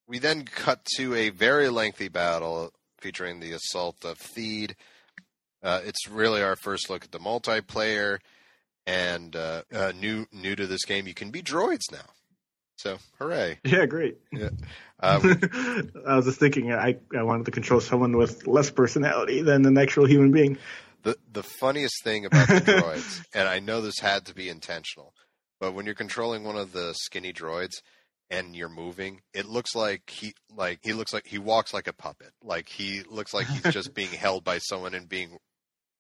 we 0.07 0.17
then 0.17 0.43
cut 0.43 0.83
to 0.95 1.13
a 1.13 1.29
very 1.29 1.69
lengthy 1.69 2.07
battle 2.07 2.71
featuring 2.97 3.39
the 3.39 3.51
assault 3.51 4.03
of 4.03 4.17
Theed. 4.17 4.75
Uh, 5.61 5.81
it's 5.85 6.09
really 6.09 6.41
our 6.41 6.55
first 6.55 6.89
look 6.89 7.03
at 7.03 7.11
the 7.11 7.19
multiplayer, 7.19 8.17
and 8.87 9.35
uh, 9.35 9.61
uh, 9.71 9.91
new 9.95 10.25
new 10.31 10.55
to 10.55 10.65
this 10.65 10.83
game, 10.83 11.05
you 11.05 11.13
can 11.13 11.29
be 11.29 11.43
droids 11.43 11.91
now. 11.91 12.09
So 12.80 12.97
hooray! 13.19 13.59
Yeah, 13.65 13.86
great. 13.88 14.19
Uh, 14.34 14.49
I 15.01 16.15
was 16.15 16.23
just 16.23 16.39
thinking, 16.39 16.71
I 16.71 16.95
I 17.13 17.23
wanted 17.23 17.45
to 17.47 17.51
control 17.51 17.82
someone 17.82 18.15
with 18.15 18.47
less 18.47 18.71
personality 18.71 19.41
than 19.41 19.65
an 19.65 19.77
actual 19.77 20.05
human 20.05 20.32
being. 20.32 20.57
the 21.03 21.17
the 21.30 21.43
funniest 21.43 22.01
thing 22.05 22.25
about 22.25 22.47
the 22.47 22.53
droids, 22.61 23.21
and 23.34 23.49
I 23.49 23.59
know 23.59 23.82
this 23.82 23.99
had 23.99 24.27
to 24.27 24.34
be 24.34 24.47
intentional, 24.47 25.13
but 25.59 25.73
when 25.73 25.86
you're 25.86 25.93
controlling 25.93 26.45
one 26.45 26.55
of 26.55 26.71
the 26.71 26.93
skinny 26.93 27.34
droids 27.34 27.82
and 28.30 28.55
you're 28.55 28.69
moving, 28.69 29.19
it 29.34 29.45
looks 29.45 29.75
like 29.75 30.09
he 30.09 30.34
like 30.55 30.80
he 30.82 30.93
looks 30.93 31.11
like 31.11 31.27
he 31.27 31.38
walks 31.38 31.73
like 31.73 31.89
a 31.89 31.93
puppet. 31.93 32.32
Like 32.41 32.69
he 32.69 33.01
looks 33.09 33.34
like 33.34 33.47
he's 33.47 33.73
just 33.73 33.93
being 33.93 34.07
held 34.17 34.45
by 34.45 34.59
someone 34.59 34.93
and 34.93 35.09
being 35.09 35.38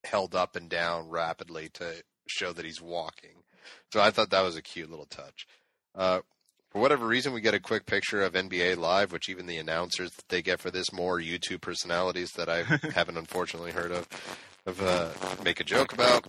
held 0.05 0.33
up 0.33 0.55
and 0.55 0.69
down 0.69 1.09
rapidly 1.09 1.71
to 1.73 2.03
show 2.29 2.53
that 2.53 2.63
he's 2.63 2.81
walking. 2.81 3.43
So 3.91 3.99
I 3.99 4.11
thought 4.11 4.29
that 4.29 4.43
was 4.43 4.55
a 4.55 4.61
cute 4.61 4.89
little 4.89 5.07
touch. 5.07 5.45
Uh, 5.93 6.21
for 6.69 6.79
whatever 6.79 7.07
reason, 7.07 7.33
we 7.33 7.41
get 7.41 7.55
a 7.55 7.59
quick 7.59 7.85
picture 7.85 8.21
of 8.21 8.33
NBA 8.33 8.77
Live, 8.77 9.11
which 9.11 9.27
even 9.27 9.47
the 9.47 9.57
announcers 9.57 10.11
that 10.11 10.29
they 10.29 10.41
get 10.41 10.59
for 10.59 10.69
this 10.69 10.93
more 10.93 11.19
YouTube 11.19 11.61
personalities 11.61 12.31
that 12.33 12.47
I 12.47 12.63
haven't 12.93 13.17
unfortunately 13.17 13.71
heard 13.71 13.91
of, 13.91 14.07
of 14.67 14.81
uh, 14.81 15.09
make 15.43 15.59
a 15.59 15.63
joke 15.63 15.93
about. 15.93 16.27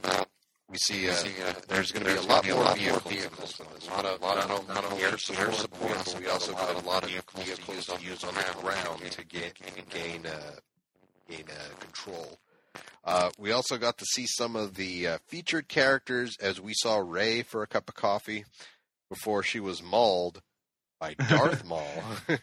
we 0.70 0.78
see, 0.78 1.10
uh, 1.10 1.12
see 1.12 1.42
uh, 1.42 1.52
there's 1.68 1.92
going 1.92 2.06
to 2.06 2.12
be 2.12 2.18
a 2.18 2.22
lot 2.22 2.46
more 2.48 2.74
vehicles, 2.74 3.12
vehicles 3.12 3.60
in 3.60 3.66
this. 3.74 3.86
A 3.88 3.90
lot 3.90 4.06
of, 4.06 4.20
lot 4.22 4.38
of 4.38 4.68
not 4.68 4.84
only 4.90 5.02
air 5.02 5.18
support, 5.18 5.52
but 5.70 6.18
we 6.18 6.26
also 6.26 6.52
got 6.52 6.82
a 6.82 6.86
lot 6.86 7.04
of 7.04 7.10
vehicles 7.10 7.86
to 7.86 8.02
use 8.02 8.24
on 8.24 8.34
the 8.34 8.60
ground 8.62 9.02
to 9.10 9.24
gain 9.26 9.52
gain 9.90 10.26
uh, 10.26 10.52
gain 11.28 11.44
uh, 11.50 11.78
control. 11.80 12.38
Uh, 13.04 13.30
we 13.38 13.52
also 13.52 13.76
got 13.76 13.98
to 13.98 14.04
see 14.06 14.26
some 14.26 14.56
of 14.56 14.74
the 14.74 15.06
uh, 15.06 15.18
featured 15.26 15.68
characters 15.68 16.36
as 16.40 16.60
we 16.60 16.72
saw 16.74 16.98
Rey 16.98 17.42
for 17.42 17.62
a 17.62 17.66
cup 17.66 17.88
of 17.88 17.94
coffee 17.94 18.44
before 19.10 19.42
she 19.42 19.60
was 19.60 19.82
mauled 19.82 20.40
by 20.98 21.14
Darth 21.28 21.64
Maul. 21.66 21.86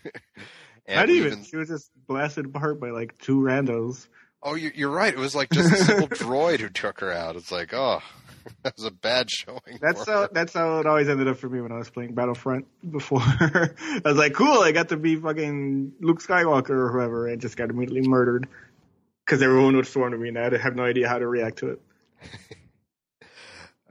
Not 0.87 1.09
even, 1.09 1.27
even. 1.27 1.43
She 1.43 1.57
was 1.57 1.69
just 1.69 1.89
blasted 2.07 2.45
apart 2.45 2.79
by 2.79 2.91
like 2.91 3.17
two 3.17 3.39
randos. 3.39 4.07
Oh, 4.43 4.53
you're 4.53 4.91
right. 4.91 5.13
It 5.13 5.19
was 5.19 5.35
like 5.35 5.49
just 5.49 5.73
a 5.73 5.77
simple 5.77 6.07
droid 6.17 6.59
who 6.59 6.69
took 6.69 6.99
her 6.99 7.11
out. 7.11 7.35
It's 7.35 7.51
like, 7.51 7.73
oh, 7.73 8.01
that 8.63 8.75
was 8.77 8.85
a 8.85 8.91
bad 8.91 9.29
showing. 9.29 9.79
That's 9.81 10.05
how 10.05 10.29
that's 10.31 10.53
how 10.53 10.79
it 10.79 10.85
always 10.85 11.09
ended 11.09 11.27
up 11.27 11.37
for 11.37 11.49
me 11.49 11.59
when 11.59 11.71
I 11.71 11.77
was 11.77 11.89
playing 11.89 12.13
Battlefront 12.13 12.67
before. 12.89 13.19
I 13.21 14.01
was 14.05 14.17
like, 14.17 14.33
cool, 14.33 14.59
I 14.61 14.71
got 14.71 14.89
to 14.89 14.97
be 14.97 15.15
fucking 15.15 15.93
Luke 15.99 16.21
Skywalker 16.21 16.69
or 16.69 16.91
whoever, 16.91 17.27
and 17.27 17.41
just 17.41 17.57
got 17.57 17.69
immediately 17.69 18.07
murdered 18.07 18.47
because 19.25 19.41
everyone 19.41 19.75
would 19.75 19.87
swarm 19.87 20.11
to 20.11 20.17
me, 20.17 20.29
and 20.29 20.37
I 20.37 20.57
have 20.57 20.75
no 20.75 20.83
idea 20.83 21.09
how 21.09 21.17
to 21.17 21.27
react 21.27 21.59
to 21.59 21.71
it. 21.71 21.81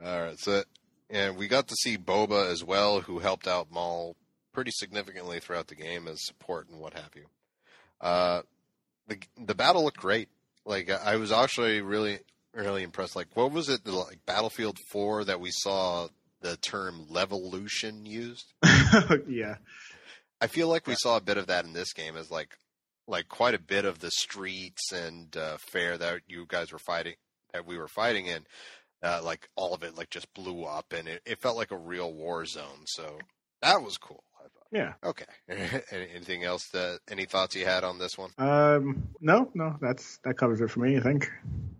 All 0.03 0.21
right, 0.21 0.39
so 0.39 0.63
and 1.09 1.37
we 1.37 1.47
got 1.47 1.67
to 1.67 1.75
see 1.75 1.97
Boba 1.97 2.51
as 2.51 2.63
well, 2.63 3.01
who 3.01 3.19
helped 3.19 3.47
out 3.47 3.71
Maul 3.71 4.15
pretty 4.53 4.71
significantly 4.71 5.39
throughout 5.39 5.67
the 5.67 5.75
game 5.75 6.07
as 6.07 6.25
support 6.25 6.67
and 6.69 6.79
what 6.79 6.93
have 6.93 7.11
you. 7.15 7.25
Uh, 8.01 8.41
the 9.07 9.17
the 9.37 9.55
battle 9.55 9.83
looked 9.83 9.97
great. 9.97 10.29
Like 10.65 10.89
I 10.89 11.15
was 11.15 11.31
actually 11.31 11.81
really 11.81 12.19
really 12.53 12.83
impressed. 12.83 13.15
Like 13.15 13.27
what 13.35 13.51
was 13.51 13.69
it? 13.69 13.85
Like 13.87 14.25
Battlefield 14.25 14.77
Four 14.89 15.23
that 15.25 15.39
we 15.39 15.51
saw 15.51 16.07
the 16.41 16.57
term 16.57 17.05
levolution 17.11 18.05
used. 18.05 18.53
yeah, 19.27 19.55
I 20.41 20.47
feel 20.47 20.67
like 20.67 20.87
we 20.87 20.95
saw 20.95 21.17
a 21.17 21.21
bit 21.21 21.37
of 21.37 21.47
that 21.47 21.65
in 21.65 21.73
this 21.73 21.93
game. 21.93 22.17
As 22.17 22.29
like 22.29 22.57
like 23.07 23.29
quite 23.29 23.53
a 23.53 23.59
bit 23.59 23.85
of 23.85 23.99
the 23.99 24.11
streets 24.11 24.91
and 24.91 25.35
uh, 25.37 25.57
fair 25.71 25.97
that 25.97 26.21
you 26.27 26.45
guys 26.47 26.71
were 26.71 26.79
fighting 26.79 27.15
that 27.53 27.65
we 27.65 27.77
were 27.77 27.87
fighting 27.87 28.25
in. 28.25 28.45
Uh, 29.03 29.21
like 29.23 29.47
all 29.55 29.73
of 29.73 29.83
it, 29.83 29.95
like 29.95 30.09
just 30.09 30.33
blew 30.33 30.63
up, 30.63 30.91
and 30.91 31.07
it, 31.07 31.21
it 31.25 31.39
felt 31.39 31.55
like 31.55 31.71
a 31.71 31.77
real 31.77 32.11
war 32.11 32.45
zone. 32.45 32.85
So 32.85 33.19
that 33.61 33.81
was 33.83 33.97
cool. 33.97 34.23
Yeah. 34.71 34.93
Okay. 35.03 35.25
Anything 35.91 36.43
else 36.43 36.67
that 36.69 36.99
any 37.09 37.25
thoughts 37.25 37.55
you 37.55 37.65
had 37.65 37.83
on 37.83 37.99
this 37.99 38.17
one? 38.17 38.31
Um, 38.37 39.07
no, 39.21 39.49
no, 39.53 39.77
that's 39.79 40.17
that 40.23 40.37
covers 40.37 40.61
it 40.61 40.69
for 40.69 40.81
me. 40.81 40.97
I 40.97 40.99
think. 40.99 41.31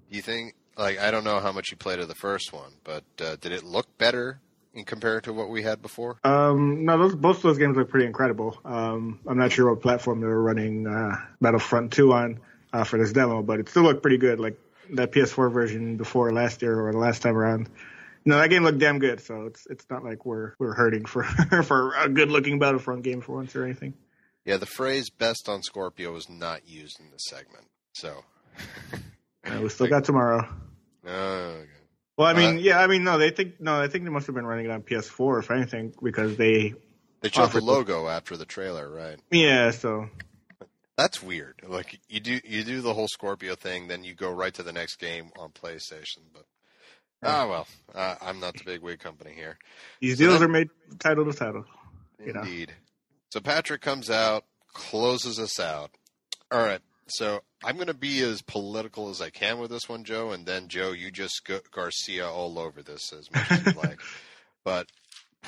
You 0.10 0.22
think 0.22 0.56
like 0.78 1.00
I 1.00 1.12
don't 1.12 1.24
know 1.24 1.40
how 1.40 1.52
much 1.52 1.72
you 1.72 1.78
played 1.78 2.00
of 2.00 2.08
the 2.08 2.16
first 2.16 2.54
one, 2.54 2.72
but 2.84 3.04
uh, 3.20 3.36
did 3.42 3.52
it 3.52 3.64
look 3.64 3.98
better 3.98 4.40
in 4.74 4.86
compared 4.86 5.26
to 5.26 5.34
what 5.34 5.50
we 5.50 5.64
had 5.64 5.82
before? 5.82 6.18
Um, 6.24 6.86
no, 6.86 6.98
those 6.98 7.16
both 7.16 7.38
of 7.38 7.44
those 7.44 7.58
games 7.58 7.76
look 7.76 7.90
pretty 7.90 8.06
incredible. 8.06 8.58
Um, 8.64 9.20
I'm 9.28 9.38
not 9.38 9.52
sure 9.52 9.70
what 9.70 9.82
platform 9.82 10.22
they 10.22 10.28
were 10.28 10.42
running 10.42 10.88
uh, 10.88 11.16
Battlefront 11.42 11.92
2 11.94 12.14
on 12.14 12.40
uh, 12.72 12.84
for 12.84 12.98
this 12.98 13.12
demo, 13.12 13.42
but 13.42 13.60
it 13.60 13.70
still 13.70 13.84
looked 13.84 14.02
pretty 14.02 14.18
good. 14.18 14.40
Like 14.40 14.58
that 14.92 15.12
PS4 15.12 15.52
version 15.52 15.98
before 15.98 16.32
last 16.32 16.62
year 16.62 16.80
or 16.80 16.92
the 16.92 16.98
last 16.98 17.22
time 17.22 17.36
around 17.36 17.70
no, 18.28 18.40
that 18.40 18.50
game 18.50 18.64
looked 18.64 18.80
damn 18.80 19.00
good. 19.00 19.22
So 19.22 19.46
it's 19.46 19.66
it's 19.68 19.86
not 19.90 20.04
like 20.04 20.26
we're 20.26 20.52
we're 20.60 20.74
hurting 20.74 21.06
for 21.06 21.24
for 21.64 21.94
a 21.96 22.10
good 22.10 22.30
looking 22.30 22.60
Battlefront 22.60 23.04
game 23.04 23.22
for 23.22 23.38
once 23.38 23.56
or 23.56 23.64
anything. 23.64 23.94
Yeah, 24.44 24.58
the 24.58 24.66
phrase 24.66 25.10
"best 25.10 25.48
on 25.48 25.64
Scorpio" 25.64 26.12
was 26.12 26.30
not 26.30 26.68
used 26.68 27.00
in 27.00 27.10
this 27.10 27.24
segment. 27.30 27.64
So 27.94 28.26
yeah, 29.46 29.60
we 29.62 29.70
still 29.70 29.88
got 29.88 30.04
tomorrow. 30.04 30.46
Okay. 31.06 31.70
Well, 32.18 32.28
I 32.28 32.34
mean, 32.34 32.58
uh, 32.58 32.60
yeah, 32.60 32.82
I 32.82 32.88
mean, 32.88 33.06
no, 33.06 33.18
they 33.18 33.30
think 33.30 33.62
no, 33.62 33.80
I 33.80 33.88
think 33.88 34.04
they 34.04 34.10
must 34.10 34.26
have 34.26 34.36
been 34.36 34.46
running 34.46 34.66
it 34.66 34.72
on 34.72 34.82
PS4 34.82 35.40
if 35.40 35.50
anything 35.50 35.94
because 36.04 36.36
they 36.36 36.74
they 37.22 37.30
showed 37.30 37.54
the 37.54 37.62
logo 37.62 38.04
the, 38.04 38.10
after 38.10 38.36
the 38.36 38.46
trailer, 38.46 38.90
right? 38.90 39.18
Yeah, 39.32 39.72
so 39.72 40.10
that's 40.98 41.22
weird. 41.22 41.62
Like 41.68 42.00
you 42.10 42.20
do 42.20 42.40
you 42.44 42.64
do 42.64 42.82
the 42.82 42.94
whole 42.94 43.08
Scorpio 43.08 43.56
thing, 43.56 43.88
then 43.88 44.04
you 44.04 44.16
go 44.16 44.32
right 44.32 44.54
to 44.56 44.64
the 44.64 44.74
next 44.74 44.98
game 44.98 45.32
on 45.38 45.52
PlayStation, 45.52 46.20
but 46.34 46.46
Oh 47.24 47.48
well, 47.48 47.68
uh, 47.96 48.16
I'm 48.22 48.40
not 48.40 48.56
the 48.56 48.64
big 48.64 48.82
wig 48.82 49.00
company 49.00 49.32
here. 49.34 49.58
These 50.00 50.18
so 50.18 50.26
deals 50.26 50.42
are 50.42 50.48
made 50.48 50.70
title 51.00 51.26
to 51.26 51.34
title. 51.34 51.66
Indeed. 52.20 52.70
Know. 52.70 52.76
So 53.30 53.40
Patrick 53.40 53.82
comes 53.82 54.10
out, 54.10 54.46
closes 54.74 55.40
us 55.40 55.60
out. 55.60 55.92
All 56.52 56.60
right. 56.60 56.82
So 57.08 57.42
I'm 57.64 57.76
going 57.76 57.88
to 57.88 57.94
be 57.94 58.22
as 58.22 58.42
political 58.42 59.10
as 59.10 59.22
I 59.22 59.30
can 59.30 59.60
with 59.60 59.72
this 59.72 59.90
one, 59.90 60.04
Joe, 60.04 60.32
and 60.32 60.46
then 60.46 60.68
Joe, 60.68 60.92
you 60.92 61.10
just 61.10 61.42
go 61.46 61.60
Garcia 61.72 62.28
all 62.28 62.60
over 62.60 62.84
this 62.84 63.14
as 63.14 63.32
much 63.32 63.52
as 63.52 63.66
you 63.66 63.72
like. 63.82 64.00
But 64.64 64.88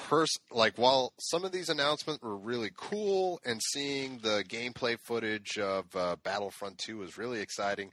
pers- 0.07 0.39
like 0.51 0.77
while 0.77 1.13
some 1.19 1.45
of 1.45 1.51
these 1.51 1.69
announcements 1.69 2.21
were 2.23 2.37
really 2.37 2.71
cool, 2.75 3.39
and 3.45 3.61
seeing 3.61 4.19
the 4.19 4.43
gameplay 4.47 4.97
footage 4.99 5.57
of 5.57 5.95
uh, 5.95 6.15
Battlefront 6.23 6.77
2 6.79 6.97
was 6.97 7.17
really 7.17 7.41
exciting, 7.41 7.91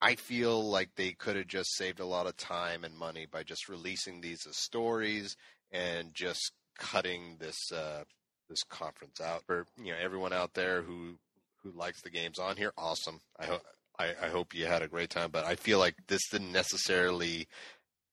I 0.00 0.14
feel 0.14 0.68
like 0.68 0.90
they 0.94 1.12
could 1.12 1.36
have 1.36 1.46
just 1.46 1.74
saved 1.76 2.00
a 2.00 2.06
lot 2.06 2.26
of 2.26 2.36
time 2.36 2.84
and 2.84 2.96
money 2.96 3.26
by 3.30 3.42
just 3.42 3.68
releasing 3.68 4.20
these 4.20 4.46
as 4.46 4.56
stories 4.56 5.36
and 5.72 6.14
just 6.14 6.52
cutting 6.78 7.36
this 7.40 7.56
uh, 7.72 8.04
this 8.48 8.62
conference 8.68 9.20
out 9.20 9.42
for 9.46 9.66
you 9.76 9.92
know 9.92 9.98
everyone 10.00 10.32
out 10.32 10.54
there 10.54 10.82
who 10.82 11.18
who 11.62 11.70
likes 11.76 12.02
the 12.02 12.10
games 12.10 12.38
on 12.38 12.56
here. 12.56 12.72
Awesome. 12.76 13.20
I 13.38 13.46
hope 13.46 13.62
I, 13.98 14.14
I 14.22 14.28
hope 14.28 14.54
you 14.54 14.66
had 14.66 14.82
a 14.82 14.88
great 14.88 15.10
time, 15.10 15.30
but 15.30 15.44
I 15.44 15.56
feel 15.56 15.78
like 15.78 15.94
this 16.08 16.28
didn't 16.30 16.52
necessarily 16.52 17.48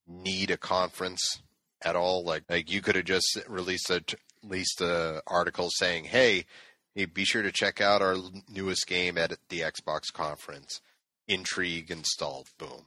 need 0.08 0.52
a 0.52 0.58
conference 0.58 1.42
at 1.84 1.96
all. 1.96 2.24
Like 2.24 2.44
like 2.50 2.72
you 2.72 2.82
could 2.82 2.96
have 2.96 3.06
just 3.06 3.40
released 3.48 3.90
a 3.90 4.04
released 4.44 4.82
a 4.82 5.22
article 5.28 5.70
saying, 5.72 6.06
"Hey, 6.06 6.46
hey, 6.96 7.06
be 7.06 7.26
sure 7.26 7.42
to 7.42 7.52
check 7.52 7.82
out 7.82 8.02
our 8.02 8.16
newest 8.50 8.88
game 8.88 9.18
at 9.18 9.38
the 9.50 9.62
Xbox 9.62 10.12
conference." 10.12 10.82
intrigue 11.28 11.92
installed. 11.92 12.50
Boom. 12.58 12.86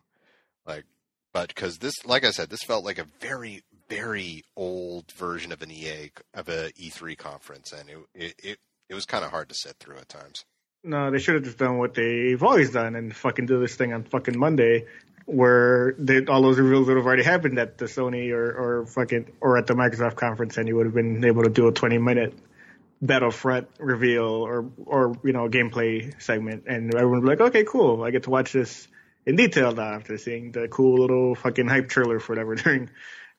Like, 0.66 0.84
but 1.32 1.48
because 1.48 1.78
this, 1.78 1.94
like 2.04 2.24
I 2.24 2.30
said, 2.30 2.50
this 2.50 2.62
felt 2.62 2.84
like 2.84 2.98
a 2.98 3.06
very, 3.20 3.62
very 3.88 4.44
old 4.56 5.12
version 5.12 5.52
of 5.52 5.62
an 5.62 5.70
EA 5.70 6.10
of 6.34 6.48
a 6.48 6.70
E3 6.72 7.16
conference, 7.16 7.72
and 7.72 7.88
it 7.88 7.98
it 8.14 8.34
it, 8.42 8.58
it 8.88 8.94
was 8.94 9.04
kind 9.04 9.24
of 9.24 9.30
hard 9.30 9.48
to 9.48 9.54
sit 9.54 9.76
through 9.78 9.98
at 9.98 10.08
times. 10.08 10.44
No, 10.82 11.10
they 11.10 11.18
should 11.18 11.34
have 11.34 11.44
just 11.44 11.58
done 11.58 11.78
what 11.78 11.94
they've 11.94 12.42
always 12.42 12.70
done 12.70 12.94
and 12.94 13.14
fucking 13.14 13.46
do 13.46 13.58
this 13.58 13.74
thing 13.74 13.92
on 13.92 14.04
fucking 14.04 14.38
Monday, 14.38 14.86
where 15.26 15.94
they, 15.98 16.24
all 16.24 16.40
those 16.40 16.58
reveals 16.58 16.86
would 16.86 16.96
have 16.96 17.04
already 17.04 17.24
happened 17.24 17.58
at 17.58 17.76
the 17.78 17.84
Sony 17.86 18.30
or 18.32 18.80
or 18.80 18.86
fucking 18.86 19.32
or 19.40 19.58
at 19.58 19.66
the 19.66 19.74
Microsoft 19.74 20.16
conference, 20.16 20.56
and 20.56 20.66
you 20.66 20.76
would 20.76 20.86
have 20.86 20.94
been 20.94 21.24
able 21.24 21.42
to 21.42 21.50
do 21.50 21.66
a 21.68 21.72
twenty 21.72 21.98
minute 21.98 22.32
Battlefront 23.02 23.68
reveal 23.78 24.24
or 24.24 24.70
or 24.86 25.16
you 25.24 25.32
know 25.32 25.48
gameplay 25.48 26.20
segment, 26.22 26.64
and 26.66 26.94
everyone 26.94 27.20
would 27.20 27.24
be 27.24 27.30
like, 27.30 27.48
okay, 27.48 27.64
cool, 27.64 28.02
I 28.02 28.10
get 28.12 28.22
to 28.22 28.30
watch 28.30 28.52
this 28.52 28.88
in 29.26 29.34
detail 29.36 29.72
now 29.72 29.94
after 29.94 30.16
seeing 30.16 30.52
the 30.52 30.68
cool 30.68 31.00
little 31.00 31.34
fucking 31.34 31.66
hype 31.66 31.88
trailer 31.88 32.20
for 32.20 32.32
whatever 32.32 32.54
during 32.54 32.90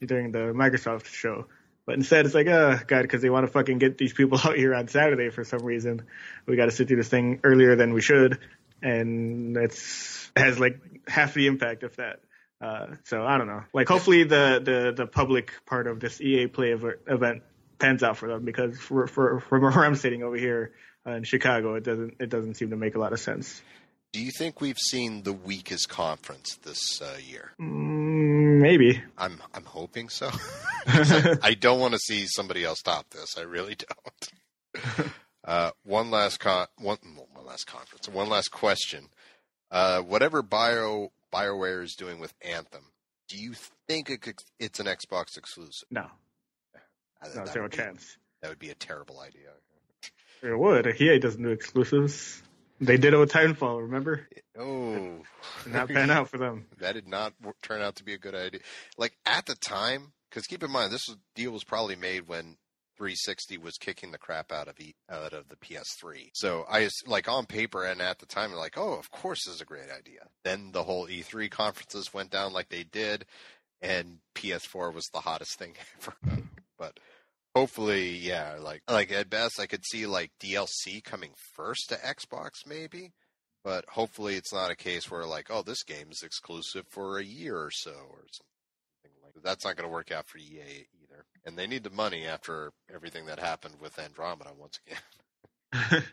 during 0.06 0.32
the 0.32 0.54
Microsoft 0.54 1.06
show. 1.06 1.46
But 1.86 1.96
instead, 1.96 2.26
it's 2.26 2.36
like, 2.36 2.48
oh 2.48 2.78
god, 2.86 3.04
because 3.04 3.22
they 3.22 3.30
want 3.30 3.46
to 3.48 3.52
fucking 3.52 3.78
get 3.78 3.98
these 3.98 4.14
people 4.14 4.38
out 4.44 4.58
here 4.58 4.76
on 4.76 4.90
Saturday 4.90 5.30
for 5.30 5.46
some 5.46 5.64
reason. 5.64 6.06
We 6.46 6.58
got 6.58 6.66
to 6.66 6.72
sit 6.72 6.90
through 6.90 6.98
this 6.98 7.08
thing 7.08 7.40
earlier 7.46 7.78
than 7.78 7.94
we 7.94 8.02
should, 8.02 8.40
and 8.82 9.58
it's 9.58 10.32
it 10.36 10.42
has 10.42 10.60
like 10.60 10.80
half 11.08 11.34
the 11.34 11.48
impact 11.48 11.84
of 11.84 11.96
that. 11.98 12.20
Uh, 12.60 12.88
so 13.04 13.24
I 13.24 13.38
don't 13.38 13.48
know. 13.48 13.64
Like, 13.74 13.88
hopefully 13.88 14.24
the 14.24 14.62
the 14.64 14.94
the 14.96 15.08
public 15.08 15.54
part 15.66 15.88
of 15.88 16.00
this 16.00 16.20
EA 16.22 16.48
Play 16.48 16.72
event 16.72 17.44
pans 17.80 18.02
out 18.04 18.18
for 18.18 18.28
them 18.28 18.44
because 18.46 18.80
for, 18.80 19.08
for 19.08 19.40
from 19.40 19.62
where 19.62 19.86
I'm 19.86 19.96
sitting 19.96 20.24
over 20.24 20.36
here 20.36 20.74
uh, 21.06 21.12
in 21.12 21.24
Chicago, 21.24 21.76
it 21.76 21.84
doesn't 21.84 22.16
it 22.20 22.30
doesn't 22.30 22.56
seem 22.56 22.72
to 22.72 22.78
make 22.78 22.96
a 22.96 23.00
lot 23.00 23.14
of 23.14 23.20
sense. 23.20 23.62
Do 24.14 24.24
you 24.24 24.32
think 24.32 24.62
we've 24.62 24.80
seen 24.80 25.24
the 25.24 25.34
weakest 25.34 25.90
conference 25.90 26.56
this 26.64 27.02
uh, 27.02 27.18
year? 27.22 27.52
Mm, 27.60 28.62
maybe. 28.62 29.04
I'm 29.18 29.42
I'm 29.54 29.66
hoping 29.66 30.10
so. 30.10 30.32
I, 30.88 31.38
I, 31.44 31.54
don't 31.54 31.80
want 31.80 31.94
to 31.94 32.00
see 32.00 32.26
somebody 32.28 32.64
else 32.64 32.82
top 32.82 33.10
this. 33.10 33.38
I 33.38 33.42
really 33.42 33.76
don't. 33.76 35.12
Uh, 35.48 35.72
one 35.84 36.12
last 36.12 36.42
con 36.42 36.68
one 36.78 36.98
one 37.34 37.46
last 37.46 37.66
conference. 37.68 38.10
One 38.10 38.28
last 38.28 38.52
question. 38.52 39.08
Uh, 39.72 40.02
whatever 40.02 40.42
Bio 40.42 41.12
Bioware 41.34 41.84
is 41.84 41.96
doing 41.96 42.20
with 42.20 42.34
Anthem, 42.42 42.92
do 43.30 43.38
you 43.38 43.54
think 43.88 44.10
it 44.10 44.22
could, 44.22 44.36
it's 44.60 44.80
an 44.80 44.86
Xbox 44.86 45.38
exclusive? 45.38 45.88
No. 45.90 46.08
No, 47.36 47.46
zero 47.46 47.70
be, 47.70 47.78
chance. 47.78 48.18
That 48.42 48.50
would 48.50 48.60
be 48.60 48.70
a 48.70 48.76
terrible 48.76 49.20
idea. 49.20 49.50
It 50.44 50.58
would. 50.58 51.02
EA 51.02 51.18
doesn't 51.20 51.42
do 51.42 51.50
exclusives. 51.50 52.44
They 52.80 52.98
did 52.98 53.14
it 53.14 53.18
with 53.18 53.32
Titanfall, 53.32 53.82
remember? 53.82 54.28
Oh, 54.58 55.24
not 55.66 55.88
pan 55.90 56.12
out 56.12 56.30
for 56.30 56.38
them. 56.38 56.68
That 56.80 56.94
did 56.94 57.08
not 57.08 57.34
turn 57.64 57.82
out 57.82 57.96
to 57.96 58.04
be 58.04 58.14
a 58.14 58.20
good 58.20 58.36
idea. 58.36 58.60
Like 58.98 59.18
at 59.26 59.46
the 59.48 59.56
time, 59.56 60.14
because 60.30 60.46
keep 60.46 60.62
in 60.62 60.72
mind, 60.72 60.92
this 60.92 61.08
was, 61.08 61.18
deal 61.36 61.52
was 61.52 61.64
probably 61.64 61.96
made 61.96 62.28
when 62.28 62.58
360 62.98 63.58
was 63.60 63.78
kicking 63.78 64.12
the 64.12 64.18
crap 64.18 64.52
out 64.52 64.68
of 64.68 64.80
e, 64.80 64.96
out 65.10 65.34
of 65.34 65.50
the 65.50 65.56
PS3. 65.56 66.32
So 66.34 66.66
I 66.70 66.90
like 67.06 67.30
on 67.30 67.46
paper 67.46 67.84
and 67.84 68.02
at 68.02 68.20
the 68.20 68.26
time, 68.26 68.54
like, 68.54 68.78
oh, 68.78 68.94
of 68.94 69.12
course, 69.12 69.46
this 69.46 69.56
is 69.56 69.62
a 69.62 69.66
great 69.66 69.92
idea. 69.92 70.28
Then 70.44 70.72
the 70.72 70.84
whole 70.84 71.08
E3 71.08 71.50
conferences 71.50 72.14
went 72.14 72.32
down 72.32 72.54
like 72.54 72.70
they 72.70 72.84
did, 72.84 73.26
and 73.82 74.18
PS4 74.36 74.94
was 74.94 75.08
the 75.14 75.20
hottest 75.20 75.60
thing 75.60 75.76
ever. 76.02 76.44
but 76.78 77.00
hopefully, 77.56 78.10
yeah, 78.10 78.56
like 78.60 78.82
like 78.90 79.12
at 79.12 79.30
best, 79.30 79.60
I 79.60 79.68
could 79.68 79.86
see 79.86 80.08
like 80.08 80.32
DLC 80.40 81.04
coming 81.04 81.32
first 81.56 81.90
to 81.90 81.96
Xbox, 81.96 82.66
maybe. 82.66 83.14
But 83.64 83.86
hopefully, 83.90 84.36
it's 84.36 84.54
not 84.54 84.72
a 84.72 84.76
case 84.76 85.12
where 85.12 85.26
like, 85.26 85.48
oh, 85.50 85.62
this 85.62 85.84
game 85.84 86.08
is 86.10 86.24
exclusive 86.24 86.86
for 86.90 87.20
a 87.20 87.24
year 87.24 87.58
or 87.58 87.72
so, 87.72 87.92
or 87.92 88.24
something 88.32 89.22
like 89.24 89.34
that. 89.34 89.44
That's 89.44 89.66
not 89.66 89.76
going 89.76 89.88
to 89.88 89.94
work 89.94 90.12
out 90.12 90.28
for 90.28 90.38
EA 90.38 90.88
either, 91.18 91.26
and 91.46 91.58
they 91.58 91.68
need 91.68 91.84
the 91.84 91.90
money 91.90 92.26
after 92.26 92.72
everything 92.94 93.26
that 93.28 93.40
happened 93.40 93.76
with 93.82 93.98
Andromeda 94.00 94.52
once 94.58 94.80
again. 94.86 95.02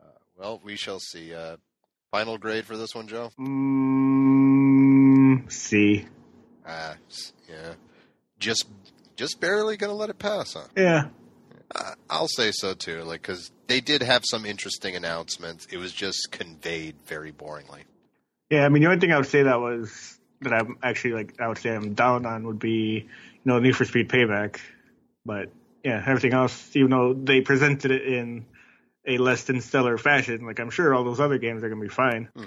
uh, 0.00 0.04
well, 0.36 0.60
we 0.64 0.76
shall 0.76 1.00
see. 1.00 1.34
Uh, 1.34 1.56
final 2.10 2.38
grade 2.38 2.64
for 2.64 2.76
this 2.76 2.94
one, 2.94 3.08
Joe? 3.08 3.30
Mm, 3.38 5.50
C. 5.50 6.06
Ah, 6.66 6.96
yeah, 7.48 7.74
just 8.38 8.66
just 9.16 9.40
barely 9.40 9.76
gonna 9.76 9.94
let 9.94 10.10
it 10.10 10.18
pass, 10.18 10.54
huh? 10.54 10.66
Yeah. 10.76 11.08
Uh, 11.74 11.94
I'll 12.08 12.28
say 12.28 12.50
so 12.52 12.74
too, 12.74 13.02
like 13.04 13.22
because 13.22 13.50
they 13.66 13.80
did 13.80 14.02
have 14.02 14.22
some 14.24 14.44
interesting 14.44 14.96
announcements. 14.96 15.66
It 15.70 15.78
was 15.78 15.92
just 15.92 16.28
conveyed 16.30 16.96
very 17.06 17.32
boringly. 17.32 17.82
Yeah, 18.50 18.64
I 18.64 18.68
mean 18.68 18.82
the 18.82 18.88
only 18.88 19.00
thing 19.00 19.12
I 19.12 19.16
would 19.16 19.26
say 19.26 19.42
that 19.42 19.60
was 19.60 20.18
that 20.42 20.52
I'm 20.52 20.78
actually 20.82 21.14
like 21.14 21.40
I 21.40 21.48
would 21.48 21.58
say 21.58 21.74
I'm 21.74 21.94
down 21.94 22.26
on 22.26 22.46
would 22.46 22.58
be 22.58 23.08
know 23.48 23.58
Need 23.58 23.76
for 23.76 23.84
Speed 23.84 24.08
Payback, 24.08 24.60
but 25.24 25.50
yeah, 25.84 26.02
everything 26.06 26.32
else, 26.32 26.76
even 26.76 26.90
though 26.90 27.14
they 27.14 27.40
presented 27.40 27.90
it 27.90 28.02
in 28.02 28.46
a 29.06 29.18
less 29.18 29.44
than 29.44 29.60
stellar 29.60 29.98
fashion, 29.98 30.44
like 30.46 30.60
I'm 30.60 30.70
sure 30.70 30.94
all 30.94 31.04
those 31.04 31.20
other 31.20 31.38
games 31.38 31.62
are 31.64 31.68
gonna 31.68 31.80
be 31.80 31.88
fine. 31.88 32.28
Hmm. 32.36 32.44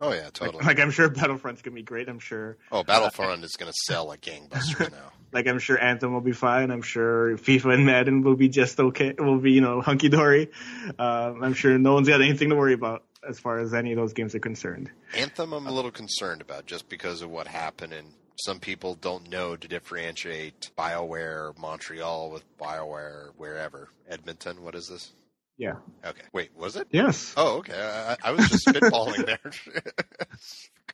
Oh 0.00 0.12
yeah, 0.12 0.28
totally. 0.32 0.58
Like, 0.58 0.66
like, 0.66 0.80
I'm 0.80 0.90
sure 0.90 1.08
Battlefront's 1.08 1.62
gonna 1.62 1.74
be 1.74 1.82
great. 1.82 2.08
I'm 2.08 2.18
sure. 2.18 2.58
Oh, 2.70 2.82
Battlefront 2.82 3.42
uh, 3.42 3.44
is 3.44 3.56
gonna 3.56 3.72
sell 3.72 4.06
like 4.06 4.20
gangbusters 4.20 4.90
now. 4.92 5.12
Like 5.32 5.48
I'm 5.48 5.58
sure 5.58 5.76
Anthem 5.76 6.12
will 6.12 6.20
be 6.20 6.30
fine. 6.30 6.70
I'm 6.70 6.82
sure 6.82 7.36
FIFA 7.36 7.74
and 7.74 7.86
Madden 7.86 8.22
will 8.22 8.36
be 8.36 8.48
just 8.48 8.78
okay. 8.78 9.16
Will 9.18 9.40
be 9.40 9.50
you 9.50 9.60
know 9.60 9.80
hunky 9.80 10.08
dory. 10.08 10.52
Uh, 10.96 11.34
I'm 11.42 11.54
sure 11.54 11.76
no 11.76 11.94
one's 11.94 12.06
got 12.06 12.22
anything 12.22 12.50
to 12.50 12.54
worry 12.54 12.72
about 12.72 13.02
as 13.28 13.40
far 13.40 13.58
as 13.58 13.74
any 13.74 13.90
of 13.90 13.96
those 13.98 14.12
games 14.12 14.36
are 14.36 14.38
concerned. 14.38 14.90
Anthem, 15.12 15.52
I'm 15.52 15.66
a 15.66 15.72
little 15.72 15.90
concerned 15.90 16.40
about 16.40 16.66
just 16.66 16.88
because 16.88 17.20
of 17.20 17.30
what 17.30 17.48
happened, 17.48 17.92
and 17.92 18.06
some 18.36 18.58
people 18.58 18.94
don't 18.94 19.30
know 19.30 19.56
to 19.56 19.68
differentiate 19.68 20.70
Bioware 20.76 21.56
Montreal 21.58 22.30
with 22.30 22.44
Bioware 22.58 23.30
wherever 23.36 23.88
Edmonton. 24.08 24.62
What 24.62 24.74
is 24.74 24.88
this? 24.88 25.12
Yeah. 25.56 25.74
Okay. 26.04 26.22
Wait, 26.32 26.50
was 26.56 26.76
it? 26.76 26.88
Yes. 26.90 27.32
Oh, 27.36 27.58
okay. 27.58 27.78
I, 27.80 28.16
I 28.28 28.32
was 28.32 28.48
just 28.48 28.66
spitballing 28.66 29.24
there. 29.74 29.84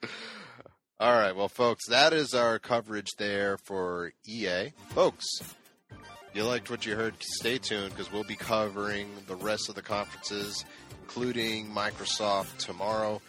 All 1.00 1.12
right. 1.12 1.34
Well, 1.34 1.48
folks, 1.48 1.88
that 1.88 2.12
is 2.12 2.34
our 2.34 2.58
coverage 2.58 3.08
there 3.16 3.56
for 3.56 4.12
EA. 4.26 4.72
Folks, 4.90 5.26
you 6.34 6.44
liked 6.44 6.70
what 6.70 6.84
you 6.84 6.94
heard, 6.94 7.14
stay 7.20 7.56
tuned 7.56 7.90
because 7.90 8.12
we'll 8.12 8.22
be 8.24 8.36
covering 8.36 9.08
the 9.26 9.36
rest 9.36 9.70
of 9.70 9.74
the 9.74 9.82
conferences, 9.82 10.64
including 11.02 11.70
Microsoft 11.70 12.58
tomorrow. 12.58 13.22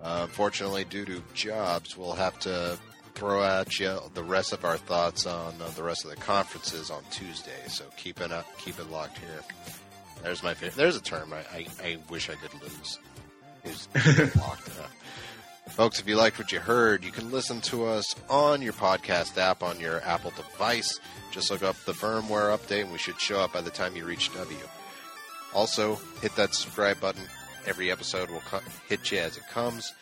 Uh, 0.00 0.20
unfortunately, 0.22 0.84
due 0.84 1.04
to 1.04 1.22
jobs, 1.34 1.96
we'll 1.96 2.12
have 2.12 2.38
to 2.40 2.78
throw 3.16 3.42
at 3.42 3.80
you 3.80 3.98
the 4.12 4.22
rest 4.22 4.52
of 4.52 4.64
our 4.64 4.76
thoughts 4.76 5.26
on 5.26 5.54
uh, 5.60 5.68
the 5.74 5.82
rest 5.82 6.04
of 6.04 6.10
the 6.10 6.16
conferences 6.16 6.90
on 6.90 7.02
Tuesday. 7.10 7.62
So 7.66 7.84
keep 7.96 8.20
it 8.20 8.30
up, 8.30 8.46
keep 8.58 8.78
it 8.78 8.90
locked 8.90 9.18
here. 9.18 9.40
There's 10.22 10.42
my 10.42 10.54
favorite. 10.54 10.76
There's 10.76 10.96
a 10.96 11.02
term 11.02 11.32
I, 11.32 11.38
I, 11.56 11.66
I 11.82 11.98
wish 12.10 12.28
I 12.28 12.34
could 12.34 12.52
lose. 12.62 12.98
Is 13.64 13.88
locked 14.36 14.68
up. 14.78 14.90
Folks, 15.70 15.98
if 15.98 16.06
you 16.06 16.16
liked 16.16 16.38
what 16.38 16.52
you 16.52 16.60
heard, 16.60 17.04
you 17.04 17.10
can 17.10 17.32
listen 17.32 17.60
to 17.62 17.86
us 17.86 18.14
on 18.30 18.62
your 18.62 18.72
podcast 18.74 19.36
app 19.38 19.62
on 19.62 19.80
your 19.80 20.00
Apple 20.02 20.30
device. 20.36 21.00
Just 21.32 21.50
look 21.50 21.62
up 21.62 21.76
the 21.84 21.92
firmware 21.92 22.56
update, 22.56 22.82
and 22.82 22.92
we 22.92 22.98
should 22.98 23.20
show 23.20 23.40
up 23.40 23.52
by 23.54 23.60
the 23.62 23.70
time 23.70 23.96
you 23.96 24.04
reach 24.04 24.32
W. 24.34 24.56
Also, 25.54 25.98
hit 26.20 26.36
that 26.36 26.54
subscribe 26.54 27.00
button. 27.00 27.22
Every 27.66 27.90
episode 27.90 28.30
will 28.30 28.40
co- 28.40 28.60
hit 28.88 29.10
you 29.10 29.18
as 29.18 29.36
it 29.36 29.48
comes. 29.48 29.92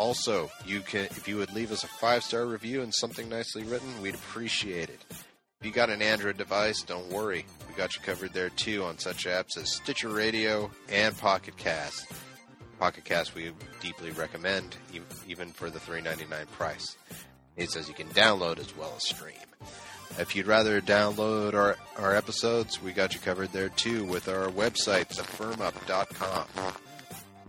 Also, 0.00 0.50
you 0.64 0.80
can 0.80 1.04
if 1.04 1.28
you 1.28 1.36
would 1.36 1.52
leave 1.52 1.70
us 1.70 1.84
a 1.84 1.86
five 1.86 2.24
star 2.24 2.46
review 2.46 2.80
and 2.80 2.92
something 2.94 3.28
nicely 3.28 3.64
written, 3.64 4.00
we'd 4.00 4.14
appreciate 4.14 4.88
it. 4.88 5.04
If 5.10 5.66
you 5.66 5.72
got 5.72 5.90
an 5.90 6.00
Android 6.00 6.38
device, 6.38 6.80
don't 6.80 7.10
worry. 7.10 7.44
We 7.68 7.74
got 7.74 7.94
you 7.94 8.00
covered 8.00 8.32
there 8.32 8.48
too 8.48 8.82
on 8.82 8.96
such 8.96 9.26
apps 9.26 9.58
as 9.58 9.70
Stitcher 9.70 10.08
Radio 10.08 10.70
and 10.88 11.14
Pocket 11.18 11.58
Cast. 11.58 12.10
Pocket 12.78 13.04
Cast 13.04 13.34
we 13.34 13.52
deeply 13.82 14.10
recommend, 14.12 14.74
even 15.28 15.48
for 15.48 15.68
the 15.68 15.78
$3.99 15.78 16.50
price. 16.52 16.96
It 17.58 17.70
says 17.70 17.86
you 17.86 17.94
can 17.94 18.08
download 18.08 18.58
as 18.58 18.74
well 18.74 18.94
as 18.96 19.06
stream. 19.06 19.34
If 20.18 20.34
you'd 20.34 20.46
rather 20.46 20.80
download 20.80 21.52
our, 21.52 21.76
our 21.98 22.16
episodes, 22.16 22.82
we 22.82 22.92
got 22.92 23.12
you 23.12 23.20
covered 23.20 23.52
there 23.52 23.68
too 23.68 24.06
with 24.06 24.28
our 24.30 24.48
website, 24.48 25.08
thefirmup.com. 25.08 26.46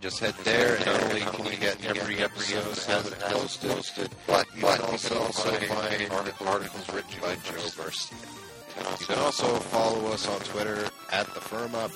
Just 0.02 0.20
head 0.20 0.34
there, 0.43 0.78
and 0.78 0.86
not 0.88 1.04
only 1.04 1.22
can 1.22 1.45
you 1.45 1.58
get 1.58 1.86
every 1.86 2.18
episode 2.18 2.68
as 2.89 3.08
it 3.08 3.20
posted, 3.20 4.10
but 4.26 4.47
you 4.56 4.64
can 4.64 4.82
also 4.82 5.16
find 5.26 6.12
articles 6.41 6.89
written 6.91 7.22
by 7.22 7.36
Joe 7.36 7.62
Burstein. 7.78 8.99
You 8.99 9.06
can 9.06 9.20
also 9.20 9.45
follow 9.58 10.12
us 10.12 10.28
on 10.28 10.39
Twitter 10.39 10.89
at 11.12 11.32
the 11.36 11.41
Firm 11.41 11.76
Up, 11.76 11.91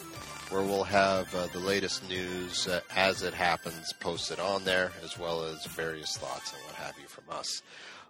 where 0.52 0.62
we'll 0.62 0.84
have 0.84 1.34
uh, 1.34 1.48
the 1.48 1.60
latest 1.60 2.08
news 2.08 2.68
uh, 2.68 2.82
as 2.96 3.24
it 3.24 3.34
happens 3.34 3.92
posted 3.94 4.40
on 4.40 4.64
there, 4.66 4.92
as 5.04 5.18
well 5.18 5.44
as 5.44 5.66
various 5.66 6.16
thoughts 6.16 6.54
and 6.54 6.62
what 6.62 6.76
have 6.76 6.94
you 7.02 7.08
from 7.08 7.24
us. 7.32 7.64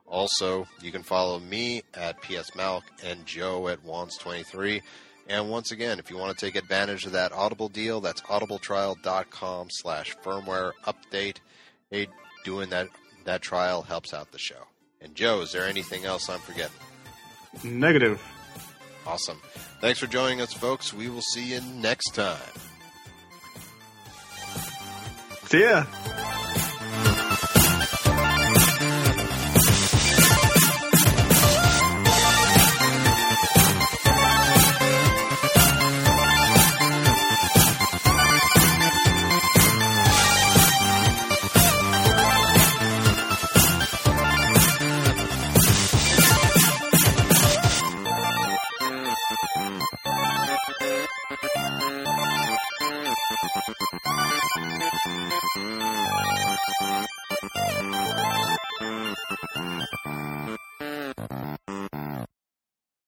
Also, 0.08 0.68
you 0.82 0.92
can 0.92 1.04
follow 1.04 1.40
me 1.40 1.84
at 1.94 2.22
PSMalc 2.22 2.82
and 3.02 3.26
Joe 3.26 3.70
at 3.70 3.84
Wons23. 3.86 4.82
And 5.28 5.50
once 5.50 5.72
again, 5.72 5.98
if 6.00 6.10
you 6.12 6.18
want 6.18 6.38
to 6.38 6.46
take 6.46 6.56
advantage 6.56 7.06
of 7.06 7.14
that 7.14 7.32
Audible 7.32 7.70
deal, 7.70 8.00
that's 8.00 8.22
audibletrial.com 8.22 9.68
slash 9.72 10.16
firmware 10.24 10.74
update. 10.86 11.38
Hey, 11.90 12.08
doing 12.44 12.70
that, 12.70 12.90
that 13.26 13.42
trial 13.42 13.82
helps 13.82 14.14
out 14.14 14.32
the 14.32 14.38
show. 14.38 14.68
And 15.02 15.16
Joe, 15.16 15.42
is 15.42 15.52
there 15.52 15.68
anything 15.68 16.06
else 16.06 16.30
I'm 16.30 16.40
forgetting? 16.40 16.76
Negative. 17.64 18.22
Awesome. 19.08 19.42
Thanks 19.82 20.00
for 20.00 20.08
joining 20.08 20.42
us, 20.42 20.54
folks. 20.54 20.94
We 20.94 21.10
will 21.10 21.22
see 21.22 21.54
you 21.54 21.62
next 21.62 22.16
time. 22.16 22.38
See 25.46 25.62
ya. 25.62 25.86